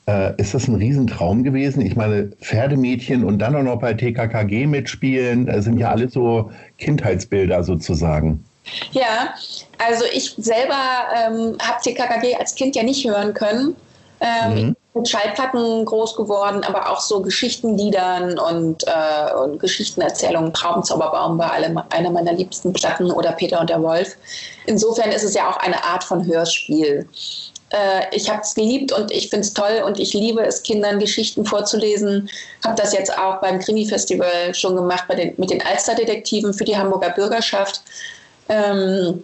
Äh, 0.07 0.33
ist 0.37 0.53
das 0.53 0.67
ein 0.67 0.75
Riesentraum 0.75 1.43
gewesen? 1.43 1.81
Ich 1.81 1.95
meine, 1.95 2.29
Pferdemädchen 2.39 3.23
und 3.23 3.39
dann 3.39 3.55
auch 3.55 3.63
noch 3.63 3.79
bei 3.79 3.95
TKKG 3.95 4.67
mitspielen, 4.67 5.47
das 5.47 5.65
sind 5.65 5.79
ja 5.79 5.89
alles 5.89 6.13
so 6.13 6.51
Kindheitsbilder 6.77 7.63
sozusagen. 7.63 8.45
Ja, 8.91 9.33
also 9.79 10.05
ich 10.13 10.35
selber 10.37 10.77
ähm, 11.15 11.57
habe 11.59 11.81
TKKG 11.83 12.35
als 12.35 12.53
Kind 12.53 12.75
ja 12.75 12.83
nicht 12.83 13.07
hören 13.07 13.33
können. 13.33 13.75
Ähm, 14.19 14.53
mhm. 14.53 14.75
Mit 14.93 15.09
Schallplatten 15.09 15.83
groß 15.83 16.15
geworden, 16.15 16.63
aber 16.63 16.89
auch 16.89 17.01
so 17.01 17.21
Geschichtenliedern 17.21 18.39
und, 18.39 18.85
äh, 18.87 19.33
und 19.33 19.59
Geschichtenerzählungen. 19.59 20.53
Traumzauberbaum 20.53 21.37
war 21.37 21.51
alle, 21.51 21.83
einer 21.89 22.11
meiner 22.11 22.31
liebsten 22.31 22.71
Platten 22.71 23.11
oder 23.11 23.33
Peter 23.33 23.59
und 23.59 23.69
der 23.69 23.81
Wolf. 23.81 24.15
Insofern 24.67 25.11
ist 25.11 25.23
es 25.23 25.33
ja 25.33 25.49
auch 25.49 25.57
eine 25.57 25.83
Art 25.83 26.03
von 26.03 26.25
Hörspiel. 26.25 27.07
Äh, 27.71 28.15
ich 28.15 28.29
habe 28.29 28.41
es 28.41 28.55
geliebt 28.55 28.93
und 28.93 29.11
ich 29.11 29.29
finde 29.29 29.45
es 29.45 29.53
toll 29.53 29.83
und 29.85 29.99
ich 29.99 30.13
liebe 30.13 30.41
es, 30.45 30.63
Kindern 30.63 30.99
Geschichten 30.99 31.45
vorzulesen. 31.45 32.29
Habe 32.63 32.81
das 32.81 32.93
jetzt 32.93 33.17
auch 33.17 33.41
beim 33.41 33.59
Krimi-Festival 33.59 34.53
schon 34.53 34.77
gemacht 34.77 35.05
den, 35.09 35.33
mit 35.37 35.49
den 35.49 35.61
Alsterdetektiven 35.61 36.53
für 36.53 36.63
die 36.63 36.77
Hamburger 36.77 37.09
Bürgerschaft. 37.09 37.81
Ähm, 38.47 39.23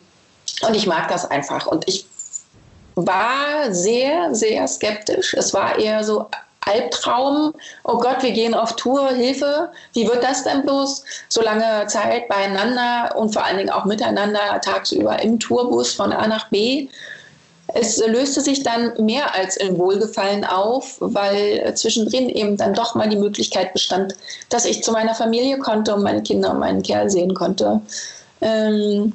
und 0.67 0.75
ich 0.75 0.85
mag 0.85 1.07
das 1.07 1.29
einfach. 1.29 1.65
Und 1.65 1.87
ich 1.87 2.05
war 2.95 3.71
sehr, 3.71 4.33
sehr 4.33 4.67
skeptisch. 4.67 5.33
Es 5.33 5.53
war 5.53 5.77
eher 5.77 6.03
so 6.03 6.27
Albtraum. 6.65 7.53
Oh 7.83 7.97
Gott, 7.97 8.21
wir 8.21 8.31
gehen 8.31 8.53
auf 8.53 8.75
Tour, 8.75 9.09
Hilfe. 9.09 9.71
Wie 9.93 10.07
wird 10.07 10.23
das 10.23 10.43
denn 10.43 10.63
bloß? 10.63 11.03
So 11.27 11.41
lange 11.41 11.87
Zeit 11.87 12.27
beieinander 12.27 13.15
und 13.15 13.33
vor 13.33 13.43
allen 13.43 13.57
Dingen 13.57 13.71
auch 13.71 13.85
miteinander 13.85 14.61
tagsüber 14.61 15.21
im 15.21 15.39
Tourbus 15.39 15.93
von 15.93 16.11
A 16.11 16.27
nach 16.27 16.49
B. 16.49 16.87
Es 17.73 18.05
löste 18.05 18.41
sich 18.41 18.63
dann 18.63 18.93
mehr 19.03 19.33
als 19.33 19.55
in 19.55 19.77
Wohlgefallen 19.77 20.43
auf, 20.43 20.97
weil 20.99 21.73
zwischendrin 21.75 22.29
eben 22.29 22.57
dann 22.57 22.73
doch 22.73 22.95
mal 22.95 23.07
die 23.07 23.15
Möglichkeit 23.15 23.71
bestand, 23.71 24.15
dass 24.49 24.65
ich 24.65 24.83
zu 24.83 24.91
meiner 24.91 25.15
Familie 25.15 25.57
konnte 25.57 25.95
und 25.95 26.03
meine 26.03 26.21
Kinder 26.21 26.51
und 26.51 26.59
meinen 26.59 26.83
Kerl 26.83 27.09
sehen 27.09 27.33
konnte. 27.33 27.79
Ähm, 28.41 29.13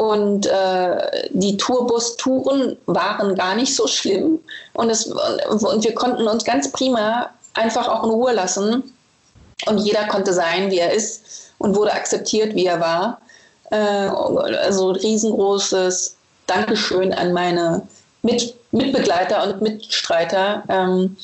und 0.00 0.46
äh, 0.46 1.28
die 1.28 1.58
Tourbus-Touren 1.58 2.78
waren 2.86 3.34
gar 3.34 3.54
nicht 3.54 3.76
so 3.76 3.86
schlimm. 3.86 4.38
Und, 4.72 4.88
es, 4.88 5.04
und 5.04 5.84
wir 5.84 5.94
konnten 5.94 6.26
uns 6.26 6.42
ganz 6.42 6.72
prima 6.72 7.28
einfach 7.52 7.86
auch 7.86 8.04
in 8.04 8.08
Ruhe 8.08 8.32
lassen. 8.32 8.94
Und 9.66 9.76
jeder 9.76 10.06
konnte 10.06 10.32
sein, 10.32 10.70
wie 10.70 10.78
er 10.78 10.90
ist 10.90 11.52
und 11.58 11.76
wurde 11.76 11.92
akzeptiert, 11.92 12.54
wie 12.54 12.64
er 12.64 12.80
war. 12.80 13.20
Äh, 13.70 13.76
also 13.76 14.92
riesengroßes 14.92 16.16
Dankeschön 16.46 17.12
an 17.12 17.34
meine 17.34 17.86
Mit 18.22 18.54
Mitbegleiter 18.70 19.42
und 19.44 19.60
Mitstreiter. 19.60 20.62
Ähm, 20.70 21.14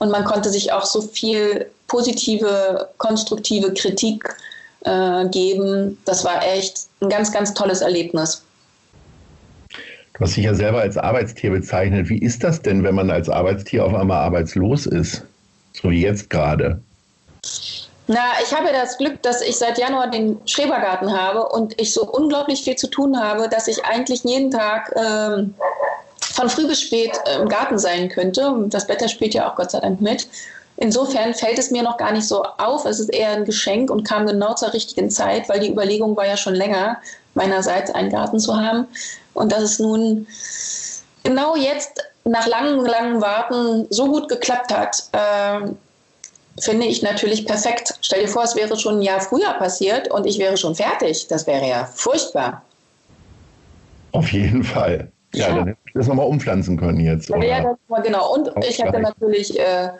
und 0.00 0.10
man 0.10 0.24
konnte 0.24 0.50
sich 0.50 0.72
auch 0.72 0.86
so 0.86 1.02
viel 1.02 1.70
positive, 1.86 2.88
konstruktive 2.98 3.72
Kritik 3.74 4.36
äh, 4.84 5.28
geben. 5.28 5.98
Das 6.04 6.24
war 6.24 6.42
echt 6.46 6.86
ein 7.00 7.08
ganz, 7.08 7.32
ganz 7.32 7.54
tolles 7.54 7.80
Erlebnis. 7.80 8.42
Du 10.14 10.20
hast 10.20 10.36
dich 10.36 10.44
ja 10.44 10.54
selber 10.54 10.80
als 10.80 10.96
Arbeitstier 10.96 11.50
bezeichnet. 11.50 12.08
Wie 12.08 12.18
ist 12.18 12.44
das 12.44 12.62
denn, 12.62 12.84
wenn 12.84 12.94
man 12.94 13.10
als 13.10 13.28
Arbeitstier 13.28 13.84
auf 13.84 13.94
einmal 13.94 14.18
arbeitslos 14.18 14.86
ist? 14.86 15.22
So 15.72 15.90
wie 15.90 16.02
jetzt 16.02 16.30
gerade. 16.30 16.80
Na, 18.06 18.20
ich 18.42 18.54
habe 18.54 18.68
das 18.70 18.98
Glück, 18.98 19.22
dass 19.22 19.40
ich 19.40 19.56
seit 19.56 19.78
Januar 19.78 20.10
den 20.10 20.38
Schrebergarten 20.46 21.10
habe 21.10 21.48
und 21.48 21.80
ich 21.80 21.92
so 21.92 22.06
unglaublich 22.06 22.62
viel 22.62 22.76
zu 22.76 22.86
tun 22.86 23.18
habe, 23.18 23.48
dass 23.48 23.66
ich 23.66 23.84
eigentlich 23.84 24.22
jeden 24.24 24.50
Tag 24.50 24.94
ähm, 24.94 25.54
von 26.20 26.48
früh 26.50 26.68
bis 26.68 26.82
spät 26.82 27.12
im 27.40 27.48
Garten 27.48 27.78
sein 27.78 28.08
könnte. 28.08 28.52
Das 28.68 28.88
Wetter 28.88 29.08
spielt 29.08 29.34
ja 29.34 29.50
auch 29.50 29.56
Gott 29.56 29.70
sei 29.70 29.80
Dank 29.80 30.00
mit. 30.00 30.28
Insofern 30.76 31.34
fällt 31.34 31.58
es 31.58 31.70
mir 31.70 31.82
noch 31.82 31.96
gar 31.96 32.12
nicht 32.12 32.26
so 32.26 32.42
auf. 32.42 32.84
Es 32.84 32.98
ist 32.98 33.12
eher 33.12 33.30
ein 33.30 33.44
Geschenk 33.44 33.90
und 33.90 34.04
kam 34.06 34.26
genau 34.26 34.54
zur 34.54 34.72
richtigen 34.72 35.08
Zeit, 35.08 35.48
weil 35.48 35.60
die 35.60 35.70
Überlegung 35.70 36.16
war 36.16 36.26
ja 36.26 36.36
schon 36.36 36.54
länger, 36.54 36.98
meinerseits 37.34 37.92
einen 37.92 38.10
Garten 38.10 38.40
zu 38.40 38.56
haben. 38.56 38.86
Und 39.34 39.52
dass 39.52 39.62
es 39.62 39.78
nun 39.78 40.26
genau 41.22 41.54
jetzt 41.54 42.02
nach 42.24 42.46
langem, 42.46 42.84
langem 42.84 43.20
Warten 43.20 43.86
so 43.90 44.06
gut 44.06 44.28
geklappt 44.28 44.72
hat, 44.72 45.04
äh, 45.12 45.68
finde 46.60 46.86
ich 46.86 47.02
natürlich 47.02 47.46
perfekt. 47.46 47.94
Stell 48.00 48.22
dir 48.22 48.28
vor, 48.28 48.42
es 48.42 48.56
wäre 48.56 48.76
schon 48.76 48.98
ein 48.98 49.02
Jahr 49.02 49.20
früher 49.20 49.52
passiert 49.54 50.10
und 50.10 50.26
ich 50.26 50.38
wäre 50.38 50.56
schon 50.56 50.74
fertig. 50.74 51.28
Das 51.28 51.46
wäre 51.46 51.68
ja 51.68 51.84
furchtbar. 51.84 52.62
Auf 54.12 54.32
jeden 54.32 54.64
Fall. 54.64 55.10
Ja, 55.34 55.48
ja. 55.48 55.54
dann 55.56 55.66
hätte 55.66 55.78
ich 55.86 55.92
das 55.94 56.06
nochmal 56.06 56.26
umpflanzen 56.26 56.76
können 56.78 57.00
jetzt. 57.00 57.30
Oder? 57.30 57.44
Ja, 57.44 57.76
genau. 58.02 58.34
Und 58.34 58.50
ich 58.64 58.78
hätte 58.78 59.00
natürlich 59.00 59.58
äh, 59.58 59.90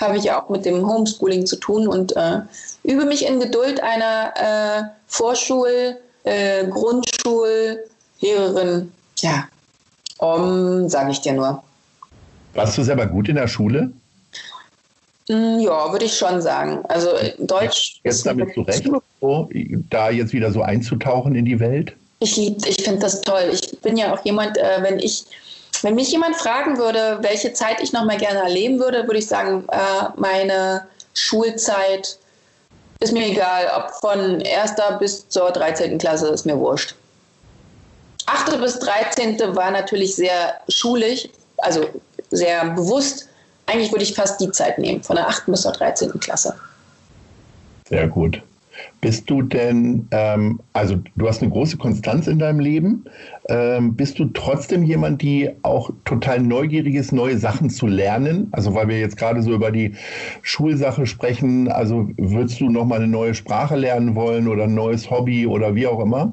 habe 0.00 0.16
ich 0.16 0.24
ja 0.24 0.42
auch 0.42 0.48
mit 0.48 0.64
dem 0.64 0.86
Homeschooling 0.86 1.46
zu 1.46 1.56
tun 1.56 1.88
und 1.88 2.16
äh, 2.16 2.40
übe 2.84 3.04
mich 3.04 3.26
in 3.26 3.40
Geduld 3.40 3.82
einer 3.82 4.32
äh, 4.36 4.84
Vorschul-, 5.06 5.96
äh, 6.24 6.66
Grundschullehrerin. 6.66 8.92
Ja, 9.18 9.48
um, 10.18 10.88
sage 10.88 11.10
ich 11.10 11.20
dir 11.20 11.32
nur. 11.32 11.62
Warst 12.54 12.78
du 12.78 12.82
selber 12.82 13.06
gut 13.06 13.28
in 13.28 13.36
der 13.36 13.48
Schule? 13.48 13.90
Mm, 15.28 15.60
ja, 15.60 15.90
würde 15.90 16.04
ich 16.04 16.16
schon 16.16 16.42
sagen. 16.42 16.84
Also 16.88 17.10
äh, 17.10 17.32
Deutsch. 17.38 18.00
Jetzt 18.04 18.26
damit 18.26 18.54
zurecht, 18.54 18.88
so, 19.20 19.48
da 19.90 20.10
jetzt 20.10 20.32
wieder 20.32 20.52
so 20.52 20.62
einzutauchen 20.62 21.34
in 21.34 21.44
die 21.44 21.60
Welt? 21.60 21.94
Ich 22.18 22.36
liebe, 22.36 22.68
ich 22.68 22.82
finde 22.82 23.00
das 23.00 23.20
toll. 23.22 23.50
Ich 23.52 23.78
bin 23.80 23.96
ja 23.96 24.14
auch 24.14 24.24
jemand, 24.24 24.58
äh, 24.58 24.78
wenn 24.80 24.98
ich 24.98 25.24
Wenn 25.80 25.94
mich 25.94 26.12
jemand 26.12 26.36
fragen 26.36 26.78
würde, 26.78 27.18
welche 27.22 27.52
Zeit 27.54 27.80
ich 27.80 27.92
noch 27.92 28.04
mal 28.04 28.18
gerne 28.18 28.40
erleben 28.40 28.78
würde, 28.78 29.06
würde 29.06 29.18
ich 29.18 29.26
sagen, 29.26 29.64
äh, 29.70 30.08
meine 30.16 30.86
Schulzeit 31.14 32.18
ist 33.00 33.12
mir 33.12 33.26
egal, 33.26 33.68
ob 33.76 33.90
von 34.00 34.42
1. 34.42 34.74
bis 35.00 35.28
zur 35.28 35.50
13. 35.50 35.98
Klasse, 35.98 36.28
ist 36.28 36.46
mir 36.46 36.58
wurscht. 36.58 36.94
8. 38.26 38.60
bis 38.60 38.78
13. 38.78 39.38
war 39.56 39.70
natürlich 39.70 40.14
sehr 40.14 40.60
schulisch, 40.68 41.28
also 41.58 41.88
sehr 42.30 42.64
bewusst. 42.70 43.28
Eigentlich 43.66 43.90
würde 43.90 44.04
ich 44.04 44.14
fast 44.14 44.40
die 44.40 44.50
Zeit 44.52 44.78
nehmen, 44.78 45.02
von 45.02 45.16
der 45.16 45.28
8. 45.28 45.46
bis 45.46 45.62
zur 45.62 45.72
13. 45.72 46.18
Klasse. 46.20 46.54
Sehr 47.88 48.06
gut. 48.06 48.40
Bist 49.02 49.28
du 49.28 49.42
denn, 49.42 50.06
ähm, 50.12 50.60
also 50.74 50.96
du 51.16 51.28
hast 51.28 51.42
eine 51.42 51.50
große 51.50 51.76
Konstanz 51.76 52.28
in 52.28 52.38
deinem 52.38 52.60
Leben, 52.60 53.04
ähm, 53.48 53.96
bist 53.96 54.20
du 54.20 54.26
trotzdem 54.26 54.84
jemand, 54.84 55.22
die 55.22 55.50
auch 55.62 55.90
total 56.04 56.38
neugierig 56.38 56.94
ist, 56.94 57.10
neue 57.10 57.36
Sachen 57.36 57.68
zu 57.68 57.88
lernen? 57.88 58.46
Also 58.52 58.76
weil 58.76 58.86
wir 58.86 59.00
jetzt 59.00 59.16
gerade 59.16 59.42
so 59.42 59.52
über 59.52 59.72
die 59.72 59.96
Schulsache 60.42 61.04
sprechen, 61.06 61.66
also 61.66 62.08
würdest 62.16 62.60
du 62.60 62.70
nochmal 62.70 62.98
eine 62.98 63.08
neue 63.08 63.34
Sprache 63.34 63.74
lernen 63.74 64.14
wollen 64.14 64.46
oder 64.46 64.64
ein 64.64 64.74
neues 64.74 65.10
Hobby 65.10 65.48
oder 65.48 65.74
wie 65.74 65.88
auch 65.88 65.98
immer? 65.98 66.32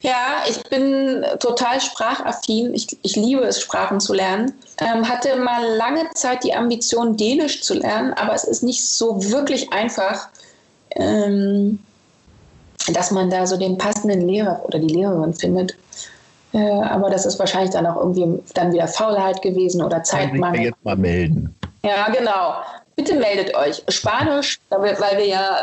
Ja, 0.00 0.42
ich 0.48 0.60
bin 0.64 1.24
total 1.38 1.80
sprachaffin. 1.80 2.74
Ich, 2.74 2.98
ich 3.02 3.14
liebe 3.14 3.42
es, 3.42 3.60
Sprachen 3.60 4.00
zu 4.00 4.14
lernen. 4.14 4.52
Ähm, 4.78 5.08
hatte 5.08 5.36
mal 5.36 5.64
lange 5.76 6.10
Zeit 6.14 6.42
die 6.42 6.54
Ambition, 6.54 7.16
Dänisch 7.16 7.62
zu 7.62 7.74
lernen, 7.74 8.12
aber 8.14 8.34
es 8.34 8.42
ist 8.42 8.64
nicht 8.64 8.84
so 8.84 9.30
wirklich 9.30 9.72
einfach 9.72 10.28
ähm, 10.96 11.78
dass 12.88 13.10
man 13.10 13.30
da 13.30 13.46
so 13.46 13.56
den 13.56 13.78
passenden 13.78 14.26
Lehrer 14.26 14.62
oder 14.64 14.78
die 14.78 14.88
Lehrerin 14.94 15.34
findet. 15.34 15.76
Äh, 16.52 16.58
aber 16.82 17.10
das 17.10 17.26
ist 17.26 17.38
wahrscheinlich 17.38 17.70
dann 17.70 17.86
auch 17.86 17.96
irgendwie 17.96 18.42
dann 18.54 18.72
wieder 18.72 18.88
Faulheit 18.88 19.40
gewesen 19.42 19.82
oder 19.82 20.02
Zeitmangel. 20.02 20.60
Ich 20.60 20.66
jetzt 20.66 20.84
mal 20.84 20.96
melden. 20.96 21.54
Ja, 21.84 22.10
genau. 22.10 22.54
Bitte 22.96 23.14
meldet 23.14 23.54
euch. 23.54 23.82
Spanisch, 23.88 24.60
weil 24.68 25.18
wir 25.18 25.26
ja 25.26 25.56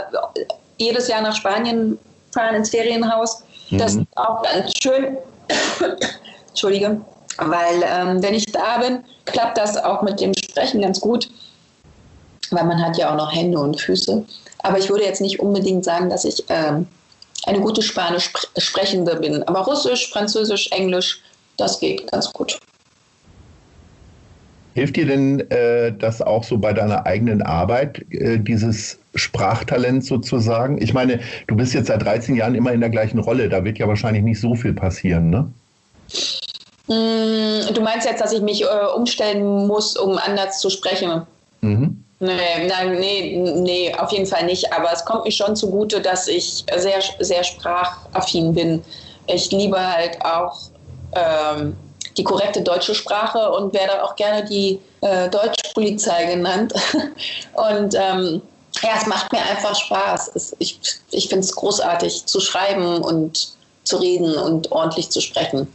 jedes 0.78 1.08
Jahr 1.08 1.22
nach 1.22 1.36
Spanien 1.36 1.98
fahren 2.32 2.56
ins 2.56 2.70
Ferienhaus. 2.70 3.44
Das 3.72 3.96
mhm. 3.96 4.02
ist 4.02 4.18
auch 4.18 4.44
ganz 4.44 4.74
schön. 4.82 5.18
Entschuldige. 6.50 7.02
Weil 7.38 7.84
ähm, 7.86 8.24
wenn 8.24 8.34
ich 8.34 8.46
da 8.46 8.80
bin, 8.80 9.04
klappt 9.26 9.58
das 9.58 9.78
auch 9.78 10.02
mit 10.02 10.20
dem 10.20 10.34
Sprechen 10.34 10.82
ganz 10.82 11.00
gut. 11.00 11.30
Weil 12.50 12.64
man 12.64 12.84
hat 12.84 12.98
ja 12.98 13.12
auch 13.12 13.18
noch 13.18 13.34
Hände 13.34 13.60
und 13.60 13.80
Füße. 13.80 14.24
Aber 14.64 14.80
ich 14.80 14.90
würde 14.90 15.04
jetzt 15.04 15.22
nicht 15.22 15.40
unbedingt 15.40 15.84
sagen, 15.84 16.10
dass 16.10 16.24
ich 16.24 16.44
ähm, 16.50 16.88
eine 17.46 17.60
gute 17.60 17.82
Spanisch 17.82 18.32
sprechende 18.58 19.16
bin. 19.16 19.44
Aber 19.44 19.62
Russisch, 19.62 20.10
Französisch, 20.10 20.70
Englisch, 20.72 21.22
das 21.58 21.80
geht 21.80 22.12
ganz 22.12 22.32
gut. 22.32 22.58
Hilft 24.74 24.96
dir 24.96 25.08
denn 25.08 25.40
äh, 25.50 25.92
das 25.98 26.22
auch 26.22 26.44
so 26.44 26.60
bei 26.60 26.72
deiner 26.72 27.08
eigenen 27.08 27.42
Arbeit, 27.42 28.06
äh, 28.12 28.38
dieses 28.38 29.00
Sprachtalent 29.16 30.06
sozusagen? 30.06 30.80
Ich 30.80 30.94
meine, 30.94 31.20
du 31.48 31.56
bist 31.56 31.74
jetzt 31.74 31.88
seit 31.88 32.04
13 32.04 32.36
Jahren 32.36 32.54
immer 32.54 32.72
in 32.72 32.82
der 32.82 32.92
gleichen 32.92 33.18
Rolle, 33.18 33.50
da 33.50 33.64
wird 33.64 33.80
ja 33.80 33.88
wahrscheinlich 33.88 34.24
nicht 34.24 34.40
so 34.40 34.54
viel 34.54 34.74
passieren, 34.74 35.32
ne? 35.32 35.52
Mm, 36.88 37.74
du 37.74 37.82
meinst 37.82 38.08
jetzt, 38.08 38.22
dass 38.22 38.32
ich 38.34 38.42
mich 38.42 38.64
äh, 38.64 38.68
umstellen 38.96 39.66
muss, 39.66 39.98
um 39.98 40.20
anders 40.20 40.60
zu 40.60 40.70
sprechen? 40.70 41.24
Mhm. 41.62 42.04
Nee, 42.20 42.68
nein, 42.68 43.00
nee, 43.00 43.38
nee, 43.38 43.94
auf 43.94 44.12
jeden 44.12 44.26
Fall 44.26 44.46
nicht. 44.46 44.72
Aber 44.74 44.92
es 44.92 45.06
kommt 45.06 45.26
mir 45.26 45.32
schon 45.32 45.56
zugute, 45.56 46.02
dass 46.02 46.28
ich 46.28 46.66
sehr, 46.76 47.02
sehr 47.20 47.44
sprachaffin 47.44 48.54
bin. 48.54 48.84
Ich 49.28 49.52
liebe 49.52 49.80
halt 49.80 50.24
auch 50.26 50.58
ähm, 51.14 51.78
die 52.16 52.24
korrekte 52.24 52.62
deutsche 52.62 52.96
Sprache 52.96 53.52
und 53.52 53.74
werde 53.74 54.04
auch 54.04 54.16
gerne 54.16 54.44
die 54.46 54.80
äh, 55.02 55.30
Deutschpolizei 55.30 56.26
genannt. 56.26 56.74
und 57.54 57.94
ähm, 57.94 58.42
ja, 58.82 58.90
es 58.98 59.06
macht 59.06 59.32
mir 59.32 59.42
einfach 59.42 59.76
Spaß. 59.76 60.32
Es, 60.34 60.56
ich 60.58 60.80
ich 61.12 61.30
finde 61.30 61.46
es 61.46 61.56
großartig 61.56 62.26
zu 62.26 62.40
schreiben 62.40 62.98
und 63.04 63.50
zu 63.84 63.98
reden 63.98 64.36
und 64.36 64.72
ordentlich 64.72 65.10
zu 65.12 65.22
sprechen. 65.22 65.72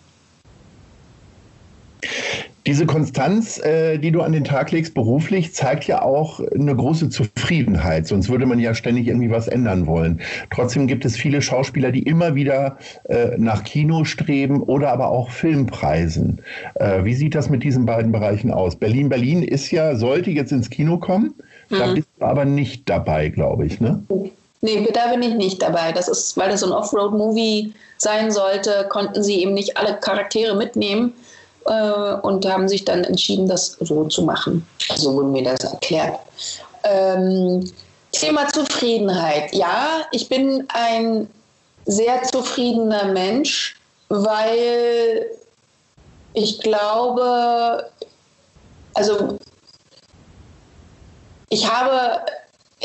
Diese 2.64 2.86
Konstanz, 2.86 3.58
äh, 3.58 3.98
die 3.98 4.12
du 4.12 4.20
an 4.20 4.32
den 4.32 4.44
Tag 4.44 4.70
legst 4.70 4.94
beruflich, 4.94 5.52
zeigt 5.52 5.84
ja 5.88 6.02
auch 6.02 6.38
eine 6.38 6.76
große 6.76 7.08
Zufriedenheit. 7.08 8.06
Sonst 8.06 8.28
würde 8.28 8.46
man 8.46 8.60
ja 8.60 8.72
ständig 8.72 9.08
irgendwie 9.08 9.30
was 9.30 9.48
ändern 9.48 9.88
wollen. 9.88 10.20
Trotzdem 10.50 10.86
gibt 10.86 11.04
es 11.04 11.16
viele 11.16 11.42
Schauspieler, 11.42 11.90
die 11.90 12.04
immer 12.04 12.36
wieder 12.36 12.78
äh, 13.08 13.36
nach 13.36 13.64
Kino 13.64 14.04
streben 14.04 14.62
oder 14.62 14.92
aber 14.92 15.08
auch 15.08 15.30
Filmpreisen. 15.30 16.40
Äh, 16.76 17.04
wie 17.04 17.14
sieht 17.14 17.34
das 17.34 17.50
mit 17.50 17.64
diesen 17.64 17.84
beiden 17.84 18.12
Bereichen 18.12 18.52
aus? 18.52 18.76
Berlin, 18.76 19.08
Berlin 19.08 19.42
ist 19.42 19.72
ja, 19.72 19.96
sollte 19.96 20.30
jetzt 20.30 20.52
ins 20.52 20.70
Kino 20.70 20.98
kommen. 20.98 21.34
Mhm. 21.68 21.78
Da 21.78 21.92
bist 21.92 22.08
du 22.20 22.24
aber 22.24 22.44
nicht 22.44 22.88
dabei, 22.88 23.28
glaube 23.28 23.66
ich, 23.66 23.80
ne? 23.80 24.00
Nee, 24.60 24.86
da 24.94 25.10
bin 25.10 25.22
ich 25.22 25.34
nicht 25.34 25.60
dabei. 25.60 25.90
Das 25.90 26.06
ist, 26.06 26.36
weil 26.36 26.50
das 26.50 26.60
so 26.60 26.66
ein 26.66 26.72
Offroad-Movie 26.72 27.72
sein 27.96 28.30
sollte, 28.30 28.86
konnten 28.88 29.24
sie 29.24 29.42
eben 29.42 29.52
nicht 29.52 29.76
alle 29.76 29.96
Charaktere 29.96 30.54
mitnehmen 30.54 31.12
äh, 31.66 32.14
und 32.22 32.46
haben 32.46 32.68
sich 32.68 32.84
dann 32.84 33.04
entschieden, 33.04 33.48
das 33.48 33.76
so 33.80 34.04
zu 34.04 34.22
machen. 34.22 34.66
So 34.96 35.14
wurde 35.14 35.28
mir 35.28 35.44
das 35.44 35.72
erklärt. 35.72 36.18
Ähm, 36.84 37.70
Thema 38.12 38.48
Zufriedenheit. 38.48 39.52
Ja, 39.54 40.02
ich 40.12 40.28
bin 40.28 40.66
ein 40.68 41.28
sehr 41.86 42.22
zufriedener 42.24 43.04
Mensch, 43.04 43.76
weil 44.08 45.26
ich 46.34 46.60
glaube, 46.60 47.90
also 48.94 49.38
ich 51.48 51.70
habe 51.70 52.20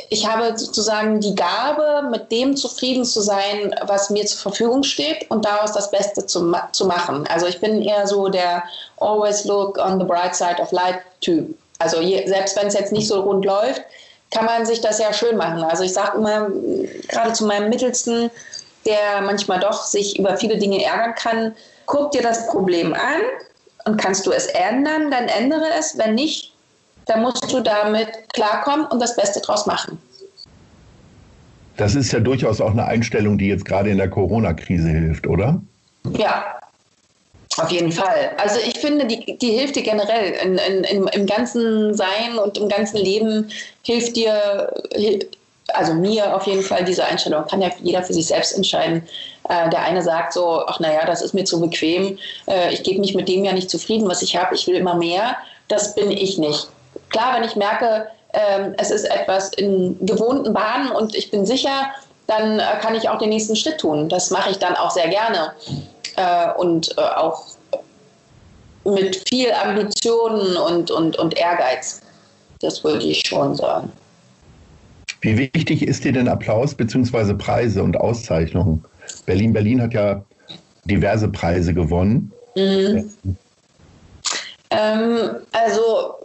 ich 0.09 0.27
habe 0.27 0.57
sozusagen 0.57 1.19
die 1.19 1.35
Gabe, 1.35 2.07
mit 2.09 2.31
dem 2.31 2.55
zufrieden 2.55 3.05
zu 3.05 3.21
sein, 3.21 3.75
was 3.83 4.09
mir 4.09 4.25
zur 4.25 4.39
Verfügung 4.39 4.83
steht 4.83 5.29
und 5.29 5.45
daraus 5.45 5.73
das 5.73 5.91
Beste 5.91 6.25
zu, 6.25 6.53
zu 6.71 6.85
machen. 6.85 7.25
Also 7.27 7.47
ich 7.47 7.59
bin 7.59 7.81
eher 7.81 8.07
so 8.07 8.27
der 8.27 8.63
always 8.99 9.45
look 9.45 9.77
on 9.77 9.99
the 9.99 10.05
bright 10.05 10.35
side 10.35 10.61
of 10.61 10.71
light 10.71 10.99
Typ. 11.21 11.55
Also 11.79 11.99
je, 11.99 12.27
selbst 12.27 12.55
wenn 12.55 12.67
es 12.67 12.73
jetzt 12.73 12.91
nicht 12.91 13.07
so 13.07 13.21
rund 13.21 13.45
läuft, 13.45 13.81
kann 14.31 14.45
man 14.45 14.65
sich 14.65 14.81
das 14.81 14.99
ja 14.99 15.13
schön 15.13 15.37
machen. 15.37 15.63
Also 15.63 15.83
ich 15.83 15.93
sage 15.93 16.17
immer, 16.17 16.49
gerade 17.07 17.33
zu 17.33 17.45
meinem 17.45 17.69
Mittelsten, 17.69 18.29
der 18.85 19.21
manchmal 19.21 19.59
doch 19.59 19.83
sich 19.83 20.19
über 20.19 20.37
viele 20.37 20.57
Dinge 20.57 20.83
ärgern 20.83 21.15
kann, 21.15 21.55
guck 21.85 22.11
dir 22.11 22.21
das 22.21 22.47
Problem 22.47 22.93
an 22.93 23.21
und 23.85 23.97
kannst 23.97 24.25
du 24.25 24.31
es 24.31 24.47
ändern, 24.47 25.11
dann 25.11 25.27
ändere 25.27 25.65
es. 25.77 25.97
Wenn 25.97 26.15
nicht, 26.15 26.53
da 27.07 27.17
musst 27.17 27.51
du 27.51 27.61
damit 27.61 28.09
klarkommen 28.33 28.85
und 28.87 29.01
das 29.01 29.15
Beste 29.15 29.39
draus 29.41 29.65
machen. 29.65 29.97
Das 31.77 31.95
ist 31.95 32.11
ja 32.11 32.19
durchaus 32.19 32.59
auch 32.59 32.71
eine 32.71 32.85
Einstellung, 32.85 33.37
die 33.37 33.47
jetzt 33.47 33.65
gerade 33.65 33.89
in 33.89 33.97
der 33.97 34.09
Corona-Krise 34.09 34.89
hilft, 34.89 35.27
oder? 35.27 35.61
Ja, 36.17 36.57
auf 37.57 37.71
jeden 37.71 37.91
Fall. 37.91 38.31
Also 38.37 38.59
ich 38.59 38.77
finde, 38.79 39.05
die, 39.05 39.37
die 39.37 39.51
hilft 39.51 39.75
dir 39.75 39.83
generell 39.83 40.33
in, 40.43 40.57
in, 40.57 40.83
in, 40.83 41.07
im 41.07 41.25
ganzen 41.25 41.93
Sein 41.93 42.37
und 42.43 42.57
im 42.57 42.69
ganzen 42.69 42.97
Leben 42.97 43.49
hilft 43.83 44.15
dir, 44.15 44.71
also 45.69 45.93
mir 45.93 46.35
auf 46.35 46.45
jeden 46.45 46.61
Fall 46.63 46.83
diese 46.83 47.03
Einstellung. 47.03 47.45
Kann 47.47 47.61
ja 47.61 47.71
jeder 47.81 48.03
für 48.03 48.13
sich 48.13 48.27
selbst 48.27 48.55
entscheiden. 48.55 49.03
Äh, 49.49 49.69
der 49.69 49.81
eine 49.81 50.01
sagt 50.01 50.33
so, 50.33 50.63
ach 50.67 50.79
naja, 50.79 51.05
das 51.05 51.21
ist 51.21 51.33
mir 51.33 51.45
zu 51.45 51.59
bequem. 51.59 52.17
Äh, 52.47 52.73
ich 52.73 52.83
gebe 52.83 52.99
mich 52.99 53.15
mit 53.15 53.27
dem 53.27 53.43
ja 53.43 53.53
nicht 53.53 53.69
zufrieden, 53.69 54.07
was 54.07 54.21
ich 54.21 54.35
habe. 54.35 54.53
Ich 54.53 54.67
will 54.67 54.75
immer 54.75 54.95
mehr. 54.95 55.35
Das 55.67 55.95
bin 55.95 56.11
ich 56.11 56.37
nicht. 56.37 56.67
Klar, 57.09 57.35
wenn 57.35 57.43
ich 57.43 57.55
merke, 57.55 58.07
ähm, 58.33 58.73
es 58.77 58.91
ist 58.91 59.05
etwas 59.05 59.53
in 59.53 59.97
gewohnten 60.05 60.53
Bahnen 60.53 60.91
und 60.91 61.15
ich 61.15 61.31
bin 61.31 61.45
sicher, 61.45 61.91
dann 62.27 62.59
äh, 62.59 62.63
kann 62.81 62.95
ich 62.95 63.09
auch 63.09 63.17
den 63.17 63.29
nächsten 63.29 63.55
Schritt 63.55 63.79
tun. 63.79 64.09
Das 64.09 64.29
mache 64.29 64.51
ich 64.51 64.59
dann 64.59 64.75
auch 64.75 64.91
sehr 64.91 65.07
gerne 65.07 65.53
äh, 66.17 66.51
und 66.57 66.95
äh, 66.97 67.01
auch 67.01 67.43
mit 68.83 69.27
viel 69.27 69.51
Ambitionen 69.51 70.57
und, 70.57 70.91
und, 70.91 71.17
und 71.17 71.37
Ehrgeiz. 71.37 72.01
Das 72.59 72.83
würde 72.83 73.05
ich 73.05 73.21
schon 73.25 73.55
sagen. 73.55 73.91
Wie 75.21 75.37
wichtig 75.37 75.81
ist 75.83 76.03
dir 76.03 76.13
denn 76.13 76.27
Applaus 76.27 76.75
bzw. 76.75 77.33
Preise 77.33 77.83
und 77.83 77.97
Auszeichnungen? 77.97 78.83
Berlin 79.25 79.53
Berlin 79.53 79.81
hat 79.81 79.93
ja 79.93 80.23
diverse 80.85 81.27
Preise 81.27 81.73
gewonnen. 81.73 82.31
Mhm. 82.55 83.11
Ähm, 84.69 85.29
also 85.51 86.16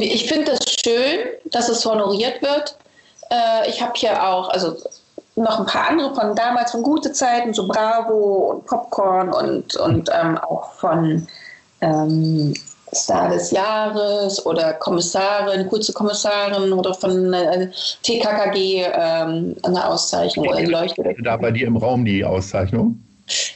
ich 0.00 0.28
finde 0.28 0.52
es 0.52 0.76
schön, 0.84 1.20
dass 1.46 1.68
es 1.68 1.84
honoriert 1.84 2.42
wird. 2.42 2.76
Äh, 3.30 3.68
ich 3.68 3.80
habe 3.80 3.92
hier 3.96 4.22
auch, 4.26 4.50
also 4.50 4.76
noch 5.34 5.60
ein 5.60 5.66
paar 5.66 5.88
andere 5.88 6.14
von 6.14 6.34
damals, 6.36 6.72
von 6.72 6.82
gute 6.82 7.12
Zeiten, 7.12 7.54
so 7.54 7.66
Bravo 7.66 8.52
und 8.52 8.66
Popcorn 8.66 9.32
und, 9.32 9.76
und 9.76 10.10
ähm, 10.12 10.38
auch 10.38 10.72
von 10.74 11.26
ähm, 11.80 12.54
Star 12.94 13.30
des 13.30 13.50
Jahres 13.50 14.44
oder 14.44 14.74
Kommissarin, 14.74 15.66
kurze 15.68 15.92
Kommissarin 15.92 16.72
oder 16.72 16.92
von 16.92 17.32
äh, 17.32 17.70
TKKG 18.02 18.84
ähm, 18.92 19.56
eine 19.62 19.88
Auszeichnung 19.88 20.48
oder 20.48 20.58
die 20.58 20.66
Leuchte. 20.66 21.02
Da 21.22 21.36
bei 21.38 21.50
dir 21.50 21.66
im 21.66 21.76
Raum 21.78 22.04
die 22.04 22.24
Auszeichnung? 22.24 23.02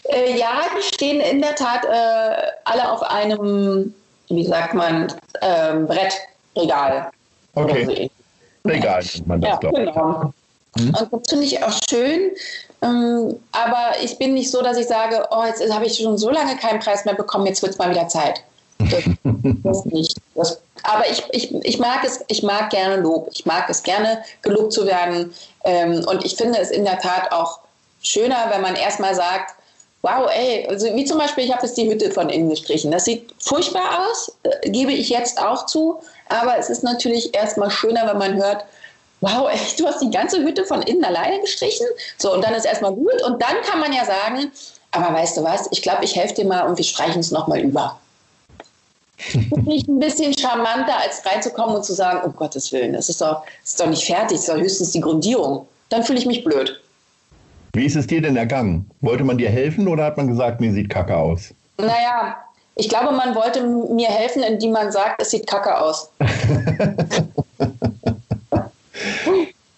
Äh, 0.05 0.39
ja, 0.39 0.63
die 0.77 0.95
stehen 0.95 1.21
in 1.21 1.43
der 1.43 1.55
Tat 1.55 1.85
äh, 1.85 2.51
alle 2.65 2.91
auf 2.91 3.03
einem, 3.03 3.95
wie 4.29 4.45
sagt 4.45 4.75
man, 4.75 5.13
ähm, 5.41 5.87
Brettregal. 5.87 7.11
Okay. 7.55 8.11
Regal 8.65 9.03
nennt 9.03 9.27
man 9.27 9.41
das, 9.41 9.51
Ja, 9.51 9.57
glaube 9.57 9.83
ich. 9.83 9.93
genau. 9.93 10.33
Und 10.79 11.13
das 11.13 11.21
finde 11.31 11.45
ich 11.45 11.63
auch 11.63 11.73
schön. 11.89 12.33
Ähm, 12.83 13.39
aber 13.53 13.93
ich 14.03 14.19
bin 14.19 14.35
nicht 14.35 14.51
so, 14.51 14.61
dass 14.63 14.77
ich 14.77 14.87
sage, 14.87 15.27
oh, 15.31 15.45
jetzt 15.47 15.73
habe 15.73 15.87
ich 15.87 15.97
schon 15.97 16.19
so 16.19 16.31
lange 16.31 16.57
keinen 16.57 16.81
Preis 16.81 17.05
mehr 17.05 17.15
bekommen, 17.15 17.47
jetzt 17.47 17.63
wird 17.63 17.73
es 17.73 17.79
mal 17.79 17.91
wieder 17.91 18.09
Zeit. 18.09 18.43
Das, 18.79 19.05
das 19.25 19.85
nicht. 19.87 20.19
Das, 20.35 20.61
aber 20.83 21.09
ich, 21.11 21.25
ich, 21.31 21.55
ich 21.65 21.79
mag 21.79 22.05
es, 22.05 22.23
ich 22.29 22.43
mag 22.43 22.69
gerne 22.71 22.97
Lob. 22.97 23.29
Ich 23.33 23.47
mag 23.47 23.71
es 23.71 23.83
gerne, 23.83 24.23
gelobt 24.43 24.73
zu 24.73 24.87
werden. 24.87 25.33
Ähm, 25.65 26.05
und 26.07 26.25
ich 26.25 26.37
finde 26.37 26.59
es 26.59 26.71
in 26.71 26.85
der 26.85 26.99
Tat 26.99 27.33
auch 27.33 27.61
schöner, 28.03 28.47
wenn 28.51 28.61
man 28.61 28.77
erstmal 28.77 29.15
sagt, 29.15 29.56
wow, 30.07 30.31
ey, 30.33 30.67
also 30.69 30.87
wie 30.95 31.05
zum 31.05 31.19
Beispiel, 31.19 31.45
ich 31.45 31.53
habe 31.53 31.67
jetzt 31.67 31.77
die 31.77 31.91
Hütte 31.91 32.13
von 32.13 32.29
innen 32.29 32.49
gestrichen. 32.49 32.93
Das 32.93 33.05
sieht 33.05 33.35
furchtbar 33.41 34.07
aus, 34.07 34.33
äh, 34.45 34.71
gebe 34.71 34.93
ich 34.93 35.09
jetzt 35.09 35.41
auch 35.41 35.67
zu. 35.67 36.01
Aber 36.29 36.57
es 36.57 36.71
ist 36.71 36.85
natürlich 36.85 37.35
erstmal 37.35 37.71
schöner, 37.71 38.07
wenn 38.07 38.19
man 38.19 38.35
hört, 38.37 38.65
wow, 39.21 39.49
ey, 39.51 39.59
du 39.77 39.87
hast 39.87 40.01
die 40.01 40.11
ganze 40.11 40.39
Hütte 40.39 40.65
von 40.65 40.83
innen 40.83 41.05
alleine 41.05 41.41
gestrichen. 41.41 41.87
So, 42.19 42.33
und 42.33 42.45
dann 42.45 42.55
ist 42.55 42.67
erstmal 42.67 42.93
gut. 42.93 43.21
Und 43.23 43.43
dann 43.43 43.57
kann 43.69 43.81
man 43.81 43.93
ja 43.93 44.05
sagen, 44.05 44.53
aber 44.93 45.13
weißt 45.13 45.37
du 45.37 45.43
was, 45.43 45.67
ich 45.73 45.83
glaube, 45.83 46.05
ich 46.05 46.15
helfe 46.15 46.35
dir 46.35 46.47
mal 46.47 46.69
und 46.69 46.79
wir 46.79 46.85
streichen 46.85 47.21
es 47.21 47.33
nochmal 47.33 47.61
über. 47.61 47.99
Finde 49.19 49.75
ich 49.75 49.89
ein 49.89 49.99
bisschen 49.99 50.39
charmanter, 50.39 50.99
als 50.99 51.25
reinzukommen 51.25 51.77
und 51.77 51.85
zu 51.85 51.95
sagen, 51.95 52.21
um 52.25 52.37
Gottes 52.37 52.71
Willen, 52.71 52.93
das 52.93 53.09
ist 53.09 53.21
doch, 53.21 53.43
das 53.63 53.71
ist 53.71 53.81
doch 53.81 53.87
nicht 53.87 54.05
fertig, 54.05 54.37
das 54.37 54.41
ist 54.41 54.49
doch 54.49 54.61
höchstens 54.61 54.91
die 54.93 55.01
Grundierung. 55.01 55.67
Dann 55.89 56.05
fühle 56.05 56.19
ich 56.19 56.27
mich 56.27 56.45
blöd. 56.45 56.81
Wie 57.77 57.85
ist 57.85 57.95
es 57.95 58.07
dir 58.07 58.23
denn 58.23 58.37
ergangen? 58.37 58.91
Wollte 59.03 59.23
man 59.23 59.37
dir 59.37 59.51
helfen 59.51 59.87
oder 59.87 60.05
hat 60.05 60.17
man 60.17 60.29
gesagt, 60.29 60.63
mir 60.63 60.73
sieht 60.73 60.89
kacke 60.89 61.15
aus? 61.15 61.53
Naja, 61.77 62.39
ich 62.75 62.89
glaube, 62.89 63.15
man 63.15 63.35
wollte 63.35 63.63
mir 63.93 64.09
helfen, 64.09 64.43
indem 64.43 64.73
man 64.73 64.91
sagt, 64.91 65.21
es 65.21 65.31
sieht 65.31 65.47
kacke 65.47 65.79
aus. 65.79 66.11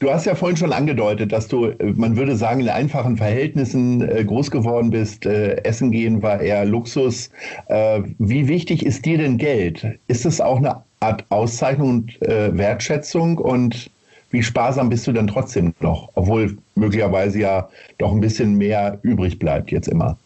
Du 0.00 0.12
hast 0.12 0.26
ja 0.26 0.36
vorhin 0.36 0.56
schon 0.56 0.72
angedeutet, 0.72 1.32
dass 1.32 1.48
du, 1.48 1.72
man 1.96 2.16
würde 2.16 2.36
sagen, 2.36 2.60
in 2.60 2.68
einfachen 2.68 3.16
Verhältnissen 3.16 4.08
äh, 4.08 4.24
groß 4.24 4.52
geworden 4.52 4.90
bist. 4.90 5.26
Äh, 5.26 5.56
Essen 5.64 5.90
gehen 5.90 6.22
war 6.22 6.40
eher 6.40 6.64
Luxus. 6.64 7.30
Äh, 7.66 8.02
wie 8.18 8.46
wichtig 8.46 8.86
ist 8.86 9.04
dir 9.04 9.18
denn 9.18 9.38
Geld? 9.38 9.84
Ist 10.06 10.24
es 10.24 10.40
auch 10.40 10.58
eine 10.58 10.84
Art 11.00 11.24
Auszeichnung 11.30 11.88
und 11.88 12.20
Wertschätzung? 12.20 13.38
Und 13.38 13.90
wie 14.30 14.42
sparsam 14.42 14.88
bist 14.88 15.06
du 15.06 15.12
dann 15.12 15.26
trotzdem 15.26 15.74
noch? 15.80 16.10
Obwohl 16.14 16.58
möglicherweise 16.74 17.38
ja 17.38 17.68
doch 17.98 18.12
ein 18.12 18.20
bisschen 18.20 18.54
mehr 18.54 18.98
übrig 19.02 19.38
bleibt 19.38 19.70
jetzt 19.70 19.88
immer. 19.88 20.16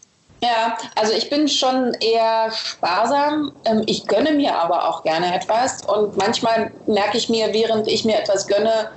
Ja, 0.43 0.77
also 0.97 1.13
ich 1.13 1.31
bin 1.31 1.47
schon 1.47 1.95
eher 2.01 2.51
sparsam. 2.51 3.53
Ähm, 3.65 3.83
Ich 3.87 4.07
gönne 4.07 4.33
mir 4.33 4.57
aber 4.59 4.89
auch 4.89 5.05
gerne 5.05 5.33
etwas. 5.35 5.85
Und 5.85 6.17
manchmal 6.17 6.73
merke 6.87 7.17
ich 7.17 7.29
mir, 7.29 7.53
während 7.53 7.87
ich 7.87 8.05
mir 8.05 8.19
etwas 8.19 8.49
gönne, 8.49 8.91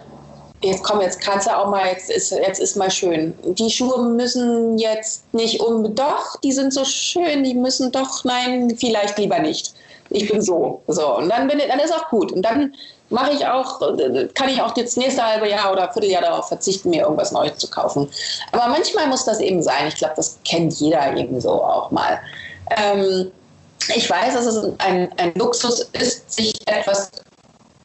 jetzt 0.63 0.83
komm, 0.83 1.01
jetzt 1.01 1.21
kannst 1.21 1.45
du 1.45 1.55
auch 1.55 1.69
mal, 1.69 1.85
jetzt 1.85 2.09
ist, 2.09 2.31
jetzt 2.31 2.59
ist 2.59 2.75
mal 2.75 2.89
schön. 2.89 3.35
Die 3.43 3.69
Schuhe 3.69 4.09
müssen 4.09 4.79
jetzt 4.79 5.31
nicht 5.35 5.59
um, 5.61 5.93
doch, 5.93 6.39
die 6.41 6.51
sind 6.51 6.73
so 6.73 6.83
schön, 6.83 7.43
die 7.43 7.53
müssen 7.53 7.91
doch, 7.91 8.23
nein, 8.23 8.75
vielleicht 8.75 9.19
lieber 9.19 9.37
nicht. 9.37 9.75
Ich 10.09 10.27
bin 10.29 10.41
so. 10.41 10.81
So. 10.87 11.17
Und 11.17 11.29
dann 11.29 11.47
bin 11.47 11.59
ich, 11.59 11.67
dann 11.67 11.79
ist 11.79 11.93
auch 11.93 12.09
gut. 12.09 12.31
Und 12.31 12.41
dann 12.41 12.73
mache 13.09 13.31
ich 13.33 13.45
auch, 13.45 13.79
kann 14.33 14.49
ich 14.49 14.61
auch 14.61 14.73
das 14.73 14.97
nächste 14.97 15.23
halbe 15.23 15.49
Jahr 15.49 15.71
oder 15.71 15.91
Vierteljahr 15.91 16.23
darauf 16.23 16.47
verzichten, 16.47 16.89
mir 16.89 17.03
irgendwas 17.03 17.31
Neues 17.31 17.57
zu 17.57 17.69
kaufen. 17.69 18.09
Aber 18.51 18.67
manchmal 18.67 19.07
muss 19.07 19.25
das 19.25 19.39
eben 19.39 19.61
sein. 19.61 19.87
Ich 19.87 19.95
glaube, 19.95 20.13
das 20.15 20.39
kennt 20.43 20.73
jeder 20.73 21.15
eben 21.15 21.39
so 21.39 21.63
auch 21.63 21.91
mal. 21.91 22.19
Ähm, 22.77 23.31
ich 23.95 24.09
weiß, 24.09 24.33
dass 24.33 24.45
es 24.45 24.71
ein, 24.79 25.11
ein 25.17 25.33
Luxus 25.35 25.81
ist, 25.93 26.33
sich 26.33 26.55
etwas 26.67 27.11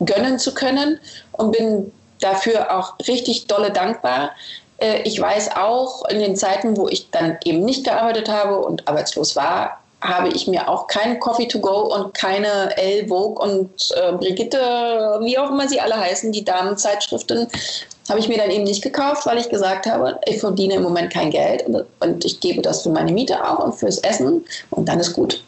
gönnen 0.05 0.39
zu 0.39 0.55
können 0.55 0.99
und 1.33 1.53
bin 1.53 1.93
dafür 2.21 2.75
auch 2.75 2.95
richtig 3.07 3.47
dolle 3.47 3.71
dankbar. 3.71 4.31
Äh, 4.79 5.03
Ich 5.03 5.21
weiß 5.21 5.57
auch, 5.57 6.07
in 6.09 6.21
den 6.21 6.37
Zeiten, 6.37 6.77
wo 6.77 6.89
ich 6.89 7.11
dann 7.11 7.37
eben 7.45 7.65
nicht 7.65 7.85
gearbeitet 7.85 8.31
habe 8.31 8.59
und 8.61 8.89
arbeitslos 8.89 9.37
war, 9.37 9.80
habe 10.01 10.29
ich 10.29 10.47
mir 10.47 10.69
auch 10.69 10.87
kein 10.87 11.21
Coffee 11.21 11.47
to 11.47 11.61
go 11.61 11.95
und 11.95 12.15
keine 12.15 12.77
Elle 12.77 13.07
Vogue 13.07 13.43
und 13.43 13.71
äh, 13.97 14.13
Brigitte, 14.13 14.59
wie 15.23 15.39
auch 15.39 15.51
immer 15.51 15.69
sie 15.69 15.81
alle 15.81 15.99
heißen, 15.99 16.33
die 16.33 16.45
Damenzeitschriften, 16.45 17.47
habe 18.09 18.19
ich 18.19 18.29
mir 18.29 18.39
dann 18.39 18.51
eben 18.51 18.65
nicht 18.65 18.83
gekauft, 18.83 19.27
weil 19.27 19.39
ich 19.39 19.49
gesagt 19.49 19.87
habe, 19.87 20.19
ich 20.27 20.39
verdiene 20.39 20.75
im 20.75 20.83
Moment 20.83 21.13
kein 21.13 21.31
Geld 21.31 21.67
und, 21.67 21.85
und 22.01 22.25
ich 22.25 22.41
gebe 22.41 22.63
das 22.63 22.83
für 22.83 22.91
meine 22.91 23.13
Miete 23.13 23.45
auch 23.45 23.65
und 23.65 23.75
fürs 23.75 23.99
Essen 23.99 24.45
und 24.71 24.89
dann 24.89 25.01
ist 25.01 25.13
gut. 25.13 25.43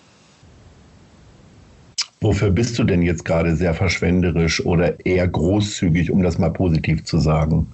Wofür 2.20 2.50
bist 2.50 2.78
du 2.78 2.84
denn 2.84 3.03
jetzt 3.03 3.24
gerade 3.24 3.57
sehr 3.57 3.74
verschwenderisch 3.74 4.64
oder 4.64 5.05
eher 5.05 5.26
großzügig, 5.26 6.11
um 6.12 6.22
das 6.22 6.38
mal 6.38 6.53
positiv 6.53 7.05
zu 7.05 7.18
sagen? 7.18 7.72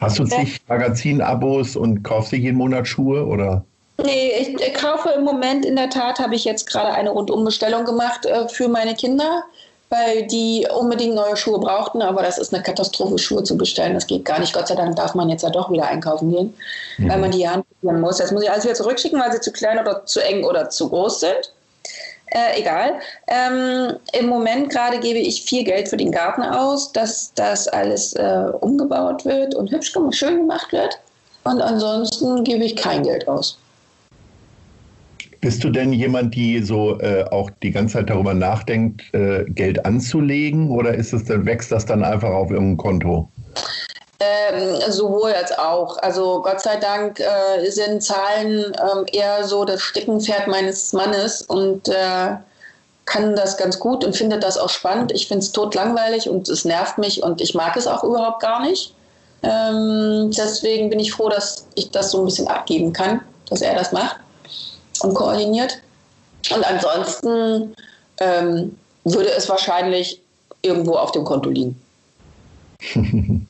Hast 0.00 0.18
du 0.18 0.24
zig 0.24 0.60
Magazinabos 0.68 1.76
und 1.76 2.02
kaufst 2.02 2.32
dir 2.32 2.38
jeden 2.38 2.56
Monat 2.56 2.88
Schuhe 2.88 3.26
oder? 3.26 3.64
Nee, 4.02 4.32
ich 4.38 4.60
äh, 4.60 4.70
kaufe 4.70 5.10
im 5.10 5.22
Moment 5.22 5.64
in 5.64 5.76
der 5.76 5.88
Tat, 5.88 6.18
habe 6.18 6.34
ich 6.34 6.44
jetzt 6.44 6.66
gerade 6.66 6.92
eine 6.92 7.10
Rundumbestellung 7.10 7.84
gemacht 7.84 8.26
äh, 8.26 8.48
für 8.48 8.68
meine 8.68 8.94
Kinder, 8.94 9.44
weil 9.88 10.26
die 10.26 10.66
unbedingt 10.76 11.14
neue 11.14 11.36
Schuhe 11.36 11.60
brauchten, 11.60 12.02
aber 12.02 12.22
das 12.22 12.38
ist 12.38 12.52
eine 12.52 12.62
Katastrophe, 12.62 13.18
Schuhe 13.18 13.44
zu 13.44 13.56
bestellen. 13.56 13.94
Das 13.94 14.06
geht 14.06 14.24
gar 14.24 14.40
nicht. 14.40 14.52
Gott 14.52 14.66
sei 14.66 14.74
Dank 14.74 14.96
darf 14.96 15.14
man 15.14 15.28
jetzt 15.28 15.42
ja 15.42 15.50
doch 15.50 15.70
wieder 15.70 15.86
einkaufen 15.86 16.30
gehen, 16.30 16.54
weil 16.98 17.18
man 17.18 17.30
die 17.30 17.40
ja 17.40 17.52
anprobieren 17.52 18.00
muss. 18.00 18.18
Jetzt 18.18 18.32
muss 18.32 18.42
ich 18.42 18.50
alles 18.50 18.64
wieder 18.64 18.74
zurückschicken, 18.74 19.20
weil 19.20 19.32
sie 19.32 19.40
zu 19.40 19.52
klein 19.52 19.78
oder 19.78 20.04
zu 20.04 20.20
eng 20.20 20.44
oder 20.44 20.68
zu 20.70 20.88
groß 20.88 21.20
sind. 21.20 21.52
Äh, 22.34 22.58
egal. 22.60 22.94
Ähm, 23.28 23.96
Im 24.12 24.26
Moment 24.26 24.70
gerade 24.70 24.98
gebe 24.98 25.20
ich 25.20 25.44
viel 25.44 25.62
Geld 25.62 25.88
für 25.88 25.96
den 25.96 26.10
Garten 26.10 26.42
aus, 26.42 26.90
dass 26.90 27.32
das 27.34 27.68
alles 27.68 28.14
äh, 28.14 28.46
umgebaut 28.60 29.24
wird 29.24 29.54
und 29.54 29.70
hübsch 29.70 29.92
schön 30.10 30.38
gemacht 30.38 30.72
wird. 30.72 30.98
Und 31.44 31.60
ansonsten 31.60 32.42
gebe 32.42 32.64
ich 32.64 32.74
kein 32.74 33.04
Geld 33.04 33.28
aus. 33.28 33.58
Bist 35.44 35.62
du 35.62 35.68
denn 35.68 35.92
jemand, 35.92 36.34
die 36.34 36.62
so 36.62 36.98
äh, 37.00 37.22
auch 37.30 37.50
die 37.62 37.70
ganze 37.70 37.98
Zeit 37.98 38.08
darüber 38.08 38.32
nachdenkt, 38.32 39.02
äh, 39.12 39.44
Geld 39.44 39.84
anzulegen 39.84 40.70
oder 40.70 40.94
ist 40.94 41.12
es 41.12 41.26
dann, 41.26 41.44
wächst 41.44 41.70
das 41.70 41.84
dann 41.84 42.02
einfach 42.02 42.30
auf 42.30 42.50
irgendein 42.50 42.78
Konto? 42.78 43.28
Ähm, 44.20 44.76
sowohl 44.88 45.32
als 45.32 45.52
auch. 45.58 45.98
Also 45.98 46.40
Gott 46.40 46.62
sei 46.62 46.78
Dank 46.78 47.20
äh, 47.20 47.70
sind 47.70 48.02
Zahlen 48.02 48.72
ähm, 48.80 49.04
eher 49.12 49.44
so 49.44 49.66
das 49.66 49.82
Steckenpferd 49.82 50.48
meines 50.48 50.94
Mannes 50.94 51.42
und 51.42 51.88
äh, 51.88 52.36
kann 53.04 53.36
das 53.36 53.58
ganz 53.58 53.78
gut 53.78 54.02
und 54.02 54.16
findet 54.16 54.42
das 54.42 54.56
auch 54.56 54.70
spannend. 54.70 55.12
Ich 55.12 55.28
finde 55.28 55.40
es 55.40 55.52
totlangweilig 55.52 56.26
und 56.26 56.48
es 56.48 56.64
nervt 56.64 56.96
mich 56.96 57.22
und 57.22 57.42
ich 57.42 57.52
mag 57.52 57.76
es 57.76 57.86
auch 57.86 58.02
überhaupt 58.02 58.40
gar 58.40 58.62
nicht. 58.62 58.94
Ähm, 59.42 60.30
deswegen 60.34 60.88
bin 60.88 61.00
ich 61.00 61.12
froh, 61.12 61.28
dass 61.28 61.66
ich 61.74 61.90
das 61.90 62.12
so 62.12 62.20
ein 62.20 62.24
bisschen 62.24 62.48
abgeben 62.48 62.94
kann, 62.94 63.20
dass 63.50 63.60
er 63.60 63.74
das 63.74 63.92
macht 63.92 64.23
und 65.04 65.14
koordiniert. 65.14 65.80
Und 66.54 66.64
ansonsten 66.64 67.74
ähm, 68.20 68.76
würde 69.04 69.30
es 69.36 69.48
wahrscheinlich 69.48 70.20
irgendwo 70.62 70.94
auf 70.94 71.12
dem 71.12 71.24
Konto 71.24 71.50
liegen. 71.50 71.80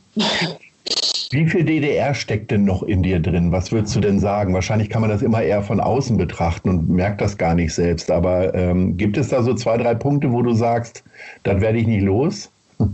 Wie 1.30 1.48
viel 1.48 1.64
DDR 1.64 2.14
steckt 2.14 2.52
denn 2.52 2.64
noch 2.64 2.84
in 2.84 3.02
dir 3.02 3.18
drin? 3.18 3.50
Was 3.50 3.72
würdest 3.72 3.96
du 3.96 4.00
denn 4.00 4.20
sagen? 4.20 4.54
Wahrscheinlich 4.54 4.88
kann 4.88 5.00
man 5.00 5.10
das 5.10 5.22
immer 5.22 5.42
eher 5.42 5.62
von 5.62 5.80
außen 5.80 6.16
betrachten 6.16 6.68
und 6.68 6.88
merkt 6.88 7.20
das 7.20 7.36
gar 7.36 7.54
nicht 7.54 7.74
selbst. 7.74 8.10
Aber 8.10 8.54
ähm, 8.54 8.96
gibt 8.96 9.16
es 9.16 9.28
da 9.28 9.42
so 9.42 9.54
zwei, 9.54 9.76
drei 9.76 9.94
Punkte, 9.94 10.30
wo 10.30 10.42
du 10.42 10.54
sagst, 10.54 11.02
das 11.42 11.60
werde 11.60 11.78
ich 11.78 11.86
nicht 11.86 12.02
los? 12.02 12.50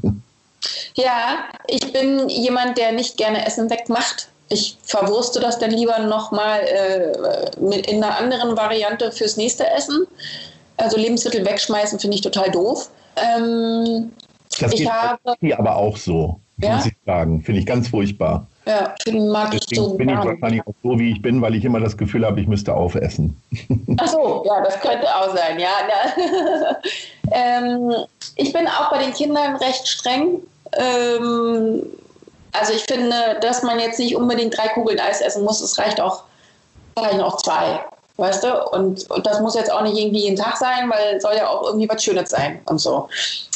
Ja, 0.95 1.45
ich 1.69 1.93
bin 1.93 2.29
jemand, 2.29 2.77
der 2.77 2.93
nicht 2.93 3.17
gerne 3.17 3.47
Essen 3.47 3.71
wegmacht. 3.71 4.29
Ich 4.53 4.77
verwurste 4.83 5.39
das 5.41 5.59
dann 5.61 5.71
lieber 5.71 5.99
nochmal 6.01 6.61
äh, 6.61 7.61
mit 7.61 7.87
in 7.87 8.03
einer 8.03 8.17
anderen 8.19 8.57
Variante 8.57 9.13
fürs 9.13 9.37
nächste 9.37 9.65
Essen. 9.71 10.07
Also 10.77 10.97
Lebensmittel 10.97 11.45
wegschmeißen 11.47 11.99
finde 12.01 12.17
ich 12.17 12.21
total 12.21 12.51
doof. 12.51 12.91
Ähm, 13.17 14.11
Das 14.59 14.73
Ich 14.73 14.81
geht 14.81 14.91
habe- 14.91 15.19
aber 15.57 15.77
auch 15.77 15.97
so, 15.97 16.41
Ja? 16.59 16.77
muss 16.77 16.87
ich 16.87 16.95
sagen. 17.07 17.43
Finde 17.43 17.61
ich 17.61 17.67
ganz 17.67 17.87
furchtbar. 17.89 18.47
ja, 18.67 18.93
mag 19.21 19.55
ich 19.55 19.61
Deswegen 19.67 19.83
so 19.85 19.95
bin 19.95 20.09
ich 20.09 20.17
wahrscheinlich 20.17 20.63
auch 20.67 20.75
so, 20.83 20.99
wie 20.99 21.13
ich 21.13 21.23
bin, 21.23 21.41
weil 21.41 21.55
ich 21.55 21.65
immer 21.65 21.79
das 21.81 21.97
Gefühl 21.97 22.27
habe, 22.27 22.41
ich 22.41 22.49
müsste 22.49 22.75
aufessen. 22.75 23.41
Ach 23.99 24.09
so, 24.09 24.43
ja, 24.47 24.61
das 24.65 24.81
könnte 24.81 25.07
auch 25.07 25.35
sein, 25.37 25.59
ja. 25.61 25.69
ja. 25.89 26.77
ähm, 27.31 27.95
ich 28.37 28.53
bin 28.53 28.67
auch 28.67 28.91
bei 28.91 28.99
den 29.05 29.13
Kindern 29.13 29.57
recht 29.57 29.87
streng. 29.87 30.41
Ähm, 30.73 31.83
also 32.53 32.73
ich 32.73 32.85
finde, 32.85 33.39
dass 33.41 33.63
man 33.63 33.79
jetzt 33.79 33.99
nicht 33.99 34.17
unbedingt 34.17 34.57
drei 34.57 34.69
Kugeln 34.69 34.99
Eis 34.99 35.21
essen 35.21 35.45
muss. 35.45 35.61
Es 35.61 35.79
reicht 35.79 36.01
auch, 36.01 36.25
reichen 36.97 37.21
auch 37.21 37.37
zwei, 37.39 37.81
weißt 38.17 38.45
du? 38.45 38.69
Und, 38.71 39.11
und 39.11 39.27
das 39.27 39.41
muss 39.41 39.55
jetzt 39.55 39.73
auch 39.73 39.83
nicht 39.83 39.97
irgendwie 39.97 40.23
jeden 40.23 40.37
Tag 40.37 40.57
sein, 40.57 40.91
weil 40.91 41.21
soll 41.21 41.37
ja 41.37 41.49
auch 41.49 41.65
irgendwie 41.65 41.89
was 41.89 42.03
Schönes 42.03 42.31
sein 42.31 42.61
und 42.67 42.81
so. 42.81 43.09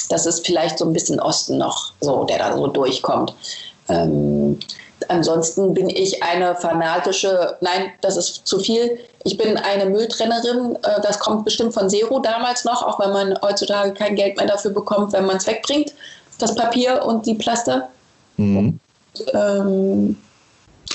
Das 0.09 0.27
ist 0.27 0.47
vielleicht 0.47 0.79
so 0.79 0.85
ein 0.85 0.93
bisschen 0.93 1.19
Osten 1.21 1.59
noch, 1.59 1.93
so, 2.01 2.25
der 2.25 2.39
da 2.39 2.57
so 2.57 2.67
durchkommt. 2.67 3.35
Ähm, 3.89 4.59
ansonsten 5.09 5.75
bin 5.75 5.89
ich 5.89 6.23
eine 6.23 6.55
fanatische, 6.55 7.57
nein, 7.61 7.93
das 8.01 8.17
ist 8.17 8.47
zu 8.47 8.59
viel. 8.59 8.99
Ich 9.25 9.37
bin 9.37 9.57
eine 9.57 9.87
Mülltrennerin. 9.87 10.77
Äh, 10.83 11.01
das 11.03 11.19
kommt 11.19 11.45
bestimmt 11.45 11.75
von 11.75 11.91
Zero 11.91 12.21
damals 12.21 12.65
noch, 12.65 12.83
auch 12.83 13.01
wenn 13.01 13.13
man 13.13 13.39
heutzutage 13.43 13.93
kein 13.93 14.15
Geld 14.15 14.37
mehr 14.37 14.47
dafür 14.47 14.71
bekommt, 14.71 15.13
wenn 15.13 15.27
man 15.27 15.39
es 15.39 15.47
wegbringt, 15.47 15.93
das 16.39 16.55
Papier 16.55 17.05
und 17.05 17.27
die 17.27 17.35
Plaste. 17.35 17.89
Mhm. 18.37 18.81
Und, 19.15 19.35
ähm, 19.35 20.17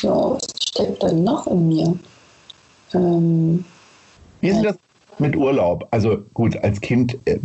ja, 0.01 0.31
was 0.31 0.47
steckt 0.61 1.03
denn 1.03 1.23
noch 1.23 1.47
in 1.47 1.67
mir? 1.67 1.99
Ähm, 2.93 3.65
Wie 4.41 4.49
ist 4.49 4.63
das 4.63 4.77
mit 5.19 5.35
Urlaub? 5.35 5.87
Also 5.91 6.19
gut, 6.33 6.55
als 6.63 6.79
Kind 6.81 7.17
äh, 7.25 7.39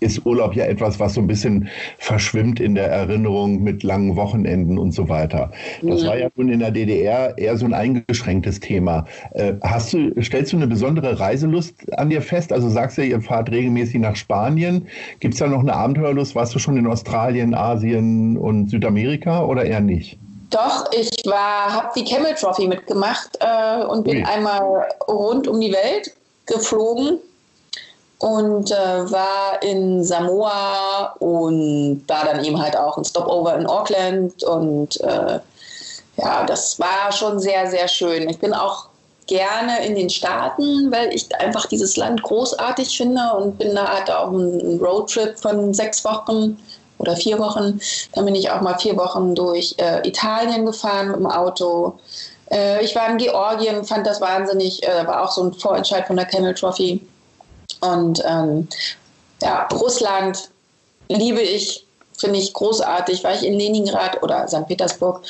ist 0.00 0.26
Urlaub 0.26 0.54
ja 0.54 0.64
etwas, 0.64 0.98
was 0.98 1.14
so 1.14 1.20
ein 1.20 1.26
bisschen 1.26 1.68
verschwimmt 1.98 2.60
in 2.60 2.74
der 2.74 2.88
Erinnerung 2.88 3.62
mit 3.62 3.82
langen 3.82 4.16
Wochenenden 4.16 4.78
und 4.78 4.92
so 4.92 5.08
weiter. 5.08 5.52
Das 5.82 6.04
war 6.04 6.18
ja 6.18 6.28
nun 6.34 6.48
in 6.48 6.58
der 6.58 6.70
DDR 6.70 7.36
eher 7.38 7.56
so 7.56 7.66
ein 7.66 7.74
eingeschränktes 7.74 8.60
Thema. 8.60 9.06
Äh, 9.32 9.54
hast 9.62 9.92
du, 9.92 10.12
stellst 10.22 10.52
du 10.52 10.56
eine 10.56 10.66
besondere 10.66 11.20
Reiselust 11.20 11.74
an 11.98 12.10
dir 12.10 12.22
fest? 12.22 12.52
Also 12.52 12.68
sagst 12.68 12.98
du, 12.98 13.04
ihr 13.04 13.20
fahrt 13.20 13.50
regelmäßig 13.50 14.00
nach 14.00 14.16
Spanien. 14.16 14.88
Gibt 15.20 15.34
es 15.34 15.40
da 15.40 15.46
noch 15.46 15.60
eine 15.60 15.74
Abenteuerlust? 15.74 16.34
Warst 16.34 16.54
du 16.54 16.58
schon 16.58 16.76
in 16.76 16.86
Australien, 16.86 17.54
Asien 17.54 18.36
und 18.36 18.70
Südamerika 18.70 19.44
oder 19.44 19.64
eher 19.64 19.80
nicht? 19.80 20.19
Doch, 20.50 20.90
ich 20.92 21.10
war, 21.26 21.72
habe 21.72 21.90
die 21.94 22.04
Camel 22.04 22.34
Trophy 22.34 22.66
mitgemacht 22.66 23.38
äh, 23.38 23.84
und 23.84 24.02
bin 24.02 24.22
okay. 24.22 24.32
einmal 24.32 24.88
rund 25.06 25.46
um 25.46 25.60
die 25.60 25.72
Welt 25.72 26.12
geflogen 26.46 27.18
und 28.18 28.70
äh, 28.70 29.10
war 29.10 29.62
in 29.62 30.04
Samoa 30.04 31.14
und 31.20 32.04
da 32.06 32.24
dann 32.24 32.44
eben 32.44 32.60
halt 32.60 32.76
auch 32.76 32.98
ein 32.98 33.04
Stopover 33.04 33.54
in 33.54 33.66
Auckland 33.66 34.42
und 34.42 35.00
äh, 35.00 35.38
ja, 36.16 36.44
das 36.44 36.78
war 36.80 37.12
schon 37.12 37.38
sehr, 37.38 37.70
sehr 37.70 37.88
schön. 37.88 38.28
Ich 38.28 38.38
bin 38.38 38.52
auch 38.52 38.86
gerne 39.26 39.86
in 39.86 39.94
den 39.94 40.10
Staaten, 40.10 40.90
weil 40.90 41.14
ich 41.14 41.34
einfach 41.36 41.66
dieses 41.66 41.96
Land 41.96 42.22
großartig 42.24 42.96
finde 42.96 43.22
und 43.38 43.58
bin 43.58 43.74
da 43.74 43.86
hatte 43.86 44.18
auch 44.18 44.28
einen 44.28 44.80
Roadtrip 44.80 45.38
von 45.38 45.72
sechs 45.72 46.04
Wochen 46.04 46.58
oder 47.00 47.16
vier 47.16 47.38
Wochen. 47.38 47.80
Dann 48.14 48.24
bin 48.26 48.34
ich 48.34 48.50
auch 48.50 48.60
mal 48.60 48.78
vier 48.78 48.96
Wochen 48.96 49.34
durch 49.34 49.74
äh, 49.78 50.06
Italien 50.06 50.66
gefahren 50.66 51.08
mit 51.08 51.16
dem 51.16 51.26
Auto. 51.26 51.98
Äh, 52.50 52.84
ich 52.84 52.94
war 52.94 53.08
in 53.08 53.16
Georgien, 53.16 53.84
fand 53.84 54.06
das 54.06 54.20
wahnsinnig, 54.20 54.86
äh, 54.86 55.06
war 55.06 55.24
auch 55.24 55.32
so 55.32 55.44
ein 55.44 55.54
Vorentscheid 55.54 56.06
von 56.06 56.16
der 56.16 56.26
Camel 56.26 56.54
Trophy. 56.54 57.00
Und 57.80 58.22
ähm, 58.26 58.68
ja, 59.42 59.66
Russland 59.72 60.50
liebe 61.08 61.40
ich, 61.40 61.86
finde 62.18 62.38
ich 62.38 62.52
großartig. 62.52 63.24
War 63.24 63.34
ich 63.34 63.44
in 63.44 63.54
Leningrad 63.54 64.22
oder 64.22 64.46
St. 64.46 64.66
Petersburg, 64.66 65.22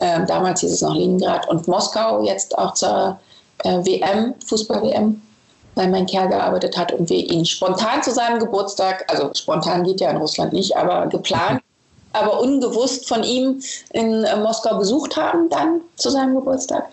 äh, 0.00 0.26
damals 0.26 0.60
hieß 0.60 0.72
es 0.72 0.82
noch 0.82 0.94
Leningrad 0.94 1.48
und 1.48 1.66
Moskau, 1.66 2.22
jetzt 2.22 2.56
auch 2.58 2.74
zur 2.74 3.18
äh, 3.64 3.78
WM, 3.84 4.34
Fußball-WM 4.46 5.22
weil 5.74 5.88
mein 5.88 6.06
Kerl 6.06 6.28
gearbeitet 6.28 6.76
hat 6.76 6.92
und 6.92 7.08
wir 7.08 7.18
ihn 7.18 7.44
spontan 7.44 8.02
zu 8.02 8.12
seinem 8.12 8.38
Geburtstag, 8.38 9.04
also 9.08 9.30
spontan 9.34 9.84
geht 9.84 10.00
ja 10.00 10.10
in 10.10 10.16
Russland 10.16 10.52
nicht, 10.52 10.76
aber 10.76 11.06
geplant, 11.06 11.60
aber 12.12 12.40
unbewusst 12.40 13.08
von 13.08 13.22
ihm 13.22 13.60
in 13.92 14.24
äh, 14.24 14.36
Moskau 14.36 14.78
besucht 14.78 15.16
haben, 15.16 15.48
dann 15.50 15.80
zu 15.96 16.10
seinem 16.10 16.36
Geburtstag. 16.36 16.86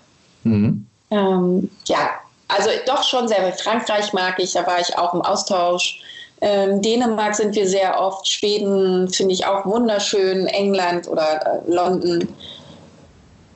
Mhm. 0.43 0.87
Ähm, 1.11 1.69
ja, 1.85 2.09
also 2.47 2.69
doch 2.85 3.03
schon 3.03 3.27
sehr. 3.27 3.53
Frankreich 3.53 4.13
mag 4.13 4.39
ich, 4.39 4.53
da 4.53 4.65
war 4.65 4.79
ich 4.79 4.97
auch 4.97 5.13
im 5.13 5.21
Austausch. 5.21 6.01
Ähm, 6.41 6.81
Dänemark 6.81 7.35
sind 7.35 7.53
wir 7.55 7.67
sehr 7.67 8.01
oft, 8.01 8.27
Schweden 8.27 9.07
finde 9.09 9.33
ich 9.33 9.45
auch 9.45 9.63
wunderschön, 9.65 10.47
England 10.47 11.07
oder 11.07 11.45
äh, 11.45 11.71
London. 11.71 12.27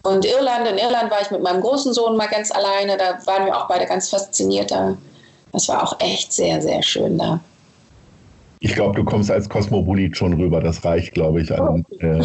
Und 0.04 0.24
Irland, 0.24 0.68
in 0.68 0.78
Irland 0.78 1.10
war 1.10 1.20
ich 1.20 1.32
mit 1.32 1.42
meinem 1.42 1.62
großen 1.62 1.92
Sohn 1.94 2.16
mal 2.16 2.28
ganz 2.28 2.52
alleine, 2.52 2.96
da 2.96 3.18
waren 3.26 3.48
wir 3.48 3.58
auch 3.58 3.68
beide 3.68 3.88
ganz 3.88 4.10
fasziniert. 4.10 4.70
Da 4.70 4.96
das 5.56 5.68
war 5.70 5.84
auch 5.84 6.00
echt 6.00 6.32
sehr, 6.32 6.62
sehr 6.62 6.84
schön 6.84 7.18
da. 7.18 7.40
Ich 8.60 8.74
glaube, 8.74 8.96
du 8.96 9.04
kommst 9.04 9.30
als 9.30 9.48
Kosmopolit 9.48 10.18
schon 10.18 10.34
rüber. 10.34 10.62
Das 10.62 10.84
reicht, 10.84 11.14
glaube 11.14 11.42
ich. 11.42 11.52
An, 11.52 11.86
äh, 12.00 12.20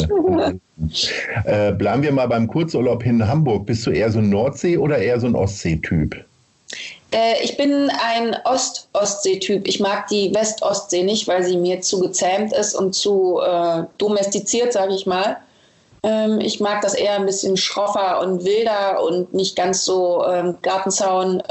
äh, 1.45 1.73
bleiben 1.73 2.03
wir 2.03 2.13
mal 2.13 2.29
beim 2.29 2.47
Kurzurlaub 2.47 3.05
in 3.05 3.27
Hamburg. 3.27 3.67
Bist 3.67 3.87
du 3.87 3.91
eher 3.91 4.11
so 4.11 4.21
ein 4.21 4.31
Nordsee- 4.31 4.79
oder 4.79 4.99
eher 4.99 5.21
so 5.21 5.27
ein 5.27 5.35
Ostsee-Typ? 5.35 6.17
Äh, 7.13 7.43
ich 7.43 7.57
bin 7.57 7.91
ein 7.91 8.37
Ost-Ostsee-Typ. 8.45 9.67
Ich 9.67 9.81
mag 9.81 10.07
die 10.09 10.33
West-Ostsee 10.35 11.03
nicht, 11.03 11.27
weil 11.29 11.43
sie 11.45 11.57
mir 11.57 11.81
zu 11.81 12.01
gezähmt 12.01 12.53
ist 12.53 12.75
und 12.75 12.95
zu 12.95 13.41
äh, 13.41 13.83
domestiziert, 13.99 14.73
sage 14.73 14.95
ich 14.95 15.07
mal. 15.07 15.37
Ähm, 16.03 16.41
ich 16.41 16.61
mag 16.61 16.81
das 16.81 16.95
eher 16.95 17.17
ein 17.17 17.27
bisschen 17.27 17.57
schroffer 17.57 18.21
und 18.21 18.45
wilder 18.45 19.03
und 19.03 19.35
nicht 19.35 19.57
ganz 19.57 19.85
so 19.85 20.25
ähm, 20.27 20.57
Gartenzaun 20.63 21.43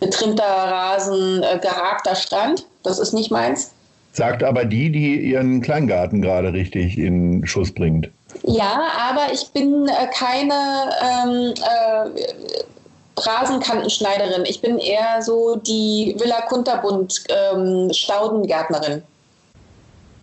betrimmter 0.00 0.44
Rasen, 0.44 1.42
äh, 1.42 1.58
geharkter 1.58 2.14
Strand. 2.14 2.66
Das 2.82 2.98
ist 2.98 3.12
nicht 3.12 3.30
meins. 3.30 3.72
Sagt 4.12 4.42
aber 4.42 4.64
die, 4.64 4.90
die 4.90 5.30
ihren 5.30 5.60
Kleingarten 5.60 6.22
gerade 6.22 6.52
richtig 6.52 6.98
in 6.98 7.46
Schuss 7.46 7.72
bringt. 7.72 8.08
Ja, 8.44 8.84
aber 9.10 9.32
ich 9.32 9.48
bin 9.50 9.86
äh, 9.88 10.06
keine 10.12 10.90
ähm, 11.02 11.54
äh, 11.56 13.20
Rasenkantenschneiderin. 13.20 14.44
Ich 14.46 14.60
bin 14.60 14.78
eher 14.78 15.22
so 15.22 15.56
die 15.56 16.14
Villa 16.18 16.42
Kunterbund 16.42 17.24
ähm, 17.28 17.90
Staudengärtnerin. 17.92 19.02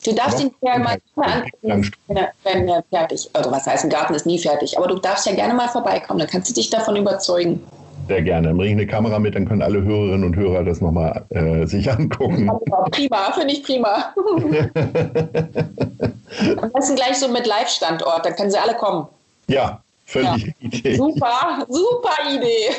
Du 0.04 0.14
darfst 0.14 0.42
ihn 0.42 0.54
ja 0.62 0.78
mal 0.80 0.98
angucken, 1.16 1.92
wenn 2.44 2.68
er 2.68 2.84
fertig. 2.92 3.30
Also 3.34 3.52
was 3.52 3.66
heißt, 3.66 3.86
ein 3.86 3.90
Garten 3.90 4.14
ist 4.14 4.26
nie 4.26 4.38
fertig, 4.38 4.78
aber 4.78 4.88
du 4.88 4.96
darfst 4.96 5.26
ja 5.26 5.34
gerne 5.34 5.54
mal 5.54 5.70
vorbeikommen, 5.70 6.20
dann 6.20 6.28
kannst 6.28 6.50
du 6.50 6.54
dich 6.54 6.70
davon 6.70 6.98
überzeugen. 6.98 7.64
Sehr 8.08 8.22
gerne. 8.22 8.48
Dann 8.50 8.58
bringe 8.58 8.72
ich 8.72 8.78
eine 8.78 8.88
Kamera 8.88 9.20
mit, 9.20 9.36
dann 9.36 9.48
können 9.48 9.62
alle 9.62 9.82
Hörerinnen 9.82 10.24
und 10.24 10.36
Hörer 10.36 10.64
das 10.64 10.82
nochmal 10.82 11.26
äh, 11.30 11.66
sich 11.66 11.92
angucken. 11.92 12.50
Prima, 12.92 13.32
finde 13.32 13.54
ich 13.54 13.64
prima. 13.64 14.14
Am 16.62 16.72
besten 16.72 16.96
gleich 16.96 17.18
so 17.18 17.28
mit 17.28 17.46
Live-Standort, 17.46 18.26
dann 18.26 18.36
können 18.36 18.52
sie 18.52 18.58
alle 18.58 18.76
kommen. 18.76 19.08
Ja, 19.48 19.83
Völlig 20.14 20.46
ja. 20.46 20.54
Idee. 20.60 20.96
Super, 20.96 21.66
super 21.70 22.14
Idee. 22.36 22.70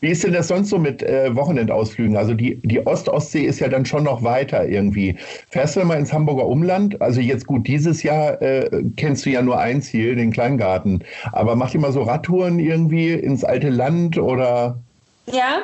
Wie 0.00 0.08
ist 0.08 0.22
denn 0.22 0.34
das 0.34 0.48
sonst 0.48 0.68
so 0.68 0.78
mit 0.78 1.02
äh, 1.02 1.34
Wochenendausflügen? 1.34 2.14
Also 2.14 2.34
die, 2.34 2.60
die 2.62 2.86
Ost-Ostsee 2.86 3.44
ist 3.44 3.58
ja 3.58 3.68
dann 3.68 3.86
schon 3.86 4.04
noch 4.04 4.22
weiter 4.22 4.68
irgendwie. 4.68 5.16
Fährst 5.48 5.76
du 5.76 5.84
mal 5.84 5.98
ins 5.98 6.12
Hamburger 6.12 6.46
Umland? 6.46 7.00
Also 7.00 7.22
jetzt 7.22 7.46
gut, 7.46 7.66
dieses 7.66 8.02
Jahr 8.02 8.40
äh, 8.42 8.84
kennst 8.96 9.24
du 9.24 9.30
ja 9.30 9.40
nur 9.40 9.58
ein 9.58 9.80
Ziel, 9.80 10.14
den 10.14 10.30
Kleingarten. 10.30 11.02
Aber 11.32 11.56
macht 11.56 11.72
ihr 11.72 11.80
mal 11.80 11.92
so 11.92 12.02
Radtouren 12.02 12.58
irgendwie 12.58 13.12
ins 13.12 13.44
alte 13.44 13.70
Land 13.70 14.18
oder? 14.18 14.78
Ja, 15.24 15.60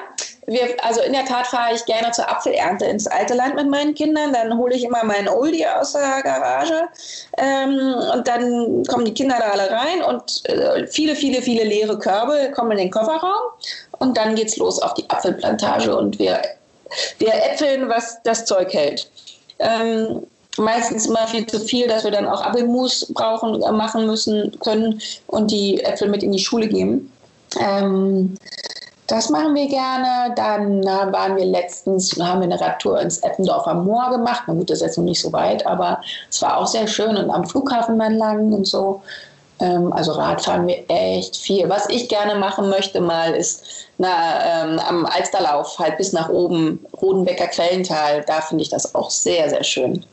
wir, 0.47 0.77
also 0.83 1.01
in 1.03 1.13
der 1.13 1.25
Tat 1.25 1.47
fahre 1.47 1.75
ich 1.75 1.85
gerne 1.87 2.11
zur 2.13 2.29
Apfelernte 2.29 2.85
ins 2.87 3.07
alte 3.07 3.35
Land 3.35 3.55
mit 3.55 3.69
meinen 3.69 3.95
Kindern. 3.95 4.33
Dann 4.33 4.57
hole 4.57 4.75
ich 4.75 4.85
immer 4.85 5.05
meinen 5.05 5.29
Oldie 5.29 5.67
aus 5.67 5.93
der 5.93 6.23
Garage 6.23 6.89
ähm, 7.39 7.95
und 8.13 8.27
dann 8.27 8.85
kommen 8.87 9.05
die 9.05 9.15
Kinder 9.15 9.37
da 9.39 9.53
alle 9.53 9.71
rein 9.71 10.03
und 10.03 10.43
äh, 10.49 10.87
viele, 10.87 11.15
viele, 11.15 11.43
viele 11.43 11.65
leere 11.65 11.99
Körbe 11.99 12.53
kommen 12.55 12.73
in 12.73 12.79
den 12.79 12.91
Kofferraum 12.91 13.53
und 13.99 14.17
dann 14.17 14.35
geht's 14.35 14.57
los 14.57 14.81
auf 14.81 14.95
die 14.95 15.09
Apfelplantage 15.09 15.97
und 15.97 16.19
wir, 16.19 16.41
wir 17.19 17.35
äpfeln, 17.35 17.89
was 17.89 18.23
das 18.25 18.45
Zeug 18.45 18.73
hält. 18.73 19.09
Ähm, 19.59 20.27
meistens 20.59 21.07
immer 21.07 21.27
viel 21.27 21.47
zu 21.47 21.61
viel, 21.61 21.87
dass 21.89 22.05
wir 22.05 22.11
dann 22.11 22.27
auch 22.27 22.43
Apfelmus 22.43 23.13
brauchen, 23.13 23.63
äh, 23.63 23.73
machen 23.73 24.07
müssen 24.07 24.59
können 24.61 25.01
und 25.27 25.51
die 25.51 25.83
Äpfel 25.83 26.09
mit 26.09 26.23
in 26.23 26.33
die 26.33 26.39
Schule 26.39 26.69
geben. 26.69 27.11
Ähm, 27.61 28.37
das 29.07 29.29
machen 29.31 29.55
wir 29.55 29.69
gerne. 29.69 30.35
Dann 30.35 30.83
waren 30.85 31.37
wir 31.37 31.45
letztens, 31.45 32.19
haben 32.19 32.41
wir 32.41 32.45
eine 32.45 32.61
Radtour 32.61 33.01
ins 33.01 33.19
Eppendorfer 33.19 33.75
Moor 33.75 34.11
gemacht. 34.11 34.45
Na 34.47 34.55
gut, 34.55 34.71
das 34.71 34.79
ist 34.79 34.87
jetzt 34.87 34.99
noch 34.99 35.05
nicht 35.05 35.21
so 35.21 35.33
weit, 35.33 35.67
aber 35.67 36.01
es 36.31 36.41
war 36.41 36.57
auch 36.57 36.67
sehr 36.67 36.87
schön 36.87 37.17
und 37.17 37.31
am 37.31 37.47
Flughafen 37.47 37.99
dann 37.99 38.15
lang 38.15 38.53
und 38.53 38.67
so. 38.67 39.03
Ähm, 39.61 39.93
also 39.93 40.13
Rad 40.13 40.43
fahren 40.43 40.67
wir 40.67 40.83
echt 40.89 41.37
viel. 41.37 41.69
Was 41.69 41.89
ich 41.89 42.09
gerne 42.09 42.35
machen 42.35 42.71
möchte 42.71 43.01
mal 43.01 43.35
ist 43.35 43.65
na, 43.99 44.65
ähm, 44.65 44.79
am 44.81 45.07
Alsterlauf 45.07 45.79
halt 45.79 45.97
bis 45.99 46.13
nach 46.13 46.29
oben, 46.29 46.81
Rodenbecker 47.01 47.47
Quellental. 47.47 48.25
Da 48.27 48.41
finde 48.41 48.63
ich 48.63 48.71
das 48.71 48.95
auch 48.95 49.11
sehr, 49.11 49.49
sehr 49.51 49.63
schön. 49.63 50.05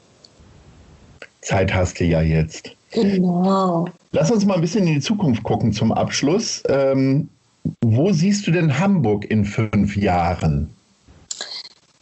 Zeit 1.42 1.74
hast 1.74 2.00
du 2.00 2.04
ja 2.04 2.22
jetzt. 2.22 2.70
Genau. 2.92 3.86
Lass 4.12 4.30
uns 4.30 4.46
mal 4.46 4.56
ein 4.56 4.62
bisschen 4.62 4.86
in 4.86 4.96
die 4.96 5.00
Zukunft 5.00 5.44
gucken 5.44 5.74
zum 5.74 5.92
Abschluss. 5.92 6.62
Ähm, 6.68 7.30
wo 7.82 8.12
siehst 8.12 8.48
du 8.48 8.52
denn 8.52 8.80
Hamburg 8.80 9.26
in 9.30 9.46
fünf 9.46 9.96
Jahren? 9.96 10.74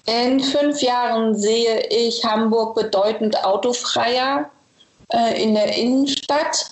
In 0.05 0.39
fünf 0.39 0.81
Jahren 0.81 1.35
sehe 1.35 1.85
ich 1.89 2.23
Hamburg 2.23 2.75
bedeutend 2.75 3.43
autofreier 3.43 4.49
äh, 5.13 5.43
in 5.43 5.53
der 5.53 5.75
Innenstadt. 5.75 6.71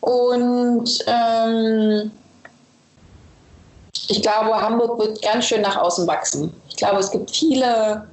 Und 0.00 1.04
ähm, 1.06 2.10
ich 4.08 4.22
glaube, 4.22 4.54
Hamburg 4.60 5.00
wird 5.00 5.22
ganz 5.22 5.46
schön 5.46 5.62
nach 5.62 5.76
außen 5.76 6.06
wachsen. 6.06 6.52
Ich 6.68 6.76
glaube, 6.76 7.00
es 7.00 7.10
gibt 7.10 7.30
viele, 7.30 8.06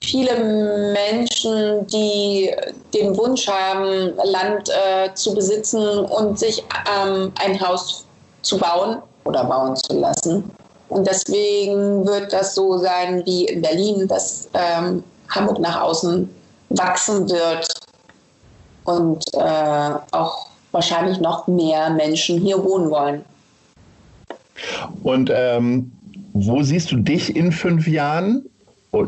viele 0.00 0.92
Menschen, 0.92 1.86
die 1.88 2.54
den 2.94 3.16
Wunsch 3.16 3.48
haben, 3.48 4.12
Land 4.22 4.68
äh, 4.68 5.12
zu 5.14 5.34
besitzen 5.34 6.00
und 6.00 6.38
sich 6.38 6.62
ähm, 7.02 7.32
ein 7.42 7.60
Haus 7.60 8.06
zu 8.42 8.58
bauen 8.58 9.02
oder 9.24 9.44
bauen 9.44 9.76
zu 9.76 9.98
lassen. 9.98 10.44
Und 10.88 11.06
deswegen 11.06 12.04
wird 12.04 12.32
das 12.32 12.54
so 12.54 12.78
sein 12.78 13.22
wie 13.24 13.44
in 13.44 13.62
Berlin, 13.62 14.08
dass 14.08 14.48
ähm, 14.54 15.04
Hamburg 15.28 15.60
nach 15.60 15.80
außen 15.80 16.28
wachsen 16.70 17.28
wird 17.28 17.68
und 18.84 19.24
äh, 19.34 19.90
auch 20.10 20.48
wahrscheinlich 20.72 21.20
noch 21.20 21.46
mehr 21.46 21.90
Menschen 21.90 22.40
hier 22.40 22.62
wohnen 22.62 22.90
wollen. 22.90 23.24
Und 25.02 25.30
ähm, 25.32 25.92
wo 26.32 26.62
siehst 26.62 26.92
du 26.92 26.96
dich 26.96 27.34
in 27.36 27.52
fünf 27.52 27.86
Jahren? 27.86 28.44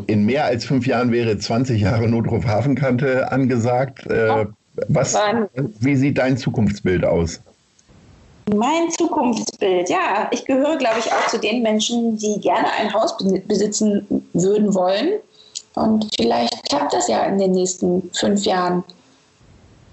In 0.07 0.25
mehr 0.25 0.45
als 0.45 0.65
fünf 0.65 0.87
Jahren 0.87 1.11
wäre 1.11 1.37
20 1.37 1.81
Jahre 1.81 2.07
Notruf 2.07 2.45
Hafenkante 2.45 3.29
angesagt. 3.31 4.07
Äh, 4.07 4.45
was, 4.87 5.17
wie 5.79 5.95
sieht 5.95 6.17
dein 6.17 6.37
Zukunftsbild 6.37 7.05
aus? 7.05 7.41
Mein 8.49 8.91
Zukunftsbild, 8.91 9.89
ja, 9.89 10.27
ich 10.31 10.43
gehöre, 10.45 10.75
glaube 10.77 10.99
ich, 10.99 11.11
auch 11.11 11.27
zu 11.27 11.39
den 11.39 11.61
Menschen, 11.61 12.17
die 12.17 12.39
gerne 12.41 12.71
ein 12.73 12.93
Haus 12.93 13.15
besitzen 13.47 14.27
würden 14.33 14.73
wollen. 14.73 15.19
Und 15.75 16.09
vielleicht 16.17 16.69
klappt 16.69 16.93
das 16.93 17.07
ja 17.07 17.23
in 17.23 17.37
den 17.37 17.51
nächsten 17.51 18.11
fünf 18.13 18.43
Jahren. 18.45 18.83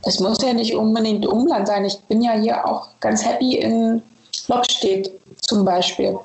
Es 0.02 0.18
muss 0.18 0.42
ja 0.42 0.52
nicht 0.52 0.74
unbedingt 0.74 1.26
Umland 1.26 1.68
sein. 1.68 1.84
Ich 1.84 1.98
bin 2.02 2.22
ja 2.22 2.32
hier 2.32 2.66
auch 2.66 2.88
ganz 3.00 3.24
happy 3.24 3.56
in 3.58 4.02
Lockstedt 4.48 5.10
zum 5.42 5.64
Beispiel. 5.64 6.18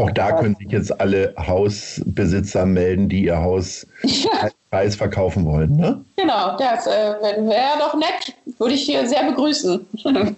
Auch 0.00 0.10
da 0.10 0.32
können 0.32 0.56
sich 0.56 0.70
jetzt 0.70 1.00
alle 1.00 1.34
Hausbesitzer 1.36 2.66
melden, 2.66 3.08
die 3.08 3.24
ihr 3.24 3.38
Haus 3.38 3.86
ja. 4.02 4.48
Preis 4.70 4.96
verkaufen 4.96 5.44
wollen. 5.44 5.76
Ne? 5.76 6.00
Genau, 6.16 6.56
das 6.56 6.86
äh, 6.86 6.90
wäre 6.90 7.78
doch 7.78 7.94
nett. 7.94 8.34
Würde 8.58 8.74
ich 8.74 8.82
hier 8.82 9.06
sehr 9.06 9.24
begrüßen. 9.24 9.86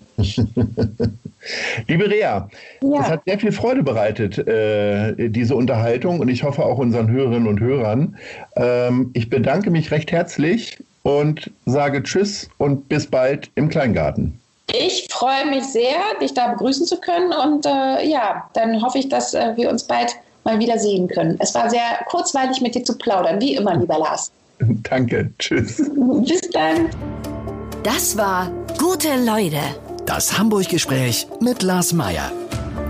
Liebe 1.89 2.09
Rea, 2.09 2.49
ja. 2.81 3.01
es 3.01 3.09
hat 3.09 3.23
sehr 3.27 3.39
viel 3.39 3.53
Freude 3.53 3.83
bereitet, 3.83 4.39
äh, 4.47 5.29
diese 5.29 5.57
Unterhaltung 5.57 6.21
und 6.21 6.29
ich 6.29 6.45
hoffe 6.45 6.65
auch 6.65 6.79
unseren 6.79 7.11
Hörerinnen 7.11 7.49
und 7.49 7.61
Hörern. 7.61 8.17
Ähm, 8.57 9.11
ich 9.13 9.29
bedanke 9.29 9.71
mich 9.71 9.91
recht 9.91 10.13
herzlich 10.13 10.79
und 11.03 11.51
sage 11.67 12.03
Tschüss 12.03 12.49
und 12.59 12.89
bis 12.89 13.09
bald 13.09 13.51
im 13.57 13.69
Kleingarten. 13.69 14.41
Ich 14.73 15.09
freue 15.11 15.47
mich 15.47 15.65
sehr, 15.65 15.99
dich 16.21 16.35
da 16.35 16.49
begrüßen 16.49 16.87
zu 16.87 16.97
können 16.99 17.33
und 17.33 17.67
äh, 17.67 18.07
ja, 18.07 18.49
dann 18.55 18.83
hoffe 18.83 18.99
ich, 18.99 19.09
dass 19.09 19.35
äh, 19.35 19.53
wir 19.57 19.71
uns 19.71 19.85
bald 19.85 20.17
mal 20.45 20.59
wieder 20.59 20.79
sehen 20.79 21.09
können. 21.09 21.37
Es 21.41 21.55
war 21.55 21.69
sehr 21.71 22.01
kurzweilig 22.07 22.61
mit 22.61 22.75
dir 22.75 22.85
zu 22.85 22.97
plaudern, 22.97 23.41
wie 23.41 23.55
immer, 23.55 23.77
lieber 23.77 23.99
Lars. 23.99 24.33
Danke, 24.59 25.31
tschüss. 25.39 25.77
Bis 25.97 26.41
dann. 26.53 26.89
Das 27.83 28.17
war 28.17 28.51
Gute 28.79 29.17
Leute. 29.25 29.61
Das 30.07 30.37
Hamburg-Gespräch 30.37 31.29
mit 31.41 31.63
Lars 31.63 31.93
Meier. 31.93 32.33